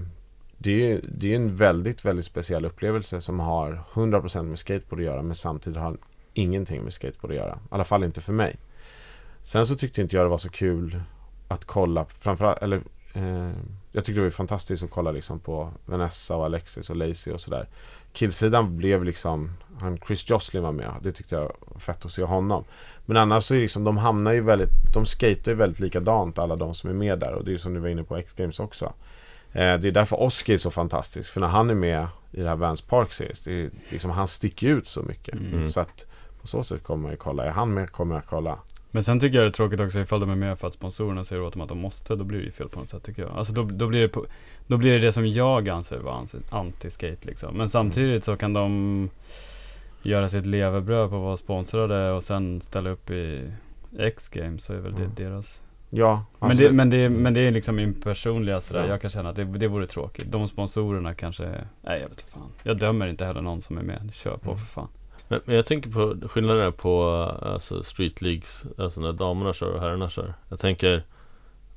[0.58, 5.06] det är, det är en väldigt, väldigt speciell upplevelse som har 100% med skateboard att
[5.06, 5.22] göra.
[5.22, 5.98] Men samtidigt har
[6.34, 7.56] ingenting med skateboard att göra.
[7.56, 8.56] I alla fall inte för mig.
[9.42, 11.02] Sen så tyckte inte jag det var så kul
[11.48, 12.82] att kolla, framförallt, eller
[13.14, 13.52] eh,
[13.96, 17.42] jag tyckte det var fantastiskt att kolla liksom på Vanessa och Alexis och Lacey och
[17.42, 17.68] sådär.
[18.14, 22.24] Killsidan blev liksom, han Chris Joslin var med, det tyckte jag var fett att se
[22.24, 22.64] honom.
[23.06, 26.56] Men annars så är liksom, de hamnar ju väldigt, de skater ju väldigt likadant alla
[26.56, 28.60] de som är med där och det är ju som du var inne på X-Games
[28.60, 28.86] också.
[29.52, 32.50] Eh, det är därför Oscar är så fantastisk, för när han är med i det
[32.50, 35.36] här Vans Park Series, det är liksom, han sticker ut så mycket.
[35.36, 35.70] Mm.
[35.70, 36.06] Så att
[36.42, 38.60] på så sätt kommer jag kolla, är han med kommer jag kolla.
[38.96, 41.24] Men sen tycker jag det är tråkigt också ifall de är med för att sponsorerna
[41.24, 43.22] säger åt dem att de måste, då blir det ju fel på något sätt tycker
[43.22, 43.32] jag.
[43.32, 44.26] Alltså då, då, blir, det på,
[44.68, 46.16] då blir det det som jag anser vara
[46.50, 47.58] anti-skate liksom.
[47.58, 49.10] Men samtidigt så kan de
[50.04, 53.52] göra sitt levebröd på att vara sponsrade och sen ställa upp i
[54.00, 55.16] X-games så är väl det Mm.
[55.16, 55.64] deras.
[55.90, 58.88] Ja, Men det, men, det, men det är liksom min personliga sådär, Ja.
[58.88, 60.32] jag kan känna att det, det vore tråkigt.
[60.32, 61.44] De sponsorerna kanske,
[61.82, 62.52] nej jag vet fan.
[62.64, 64.58] Jag dömer inte heller någon som är med, kör på Mm.
[64.58, 64.88] för fan.
[65.28, 67.04] Men, men jag tänker på skillnaden på
[67.42, 70.34] alltså Street Leagues, alltså när damerna kör och herrarna kör.
[70.50, 71.04] Jag tänker,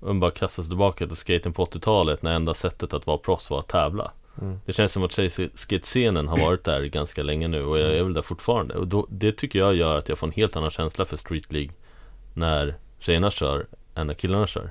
[0.00, 3.18] om man bara kastar sig tillbaka till skaten på 80-talet när enda sättet att vara
[3.18, 4.10] proffs var att tävla.
[4.42, 4.60] Mm.
[4.66, 8.12] Det känns som att tjejskate-scenen har varit där ganska länge nu och jag är väl
[8.12, 8.74] där fortfarande.
[8.74, 11.52] Och då, det tycker jag gör att jag får en helt annan känsla för Street
[11.52, 11.70] League
[12.34, 14.70] när tjejerna kör än när killarna kör.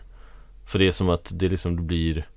[0.67, 2.27] För det är som att det liksom blir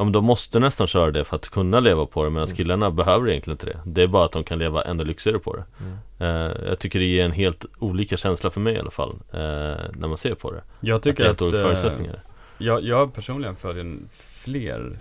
[0.00, 2.56] Ja men de måste nästan köra det för att kunna leva på det medan Mm.
[2.56, 3.78] killarna behöver egentligen inte det.
[3.84, 5.64] Det är bara att de kan leva ännu lyxigare på det.
[5.80, 5.96] Mm.
[6.18, 9.38] Eh, jag tycker det ger en helt olika känsla för mig i alla fall eh,
[9.38, 10.62] när man ser på det.
[10.80, 12.22] Jag Att det tycker är att, eh, förutsättningar.
[12.58, 14.98] jag, jag personligen följer fler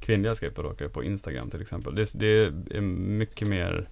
[0.00, 1.94] kvinnliga skateboardåkare på Instagram till exempel.
[1.94, 2.26] Det, det
[2.76, 3.88] är mycket mer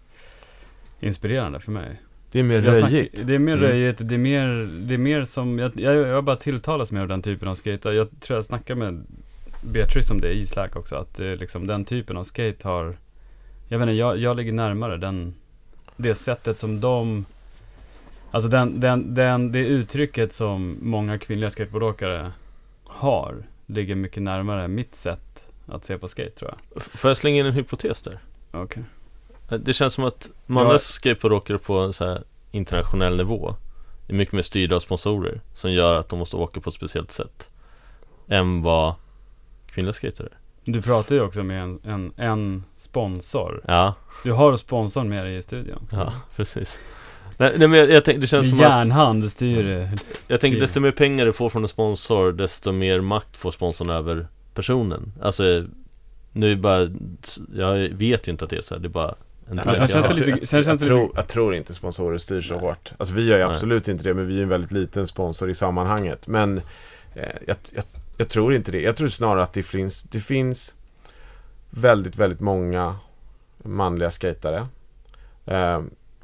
[1.01, 2.01] inspirerande för mig.
[2.33, 3.27] Det är mer Jag snack- röjigt.
[3.27, 3.65] Det är mer Mm.
[3.65, 7.09] röjigt, det är mer, det är mer som, jag, jag, jag bara tilltalas mer av
[7.09, 7.91] den typen av skate.
[7.91, 9.07] Jag tror jag snackade med
[9.61, 12.97] Beatrice om det i Slack också, att liksom den typen av skate har,
[13.69, 15.35] jag vet inte, jag, jag ligger närmare den,
[15.97, 17.25] det sättet som de,
[18.31, 22.33] alltså den, den, den, det uttrycket som många kvinnliga skateboardåkare
[22.85, 23.35] har,
[23.67, 26.83] ligger mycket närmare mitt sätt att se på skate tror jag.
[26.83, 28.19] Får jag slänga in en hypotes där?
[28.53, 28.83] Okej.
[29.51, 30.79] Eh, Det känns som att många Ja.
[30.79, 33.55] skateboardåkare på en så här internationell nivå
[34.09, 37.11] är mycket mer styrda av sponsorer som gör att de måste åka på ett speciellt
[37.11, 37.51] sätt
[38.29, 38.95] än vad
[39.79, 40.29] kvinnliga skatare.
[40.65, 43.61] Du pratar ju också med en, en, en sponsor.
[43.67, 43.95] Ja,
[44.25, 45.89] Du har sponsorn med dig i studion.
[45.93, 46.81] ja precis.
[47.37, 49.91] Nej, nej men jag, jag tänker, det känns som att järnhand styr det.
[50.29, 53.91] Jag tänker desto mer pengar du får från en sponsor desto mer makt får sponsorn
[53.91, 55.13] över personen.
[55.23, 55.65] Alltså
[56.33, 56.89] nu är bara,
[57.57, 59.15] jag vet ju inte att det är så här, det är bara
[59.51, 60.57] en Nej, jag känns lite-
[61.15, 62.63] jag, tror, jag inte sponsorer styr så Nej.
[62.63, 62.93] hårt.
[62.99, 63.53] Alltså vi gör ju Nej.
[63.53, 66.27] absolut inte det, men vi är en väldigt liten sponsor i sammanhanget.
[66.27, 66.59] Men
[67.15, 67.57] eh, jag,
[68.19, 68.81] jag, tror inte det.
[68.81, 70.75] Jag tror snarare att det finns, det finns
[71.71, 72.97] väldigt, väldigt många
[73.63, 74.67] manliga skatare.
[75.47, 75.83] Eh,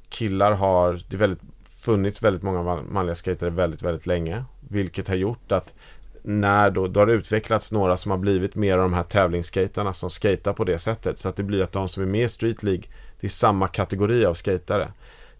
[0.08, 1.42] killar har, det är väldigt,
[1.84, 4.44] funnits väldigt många manliga skatare väldigt, väldigt länge.
[4.68, 5.74] Vilket har gjort att
[6.22, 9.92] när då, då har det utvecklats några som har blivit mer av de här tävlingsskaterna
[9.92, 11.18] som skejtar på det sättet.
[11.18, 12.84] Så att det blir att de som är med i Street League,
[13.20, 14.88] det är samma kategori av skatare.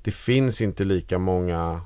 [0.02, 1.80] Det finns inte lika många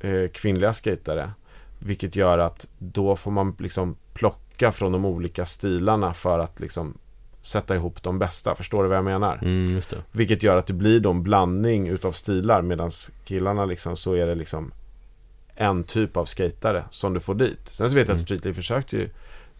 [0.00, 1.30] eh, kvinnliga skatare.
[1.78, 6.94] Vilket gör att då får man liksom plocka från de olika stilarna för att liksom
[7.42, 8.54] sätta ihop de bästa.
[8.54, 9.38] Förstår du vad jag menar?
[9.42, 9.80] Mm.
[10.12, 12.90] Vilket gör att det blir då en blandning utav stilar medan
[13.24, 14.72] killarna liksom så är det liksom
[15.54, 17.60] en typ av skatare som du får dit.
[17.64, 18.26] Sen så vet jag att Mm.
[18.26, 19.08] Street League försökte ju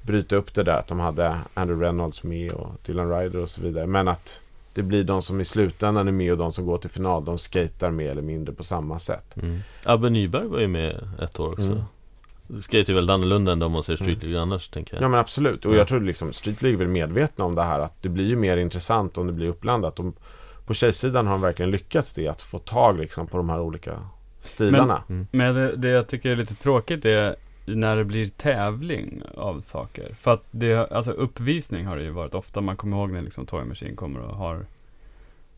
[0.02, 3.62] bryta upp det där att de hade Andrew Reynolds med och Dylan Ryder och så
[3.62, 3.86] vidare.
[3.86, 4.40] Men att
[4.74, 7.24] det blir de som i slutändan är med och de som går till final.
[7.24, 9.36] De skatar mer eller mindre på samma sätt.
[9.36, 9.58] Mm.
[9.84, 11.62] Abbe Nyberg var ju med ett år också.
[11.62, 11.82] Mm.
[12.62, 14.20] Skate är väldigt annorlunda än de man ser Street Mm.
[14.30, 15.02] League annars tänker jag.
[15.02, 15.64] Ja men absolut.
[15.66, 15.76] Och Ja.
[15.78, 18.36] jag tror liksom Street League är väl medvetna om det här att det blir ju
[18.36, 19.96] mer intressant om det blir uppblandat.
[19.96, 20.12] De,
[20.66, 23.92] på tjejsidan har de verkligen lyckats det att få tag liksom på de här olika
[24.40, 25.02] stilarna.
[25.08, 25.26] Mm.
[25.30, 30.14] Men det, det jag tycker är lite tråkigt är när det blir tävling av saker.
[30.20, 32.60] För att det, alltså uppvisning har det ju varit ofta.
[32.60, 34.66] Man kommer ihåg när liksom Toy Machine kommer och har,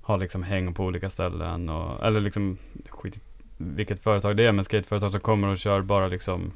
[0.03, 2.59] har liksom häng på olika ställen och, eller liksom,
[2.89, 3.19] skit
[3.57, 6.53] vilket företag det är, men skateföretag som kommer och kör bara liksom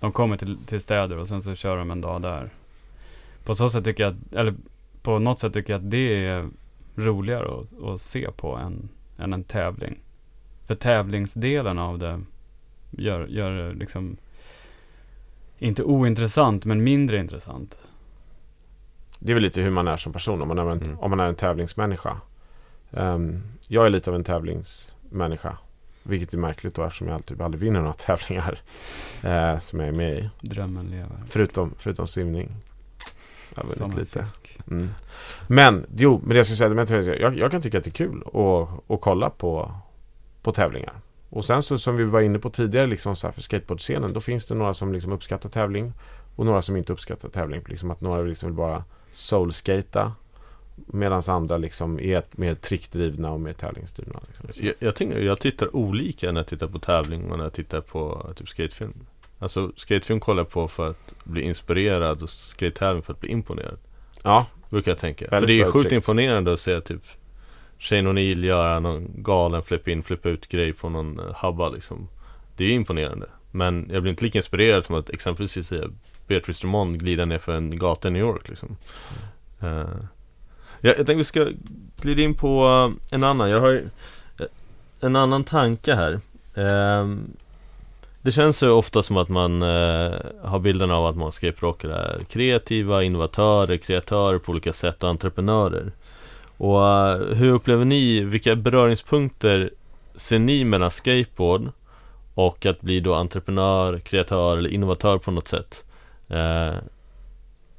[0.00, 2.50] De kommer till, till städer och sen så kör de en dag där.
[3.44, 4.54] På så sätt tycker jag att, eller
[5.02, 6.48] på något sätt tycker jag att det är
[6.96, 9.98] roligare att, att se på än, än en tävling.
[10.66, 12.20] För tävlingsdelen av det
[12.90, 14.16] gör, gör det liksom
[15.58, 17.78] inte ointressant, men mindre intressant.
[19.18, 20.98] Det är väl lite hur man är som person om man är en, Mm.
[20.98, 22.20] om man är en tävlingsmänniska.
[22.90, 25.58] Ehm, jag är lite av en tävlingsmänniska.
[26.02, 28.58] Vilket är märkligt då eftersom jag typ aldrig vinner några tävlingar
[29.22, 30.30] eh, som jag är med i.
[30.40, 31.22] Drömmen lever.
[31.26, 32.56] Förutom, förutom simning.
[33.54, 34.26] Jag har vunnit en lite.
[34.70, 34.90] Mm.
[35.46, 38.22] Men, jo, men det jag skulle säga, jag, jag kan tycka att det är kul
[38.26, 39.72] att, att kolla på,
[40.42, 40.94] på tävlingar.
[41.30, 44.20] Och sen så som vi var inne på tidigare liksom så här för skateboardscenen, då
[44.20, 45.92] finns det några som liksom uppskattar tävling
[46.36, 47.62] och några som inte uppskattar tävling.
[47.66, 50.12] Liksom att några liksom vill bara soulskata
[50.86, 54.20] medan andra liksom är mer trickdrivna och mer tävlingsdrivna.
[54.26, 54.66] Liksom.
[54.66, 57.80] Jag, jag, tänker, jag tittar olika när jag tittar på tävling och när jag tittar
[57.80, 58.94] på typ skatefilm.
[59.38, 63.78] Alltså skatefilm kollar jag på för att bli inspirerad och skatetävling för att bli imponerad.
[64.22, 65.26] Ja, Brukar jag tänka.
[65.30, 65.92] Väldigt för det är sjukt uttryckt.
[65.92, 67.02] imponerande att se typ
[67.78, 72.08] Shane O'Neill göra någon galen flip in, flippa ut grej på någon eh, habba liksom.
[72.56, 73.26] Det är imponerande.
[73.50, 75.82] Men jag blir inte lika inspirerad som att exempelvis se
[76.26, 78.76] Beatrice Drummond glida ner för en gata i New York liksom.
[79.60, 79.80] Mm.
[79.80, 79.86] Eh,
[80.80, 81.48] jag, jag tänkte vi ska
[82.00, 83.50] glida in på eh, en annan.
[83.50, 83.74] Jag har
[84.38, 84.46] eh,
[85.00, 86.20] en annan tanke här.
[86.54, 87.30] Ehm,
[88.22, 92.24] det känns ju ofta som att man eh, har bilden av att man skateboardåkare är
[92.24, 95.92] kreativa, innovatörer, kreatörer på olika sätt och entreprenörer.
[96.56, 96.80] Och
[97.36, 99.70] hur upplever ni, vilka beröringspunkter
[100.16, 101.68] ser ni mellan skateboard
[102.34, 105.84] och att bli då entreprenör, kreatör eller innovatör på något sätt?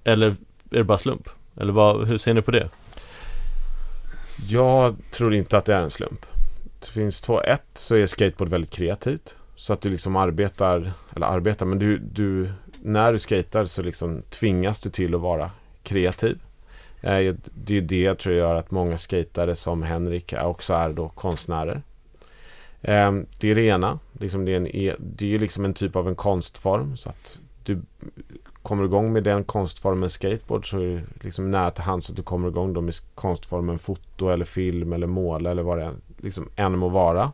[0.04, 0.36] Eller är
[0.70, 1.30] det bara slump?
[1.58, 2.70] Eller vad, hur ser ni på det?
[4.48, 6.26] Jag tror inte att det är en slump.
[6.80, 7.42] Det finns två.
[7.42, 9.36] Ett så är skateboard väldigt kreativt.
[9.56, 12.52] Så att du liksom arbetar, eller arbetar, men du, du
[12.82, 15.52] när du skater så liksom tvingas du till att vara
[15.84, 16.40] kreativ.
[17.02, 20.94] Eh, det är ju det jag tror gör att många skatare som Henrik också är
[20.94, 21.82] då konstnärer.
[22.82, 24.00] Ehm, det är det ena.
[24.20, 26.98] Liksom det, är en, e, det är ju liksom en typ av en konstform.
[26.98, 27.82] Så att du
[28.64, 32.24] kommer igång med den konstformen skateboard så är det liksom nära till hands att du
[32.24, 36.78] kommer igång då med konstformen foto eller film eller måla eller vad det liksom än
[36.78, 37.32] må vara.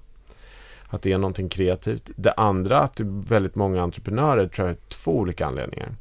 [0.89, 2.09] Att det är någonting kreativt.
[2.15, 5.95] Det andra att det är väldigt många entreprenörer tror jag är två olika anledningar.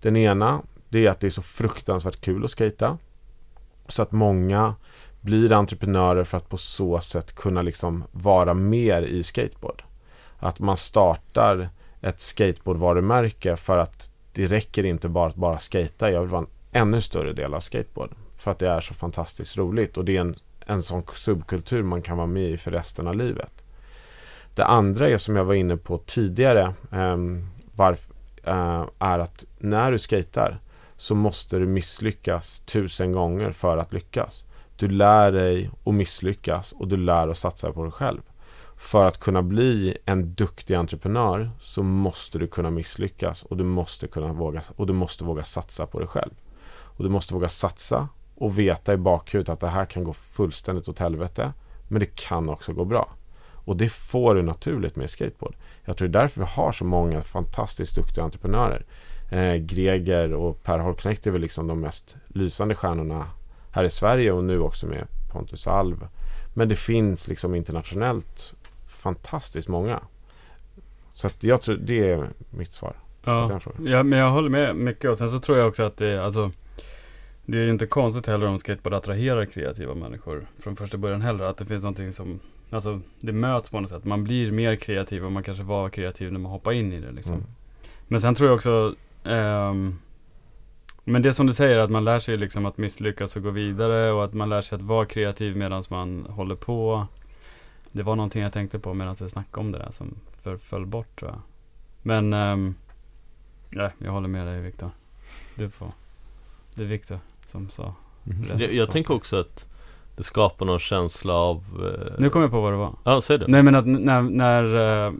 [0.00, 2.98] Den ena det är att det är så fruktansvärt kul att skata.
[3.88, 4.74] Så att många
[5.20, 9.82] blir entreprenörer för att på så sätt kunna liksom vara mer i skateboard.
[10.38, 11.68] Att man startar
[12.00, 16.10] ett skateboardvarumärke för att det räcker inte bara att bara skata.
[16.10, 18.10] Jag vill vara en ännu större del av skateboard.
[18.36, 20.34] För att det är så fantastiskt roligt och det är en,
[20.66, 23.64] en sån subkultur man kan vara med i för resten av livet.
[24.54, 27.16] Det andra är som jag var inne på tidigare eh,
[27.74, 28.08] varf,
[28.44, 30.60] eh, är att när du skatar
[30.96, 34.44] så måste du misslyckas tusen gånger för att lyckas.
[34.76, 38.20] Du lär dig att misslyckas och du lär att satsa på dig själv.
[38.80, 44.06] För att kunna bli en duktig entreprenör så måste du kunna misslyckas och du måste
[44.06, 46.30] kunna våga och du måste våga satsa på dig själv.
[46.70, 50.88] Och du måste våga satsa och veta i bakhuvudet att det här kan gå fullständigt
[50.88, 51.52] åt helvete.
[51.88, 53.12] Men det kan också gå bra.
[53.64, 55.54] Och det får du naturligt med skateboard.
[55.84, 58.84] Jag tror det är därför vi har så många fantastiskt duktiga entreprenörer.
[59.30, 63.26] Eh, Greger och Per Holknekt är väl liksom de mest lysande stjärnorna
[63.70, 66.08] här i Sverige och nu också med Pontus Alv.
[66.54, 68.54] Men det finns liksom internationellt
[69.00, 70.00] fantastiskt många.
[71.12, 72.94] Så att jag tror det är mitt svar
[73.24, 76.10] Ja, ja, men jag håller med mycket och sen så tror jag också att det
[76.10, 76.50] är, alltså
[77.46, 81.44] Det är ju inte konstigt heller om skateboard attraherar kreativa människor från första början heller.
[81.44, 82.40] Att det finns någonting som,
[82.70, 84.04] alltså det möts på något sätt.
[84.04, 87.12] Man blir mer kreativ och man kanske var kreativ när man hoppar in i det
[87.12, 87.34] liksom.
[87.34, 87.46] Mm.
[88.08, 88.94] Men sen tror jag också
[89.24, 89.98] ehm,
[91.04, 94.12] Men det som du säger att man lär sig liksom att misslyckas och gå vidare
[94.12, 97.06] och att man lär sig att vara kreativ medan man håller på
[97.92, 100.86] Det var någonting jag tänkte på medan jag snackade om det där som för, föll
[100.86, 101.40] bort tror jag.
[102.02, 102.74] Men ehm,
[103.70, 104.90] Nej, jag håller med dig Viktor.
[105.54, 105.92] Du får
[106.74, 107.94] Det är Viktor som sa
[108.24, 109.66] Rätt Jag, jag tänker också att
[110.16, 111.56] det skapar någon känsla av...
[111.56, 112.12] Eh...
[112.18, 112.94] Nu kommer jag på vad det var.
[113.04, 113.48] Ja, säg det.
[113.48, 115.12] Nej men att när, när eh,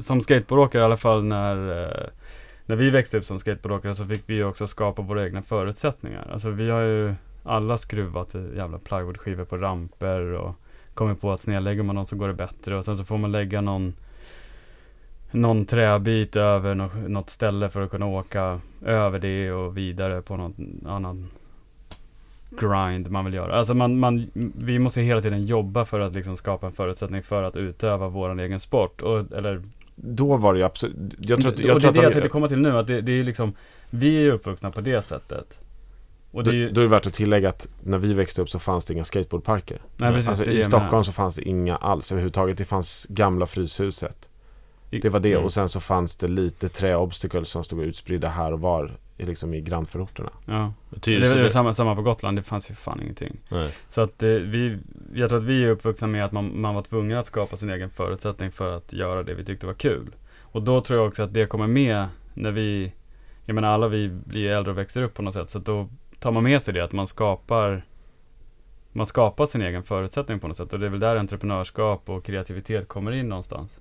[0.00, 2.08] Som skateboardåkare i alla fall när eh,
[2.66, 6.28] När vi växte upp som skateboardåkare så fick vi ju också skapa våra egna förutsättningar.
[6.32, 7.14] Alltså vi har ju
[7.44, 10.54] alla skruvat i jävla plywoodskivor på ramper och
[11.00, 13.32] Kommit på att snedlägger man något så går det bättre och sen så får man
[13.32, 13.92] lägga någon
[15.30, 20.36] Någon träbit över nå- något ställe för att kunna åka över det och vidare på
[20.36, 20.54] något
[20.86, 21.30] annan
[22.50, 23.54] grind man vill göra.
[23.54, 27.42] Alltså man, man, vi måste hela tiden jobba för att liksom skapa en förutsättning för
[27.42, 29.02] att utöva vår egen sport.
[29.02, 29.62] Och, eller,
[29.94, 30.96] Då var det ju absolut...
[31.18, 32.86] Jag tror att, och jag det tror är det jag tänkte komma till nu, att
[32.86, 33.52] det, det är liksom,
[33.90, 35.58] vi är ju uppvuxna på det sättet.
[36.32, 38.48] Och det är ju, då är det värt att tillägga att när vi växte upp
[38.50, 39.82] så fanns det inga skateboardparker.
[39.96, 40.62] nej, precis, alltså, I.
[40.62, 42.58] Stockholm så fanns det inga alls överhuvudtaget.
[42.58, 44.28] Det fanns gamla Fryshuset.
[44.90, 45.44] Det var det Mm.
[45.44, 49.54] och sen så fanns det lite träobstacles som stod utspridda här och var i, liksom
[49.54, 50.30] i grannförorterna.
[50.46, 53.36] Ja, det väl det, samma, samma på Gotland, det fanns ju fan ingenting.
[53.48, 53.70] nej.
[53.88, 54.78] Så att eh, vi,
[55.14, 57.70] jag tror att vi är uppvuxna med att man, man var tvungen att skapa sin
[57.70, 60.14] egen förutsättning för att göra det vi tyckte var kul.
[60.40, 62.92] Och då tror jag också att det kommer med när vi,
[63.44, 65.50] jag menar alla vi blir äldre och växer upp på något sätt.
[65.50, 65.88] Så att då
[66.20, 67.82] tar man med sig det att man skapar,
[68.92, 70.72] man skapar sin egen förutsättning på något sätt.
[70.72, 73.80] Och det är väl där entreprenörskap och kreativitet kommer in någonstans.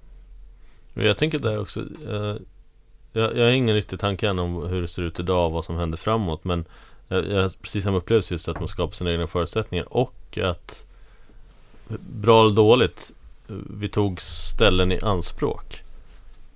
[0.93, 1.79] Jag tänker där också
[2.09, 2.35] eh,
[3.11, 5.65] jag, jag har ingen riktig tanke än om hur det ser ut idag och vad
[5.65, 6.65] som händer framåt Men
[7.07, 10.85] jag, jag har precis samma upplevelse just att man skapar sina egna förutsättningar och att
[11.99, 13.11] Bra eller dåligt
[13.79, 15.83] Vi tog ställen i anspråk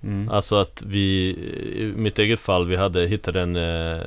[0.04, 0.28] Mm.
[0.28, 1.28] Alltså att vi
[1.76, 4.00] I mitt eget fall vi hade hittade en eh,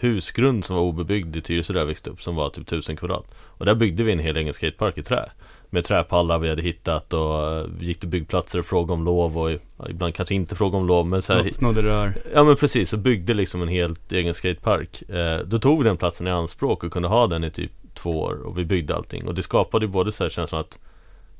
[0.00, 3.24] husgrund som var obebyggd i Tyresö där jag växte upp Som var typ 1000 kvadrat.
[3.40, 5.28] Och där byggde vi en hel egen skatepark i trä.
[5.70, 9.38] Med träpallar vi hade hittat och eh, vi gick till byggplatser och frågade om lov
[9.38, 9.50] och
[9.90, 12.14] ibland kanske inte frågade om lov men så här, Sno- Snodde rör.
[12.34, 15.02] Ja men precis, och byggde liksom en helt egen skatepark.
[15.10, 18.20] Eh, Då tog vi den platsen i anspråk och kunde ha den i typ två
[18.20, 19.28] år och vi byggde allting.
[19.28, 20.78] Och det skapade ju både så här känslan att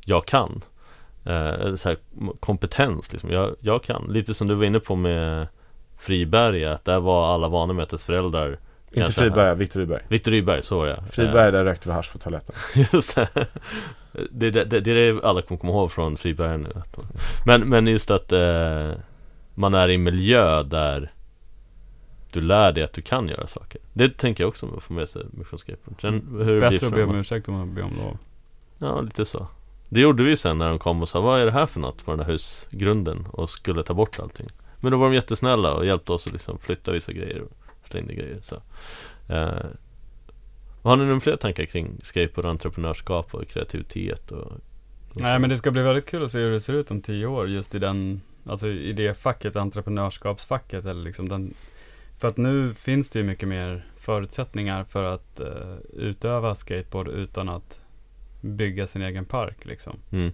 [0.04, 0.60] jag kan
[1.24, 1.98] eh, så här,
[2.40, 4.06] kompetens liksom, jag, jag kan.
[4.08, 5.48] Lite som du var inne på med
[5.98, 10.02] Friberga, att där var alla vana med att ens föräldrar Inte kanske- Friberg, Viktor Rydberg.
[10.08, 12.54] Victor Rydberg, så var jag Friberg, där rökte vi hasch på toaletten.
[12.92, 13.28] Just det.
[14.30, 16.72] Det, det, det, det är det alla kommer komma ihåg från Friberga nu.
[16.74, 16.98] Att
[17.46, 18.90] men, men just att eh,
[19.54, 21.10] Man är i en miljö där
[22.32, 23.80] Du lär dig att du kan göra saker.
[23.92, 26.00] Det tänker jag också man får med sig med från skateboard.
[26.00, 28.18] Sen hur Bättre att be om ursäkt om man ber om lov.
[28.78, 29.46] Ja, lite så
[29.94, 32.04] Det gjorde vi sen när de kom och sa Vad är det här för något
[32.04, 33.26] på den där husgrunden?
[33.30, 34.46] Och skulle ta bort allting.
[34.80, 38.14] Men då var de jättesnälla och hjälpte oss att liksom flytta vissa grejer och slängde
[38.14, 38.54] grejer så.
[39.28, 39.66] Eh,
[40.82, 44.60] Har ni några fler tankar kring skateboard, entreprenörskap och kreativitet och, och
[45.14, 47.26] Nej men det ska bli väldigt kul att se hur det ser ut om tio
[47.26, 51.54] år just i den, alltså i det facket, entreprenörskapsfacket eller liksom den
[52.18, 57.48] För att nu finns det ju mycket mer förutsättningar för att eh, utöva skateboard utan
[57.48, 57.80] att
[58.44, 59.96] bygga sin egen park liksom.
[60.12, 60.32] mm.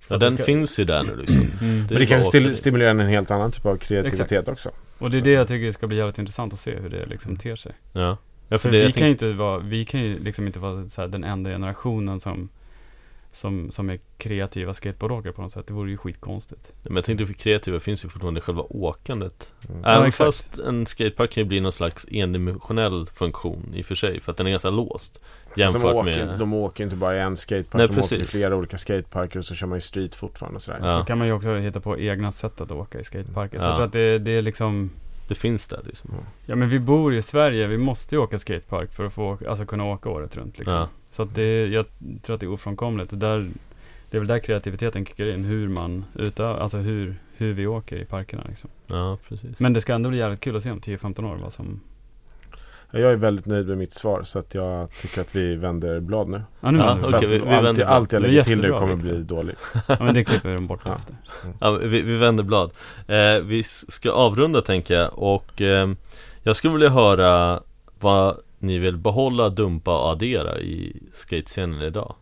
[0.00, 1.50] Så Ja, det den ska- finns ju där nu liksom Mm.
[1.78, 4.70] Men det kan åka- stimulera en helt annan typ av kreativitet också.
[4.98, 7.36] Och det är det jag tycker ska bli jävligt intressant att se hur det liksom
[7.36, 7.72] ter sig.
[7.92, 8.16] Ja, ja
[8.48, 10.88] för, För det vi kan ju tänk, inte vara, vi kan ju liksom inte vara
[10.88, 12.48] så här den enda generationen som
[13.32, 15.66] som, som är kreativa skateboardåkare på något sätt.
[15.66, 16.72] Det vore ju skitkonstigt.
[16.84, 19.84] Men jag tänkte för kreativa finns ju fortfarande själva åkandet Mm.
[19.84, 20.26] Även exakt.
[20.26, 24.30] fast en skatepark kan ju bli någon slags endimensionell funktion i och för sig För
[24.32, 25.24] att den är ganska låst
[25.56, 28.30] Jämfört åker, med De åker inte bara i en skatepark, Nej, de åker i precis.
[28.30, 30.80] flera olika skateparker och så kör man ju street fortfarande och sådär.
[30.82, 31.00] Ja.
[31.00, 33.58] Så kan man ju också hitta på egna sätt att åka i skateparker.
[33.58, 33.68] Så Ja.
[33.68, 34.90] jag tror att det, det är liksom
[35.30, 36.10] Det finns där liksom
[36.46, 39.38] Ja men vi bor ju i Sverige, vi måste ju åka skatepark för att få
[39.48, 40.76] alltså kunna åka året runt liksom.
[40.76, 40.88] Ja.
[41.10, 41.86] Så att det, jag
[42.22, 43.12] tror att det är ofrånkomligt.
[43.12, 43.50] Och där,
[44.10, 47.96] det är väl där kreativiteten kickar in, hur man utövar, alltså hur, hur vi åker
[47.96, 48.70] i parkerna liksom.
[48.86, 51.52] Ja, precis Men det ska ändå bli jävligt kul att se om 10-15 år vad
[51.52, 51.80] som
[52.92, 56.28] Jag är väldigt nöjd med mitt svar så att jag tycker att vi vänder blad
[56.28, 56.42] nu.
[56.60, 58.96] Ja nu Ja, vänder att vi- vi allt, vänder allt jag lägger till nu kommer
[58.96, 59.56] bli dåligt.
[59.86, 60.94] Ja men det klipper de bort Ja.
[60.96, 61.16] efter.
[61.60, 62.70] Ja, vi, vi vänder blad
[63.06, 65.90] eh, Vi ska avrunda tänker jag och eh,
[66.42, 67.60] Jag skulle vilja höra
[68.00, 72.14] Vad ni vill behålla, dumpa och addera i skatescenen idag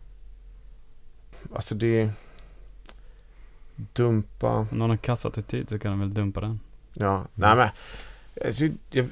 [1.55, 2.09] Alltså det...
[3.93, 4.47] Dumpa...
[4.53, 6.59] Om någon har kassattityd så kan de väl dumpa den.
[6.93, 7.69] Ja, nej men...
[8.45, 9.07] Alltså, jag,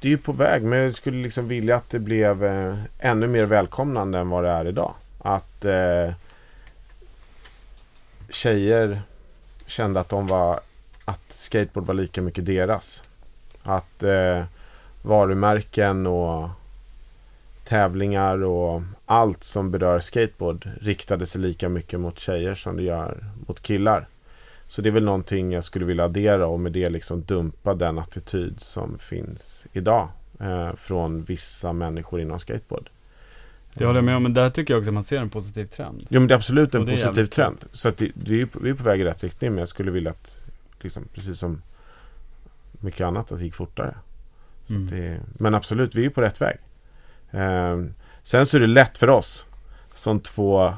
[0.00, 3.26] det är ju på väg men jag skulle liksom vilja att det blev eh, ännu
[3.26, 4.94] mer välkomnande än vad det är idag.
[5.18, 6.12] Att eh,
[8.30, 9.02] tjejer
[9.66, 10.60] kände att de var
[11.04, 13.02] att skateboard var lika mycket deras.
[13.62, 14.44] Att eh,
[15.02, 16.48] varumärken och
[17.64, 23.24] tävlingar och allt som berör skateboard riktade sig lika mycket mot tjejer som det gör
[23.46, 24.06] mot killar.
[24.70, 27.98] Så det är väl någonting jag skulle vilja addera och med det liksom dumpa den
[27.98, 30.08] attityd som finns idag
[30.40, 32.90] eh, från vissa människor inom skateboard.
[33.74, 35.66] Det håller jag med om, men där tycker jag också att man ser en positiv
[35.66, 36.06] trend.
[36.08, 37.64] Jo men det är absolut en är positiv jävligt trend.
[37.72, 39.68] Så att det, vi, är, på- vi är på väg i rätt riktning men jag
[39.68, 40.38] skulle vilja att,
[40.80, 41.62] liksom, precis som
[42.80, 43.94] mycket annat, att det gick fortare.
[44.70, 44.86] Mm.
[44.90, 46.56] det, men absolut, vi är på rätt väg.
[47.30, 49.46] Ehm, sen så är det lätt för oss
[49.94, 50.74] som två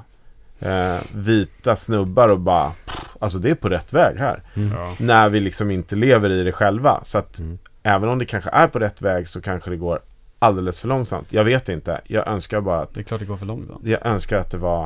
[0.58, 4.42] eh, vita snubbar och bara, pff, alltså det är på rätt väg här.
[4.55, 4.94] Ja.
[4.98, 7.01] När vi liksom inte lever i det själva.
[7.05, 7.59] Så att Mm.
[7.82, 10.01] även om det kanske är på rätt väg så kanske det går
[10.38, 11.32] alldeles för långsamt.
[11.32, 12.01] Jag vet inte.
[12.06, 13.80] Jag önskar bara att Det är klart det går för långsamt.
[13.86, 14.84] jag önskar att det var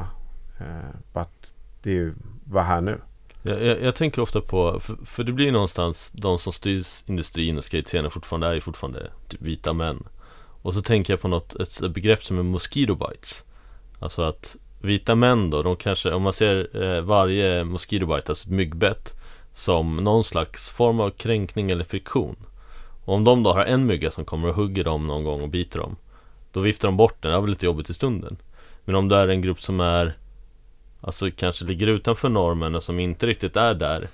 [0.61, 1.53] eh, att
[1.83, 2.13] det
[2.45, 2.99] var här nu.
[3.43, 7.59] Jag, jag, jag tänker ofta på, för, för det blir någonstans De som styrs industrin
[7.59, 10.03] och skatescenen fortfarande är ju fortfarande typ vita män
[10.63, 13.45] Och så tänker jag på något, ett begrepp som är mosquito bites
[13.99, 18.49] Alltså att vita män då, de kanske, om man ser eh, varje mosquito bite, alltså
[18.49, 19.15] ett myggbett
[19.53, 22.37] Som någon slags form av kränkning eller friktion.
[23.05, 25.49] Och om de då har en mygga som kommer och hugger dem någon gång och
[25.49, 25.97] biter dem
[26.53, 28.37] Då viftar de bort den, det är väl lite jobbigt i stunden.
[28.85, 30.17] Men om det är en grupp som är
[31.01, 34.09] Alltså kanske ligger utanför normen och som inte riktigt är där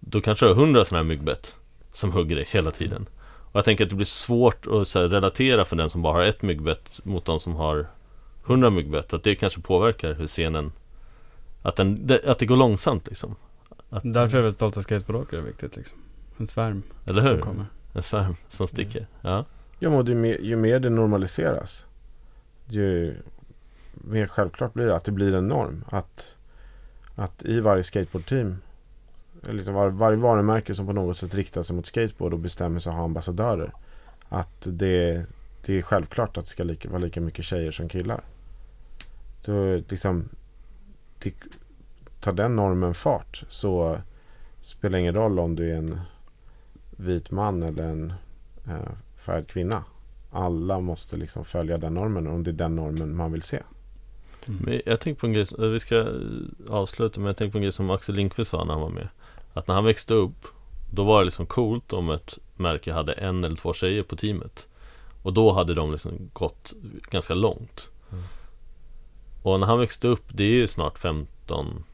[0.00, 1.56] Då kanske du har hundra sådana här myggbett
[1.92, 3.06] Som hugger dig hela tiden.
[3.50, 6.12] Och jag tänker att det blir svårt att så här, relatera för den som bara
[6.12, 7.86] har ett myggbett Mot de som har
[8.48, 10.72] hundra myggbett Att det kanske påverkar hur scenen
[11.62, 13.36] Att, den, det, att det går långsamt liksom
[13.90, 15.98] att, Därför är väl stolta skateboardåkare viktigt liksom.
[16.36, 17.40] En svärm Eller hur?
[17.40, 17.66] kommer.
[17.92, 19.44] En svärm som sticker Ja,
[19.80, 21.86] Ja, men ju, mer, ju mer det normaliseras
[22.68, 23.14] ju
[23.92, 25.84] mer självklart blir det att det blir en norm.
[25.88, 26.36] Att,
[27.14, 28.56] att i varje skateboardteam
[29.42, 32.80] eller liksom var, varje varumärke som på något sätt riktar sig mot skateboard och bestämmer
[32.80, 33.72] sig att ha ambassadörer.
[34.28, 35.24] Att det,
[35.66, 38.20] det är självklart att det ska lika, vara lika mycket tjejer som killar.
[39.40, 40.28] Så liksom
[41.18, 41.34] det,
[42.20, 43.98] tar den normen fart så
[44.60, 46.00] spelar det ingen roll om du är en
[46.96, 48.12] vit man eller en
[48.66, 49.84] eh, färgad kvinna.
[50.30, 53.62] Alla måste liksom följa den normen om det är den normen man vill se.
[54.46, 54.60] Mm.
[54.64, 56.06] Men jag tänker på en grej, som- vi ska eh,
[56.70, 59.08] avsluta men jag tänker på en grej som Axel Lindqvist sa när han var med
[59.52, 60.46] Att när han växte upp
[60.90, 64.66] Då var det liksom coolt om ett märke hade en eller två tjejer på teamet
[65.22, 66.72] Och då hade de liksom gått
[67.10, 67.97] ganska långt Mm.
[69.52, 71.84] Och när han växte upp, det är ju snart 15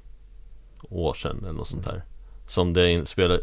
[0.90, 2.02] år sedan eller något sånt där
[2.46, 2.92] Som det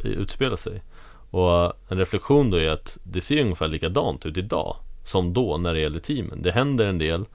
[0.04, 0.84] utspelar sig.
[1.30, 4.76] Och en reflektion då är att det ser ungefär likadant ut idag
[5.06, 6.42] Som då när det gäller teamen.
[6.42, 7.26] Det händer en del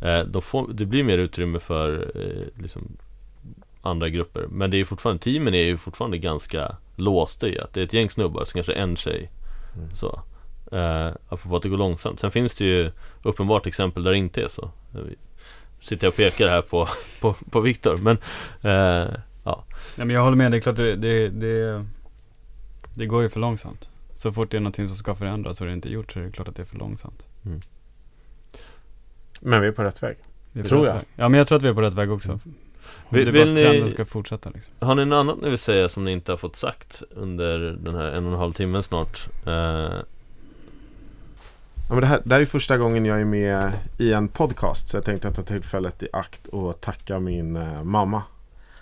[0.00, 2.96] Eh, de får, det blir mer utrymme för eh, liksom,
[3.82, 4.46] andra grupper.
[4.50, 7.92] Men det är fortfarande, teamen är ju fortfarande ganska låsta i att det är ett
[7.92, 9.30] gäng snubbar, så kanske en tjej.
[9.76, 9.94] Mm.
[9.94, 10.20] Så
[10.72, 12.20] eh, Apropå att det går långsamt.
[12.20, 12.90] Sen finns det ju
[13.22, 14.70] uppenbart exempel där det inte är så
[15.86, 16.88] Sitter jag och pekar här på,
[17.20, 18.18] på, på Viktor men
[18.62, 19.14] eh,
[19.44, 19.64] Ja,
[19.96, 21.84] men jag håller med, det är klart det, det, det,
[22.94, 23.88] det går ju för långsamt.
[24.14, 26.24] Så fort det är någonting som ska förändras och det inte är gjort så är
[26.24, 27.26] det klart att det är för långsamt.
[29.40, 30.16] Men vi är på rätt väg.
[30.52, 30.94] På Tror rätt jag.
[30.94, 31.04] väg.
[31.16, 32.32] Ja men jag tror att vi är på rätt väg också.
[32.32, 32.40] Om
[33.08, 34.72] Vill- det är bara ni- trenden ska fortsätta liksom.
[34.78, 37.94] Har ni något annat ni vill säga som ni inte har fått sagt under den
[37.94, 39.28] här en och en halv timmen snart?
[39.46, 39.88] Eh,
[41.88, 44.88] Ja, men det, här, det här är första gången jag är med i en podcast.
[44.88, 48.22] Så jag tänkte ta tillfället i akt och tacka min eh, mamma.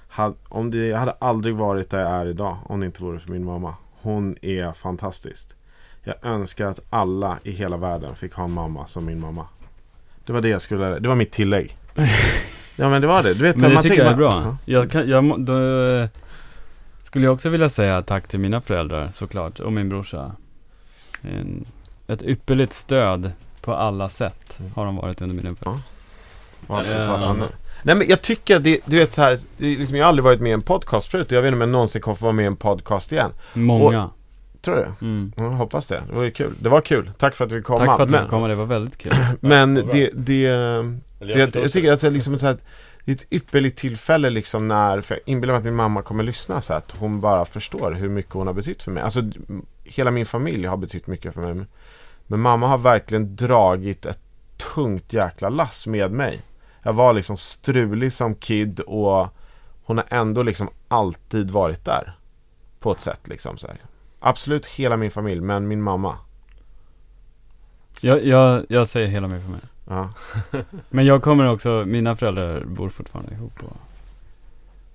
[0.08, 3.18] Had, om det, jag hade aldrig varit där jag är idag om det inte vore
[3.18, 3.74] för min mamma.
[4.00, 5.48] Hon är fantastisk.
[6.02, 9.46] Jag önskar att alla i hela världen fick ha en mamma som min mamma.
[10.26, 11.76] Det var det jag skulle, det var mitt tillägg.
[12.76, 13.34] Ja men det var det.
[13.34, 14.56] Du vet, Men det man tycker jag är bra.
[14.64, 15.52] Jag, kan, jag då,
[15.86, 16.08] eh,
[17.02, 20.32] skulle jag också vilja säga tack till mina föräldrar såklart och min brorsa.
[21.22, 21.66] En,
[22.06, 24.72] ett ypperligt stöd på alla sätt Mm.
[24.74, 25.80] har de varit under min uppväxt.
[26.66, 27.06] Vad ska vi Ja.
[27.06, 27.46] prata om nu?
[27.82, 30.50] Nej men jag tycker det, du vet så här, liksom, jag har aldrig varit med
[30.50, 32.42] i en podcast förut och jag vet inte om jag någonsin kommer få vara med
[32.42, 33.30] i en podcast igen.
[33.52, 34.10] Många.
[34.62, 35.06] Tror du?
[35.06, 35.32] Mm.
[35.36, 36.02] Jag hoppas det.
[36.08, 36.54] Det var ju kul.
[36.60, 37.10] Det var kul.
[37.18, 37.78] Tack för att vi kom.
[37.78, 39.12] Tack för att du men, komma, det var väldigt kul.
[39.40, 40.40] men det, det, det
[41.18, 42.56] jag, jag tycker att det är liksom så här,
[43.04, 46.24] det är ett ypperligt tillfälle liksom när, för jag inbillar mig att min mamma kommer
[46.24, 49.02] lyssna så att hon bara förstår hur mycket hon har betytt för mig.
[49.02, 49.20] Alltså
[49.84, 51.66] hela min familj har betytt mycket för mig.
[52.26, 54.20] Men mamma har verkligen dragit ett
[54.74, 56.42] tungt jäkla lass med mig.
[56.82, 59.28] Jag var liksom strulig som kid och
[59.84, 62.12] hon har ändå liksom alltid varit där.
[62.80, 63.80] På ett sätt liksom så här.
[64.20, 66.18] Absolut hela min familj, men min mamma.
[68.00, 69.64] Jag, jag, jag säger hela min familj.
[69.88, 70.10] Ja.
[70.90, 73.76] Men jag kommer också, mina föräldrar bor fortfarande ihop och,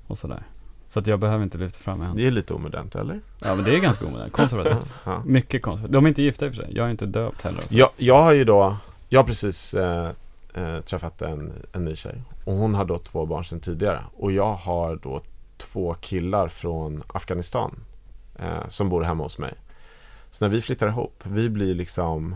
[0.08, 0.44] och sådär.
[0.90, 2.14] Så att jag behöver inte lyfta fram henne.
[2.16, 3.20] Det är lite omodernt, eller?
[3.40, 4.94] Ja men det är ganska omodernt, konservativt.
[5.06, 5.22] Ja.
[5.26, 5.94] Mycket konservativt.
[5.94, 6.72] De är inte gifta i och för sig.
[6.76, 7.64] Jag är inte döpt heller.
[7.70, 8.78] Jag, jag har ju då,
[9.10, 10.10] jag har precis eh,
[10.54, 12.22] eh, träffat en, en ny tjej.
[12.46, 14.00] Och hon har då två barn sedan tidigare.
[14.18, 15.22] Och jag har då
[15.58, 17.76] två killar från Afghanistan.
[18.40, 19.54] Eh, som bor hemma hos mig.
[20.32, 22.36] Så när vi flyttar ihop, vi blir liksom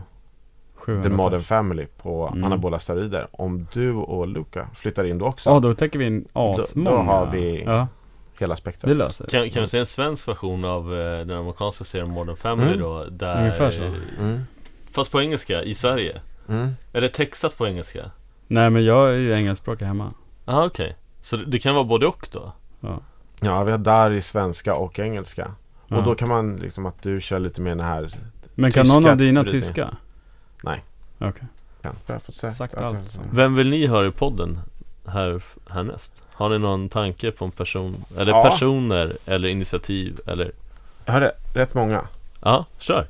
[0.75, 1.47] 700 the modern pers.
[1.47, 2.43] family på Mm.
[2.43, 3.27] anabola steroider.
[3.31, 6.89] Om du och Luca flyttar in då också, Ja, då täcker vi in Då- asmånga.
[6.91, 7.88] då har vi- Ja,
[8.44, 8.98] hela det spektrat.
[8.98, 12.68] löser Kan, kan vi se en svensk version av eh, den amerikanska serien Modern Family
[12.68, 12.80] Mm.
[12.80, 13.06] då?
[13.06, 13.84] Där, Ungefär så.
[14.20, 14.41] Mm.
[14.91, 16.22] Fast på engelska, i Sverige?
[16.49, 16.72] Mm.
[16.94, 18.11] Eller textat på engelska?
[18.48, 20.14] Nej men jag är ju engelskspråkig hemma.
[20.45, 22.52] Jaha okej Så det, det kan vara både och då?
[22.80, 22.99] Ja.
[23.41, 25.52] Ja, vi har där i svenska och engelska.
[25.88, 25.98] Ja.
[25.98, 28.10] Och då kan man liksom att du kör lite mer den här
[28.56, 29.90] men kan någon av dina tyska?
[31.20, 31.48] Okej.
[31.82, 33.20] Ja, jag har fått sagt, allt.
[33.32, 34.60] Vem vill ni höra i podden
[35.07, 36.27] här, härnäst?
[36.34, 38.05] Har ni någon tanke på en person?
[38.17, 38.43] Eller Ja.
[38.49, 39.13] personer?
[39.25, 40.19] Eller initiativ?
[40.27, 40.51] Eller?
[41.05, 42.07] Jag har rätt- många.
[42.41, 43.07] Ja, kör!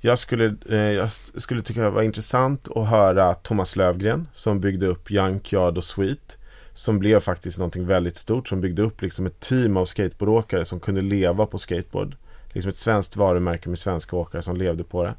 [0.00, 4.86] Jag skulle, eh, jag skulle tycka det var intressant att höra Thomas Lövgren som byggde
[4.86, 6.38] upp Junkyard och Sweet.
[6.74, 8.48] Som blev faktiskt någonting väldigt stort.
[8.48, 12.16] Som byggde upp liksom ett team av skateboardåkare som kunde leva på skateboard.
[12.52, 15.14] Liksom ett svenskt varumärke med svenska åkare som levde på det.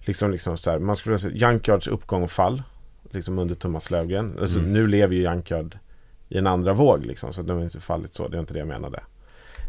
[0.00, 2.62] Liksom, liksom så här, man skulle säga Junkyards uppgång och fall.
[3.10, 4.38] Liksom under Thomas Lövgren.
[4.40, 4.72] Alltså, Mm.
[4.72, 5.78] Nu lever ju Junkyard
[6.28, 7.32] i en andra våg liksom.
[7.32, 8.28] Så de har inte fallit så.
[8.28, 9.00] Det är inte det jag menade.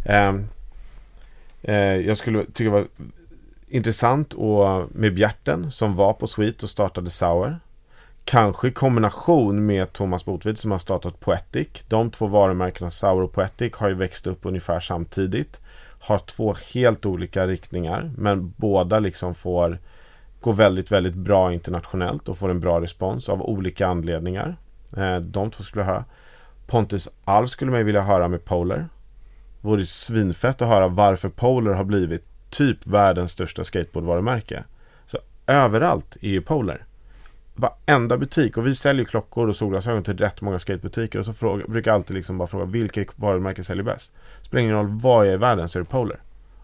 [0.05, 0.47] Ehm,
[1.61, 2.85] eh, jag skulle tycka det var
[3.67, 7.59] intressant och med Bjärten som var på Sweet och startade Sour.
[8.23, 11.67] Kanske i kombination med Thomas Botved som har startat Poetic.
[11.87, 15.61] De två varumärkena Sour och Poetic har ju växt upp ungefär samtidigt.
[15.99, 19.79] Har två helt olika riktningar men båda liksom får
[20.41, 24.57] Går väldigt, väldigt bra internationellt och får en bra respons av olika anledningar.
[24.97, 26.05] Eh, de två skulle jag höra.
[26.67, 28.89] Pontus Alf skulle man ju vilja höra med Polar.
[29.61, 34.63] Vore svinfett att höra varför Polar har blivit typ världens största skateboardvarumärke.
[35.05, 35.17] Så
[35.47, 36.85] överallt är ju Polar.
[37.55, 41.65] Varenda butik och vi säljer klockor och solglasögon till rätt många skatebutiker och så fråga,
[41.67, 44.11] brukar jag alltid liksom bara fråga vilket varumärke säljer bäst?
[44.41, 46.19] Spelar ingen roll vad jag är i världen så är det Polar.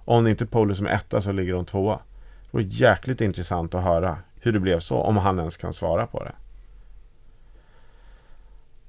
[0.06, 2.00] Om det inte är Polar som är etta så ligger de tvåa.
[2.52, 6.08] Det vore jäkligt intressant att höra hur det blev så, om han ens kan svara
[6.08, 6.36] på det.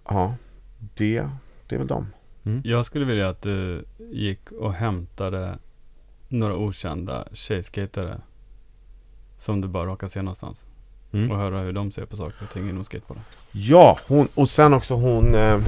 [0.09, 0.35] Ja,
[0.79, 1.29] det,
[1.67, 2.07] det är väl dem.
[2.65, 5.59] Jag skulle vilja att du gick och hämtade
[6.29, 8.21] några okända tjejskatare
[9.39, 10.65] som du bara råkar se någonstans.
[11.13, 11.31] Mm.
[11.31, 13.25] Och höra hur de ser på saker och ting inom skateboarden.
[13.53, 15.59] Ja, hon, och sen också hon, eh,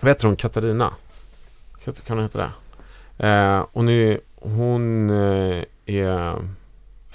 [0.00, 0.94] vad heter hon, Katarina?
[1.84, 3.28] Kan hon heta det?
[3.28, 6.34] Eh, hon är, hon eh, är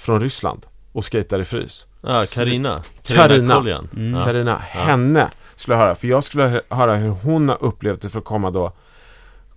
[0.02, 1.86] från Ryssland och skejtar i frys.
[2.00, 3.54] Ah, Karina Karina.
[3.54, 4.14] Karina Mm.
[4.14, 4.24] ja.
[4.24, 5.94] Karina, henne skulle jag höra.
[5.94, 8.72] För jag skulle hö- höra hur hon har upplevt det för att komma då,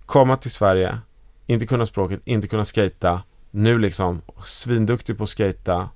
[0.06, 0.98] komma till Sverige,
[1.46, 5.88] inte kunna språket, inte kunna skejta, nu liksom svinduktig på att skejta,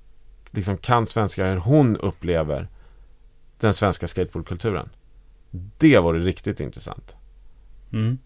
[0.51, 2.67] liksom kan svenska, hur hon upplever
[3.59, 4.89] den svenska skateboardkulturen.
[5.77, 7.15] Det vore riktigt intressant.
[7.93, 8.17] Mm.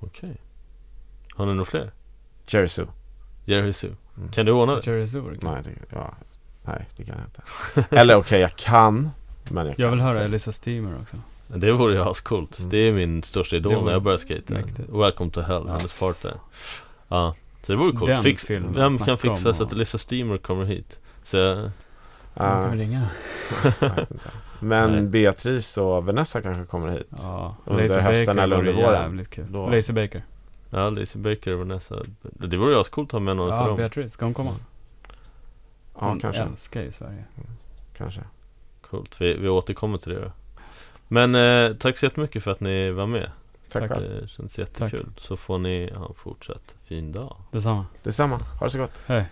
[0.00, 0.36] Okej
[1.34, 1.92] Har ni några fler?
[2.46, 2.86] Jerry Sue.
[3.44, 4.30] Jerry Sue Mm.
[4.32, 4.86] Kan du ordna det?
[4.86, 5.22] Jerry Sue.
[5.40, 6.14] Nej, det, ja,
[6.64, 7.96] nej, det kan jag inte.
[7.96, 9.10] Eller okej, jag kan,
[9.50, 10.24] men jag kan Jag vill höra inte.
[10.24, 11.16] Elisa Steamer också.
[11.46, 12.70] Det vore ju ascoolt Mm.
[12.70, 14.88] Det är min största idol när jag började mäktigt.
[14.88, 15.72] Welcome to hell, Ja.
[15.72, 16.34] hennes part där
[17.08, 20.64] Ja Så det vore coolt Den Fix, Vem kan fixa så att Elisa Steamer kommer
[20.64, 21.00] hit?
[21.22, 21.58] Så jag-
[22.34, 23.06] Jag kan ringa.
[24.60, 25.02] Men Nej.
[25.02, 27.06] Beatrice och Vanessa kanske kommer hit.
[27.10, 28.72] Ja, Under Lazy hösten Baker eller under
[29.52, 29.72] våren.
[29.72, 30.22] Lazy Baker.
[30.70, 32.02] Ja, Lizzie Baker och Vanessa.
[32.22, 33.68] Det vore ju ascoolt att ha med någon ja, dem.
[33.68, 34.50] Ja, Beatrice, ska hon komma?
[34.50, 34.62] Mm.
[35.94, 36.42] Ja, hon kanske.
[36.42, 37.24] Hon älskar ju Sverige.
[37.36, 37.48] Mm.
[37.96, 38.20] Kanske.
[38.80, 40.32] Coolt, vi, vi återkommer till det då.
[41.08, 43.30] Men eh, tack så jättemycket för att ni var med.
[43.68, 45.06] Tack själv Det eh, känns jättekul.
[45.14, 45.24] Tack.
[45.24, 47.36] Så får ni ha en fortsatt fin dag.
[47.52, 47.86] Detsamma.
[48.02, 49.00] Detsamma, ha det så gott.
[49.06, 49.26] Hej.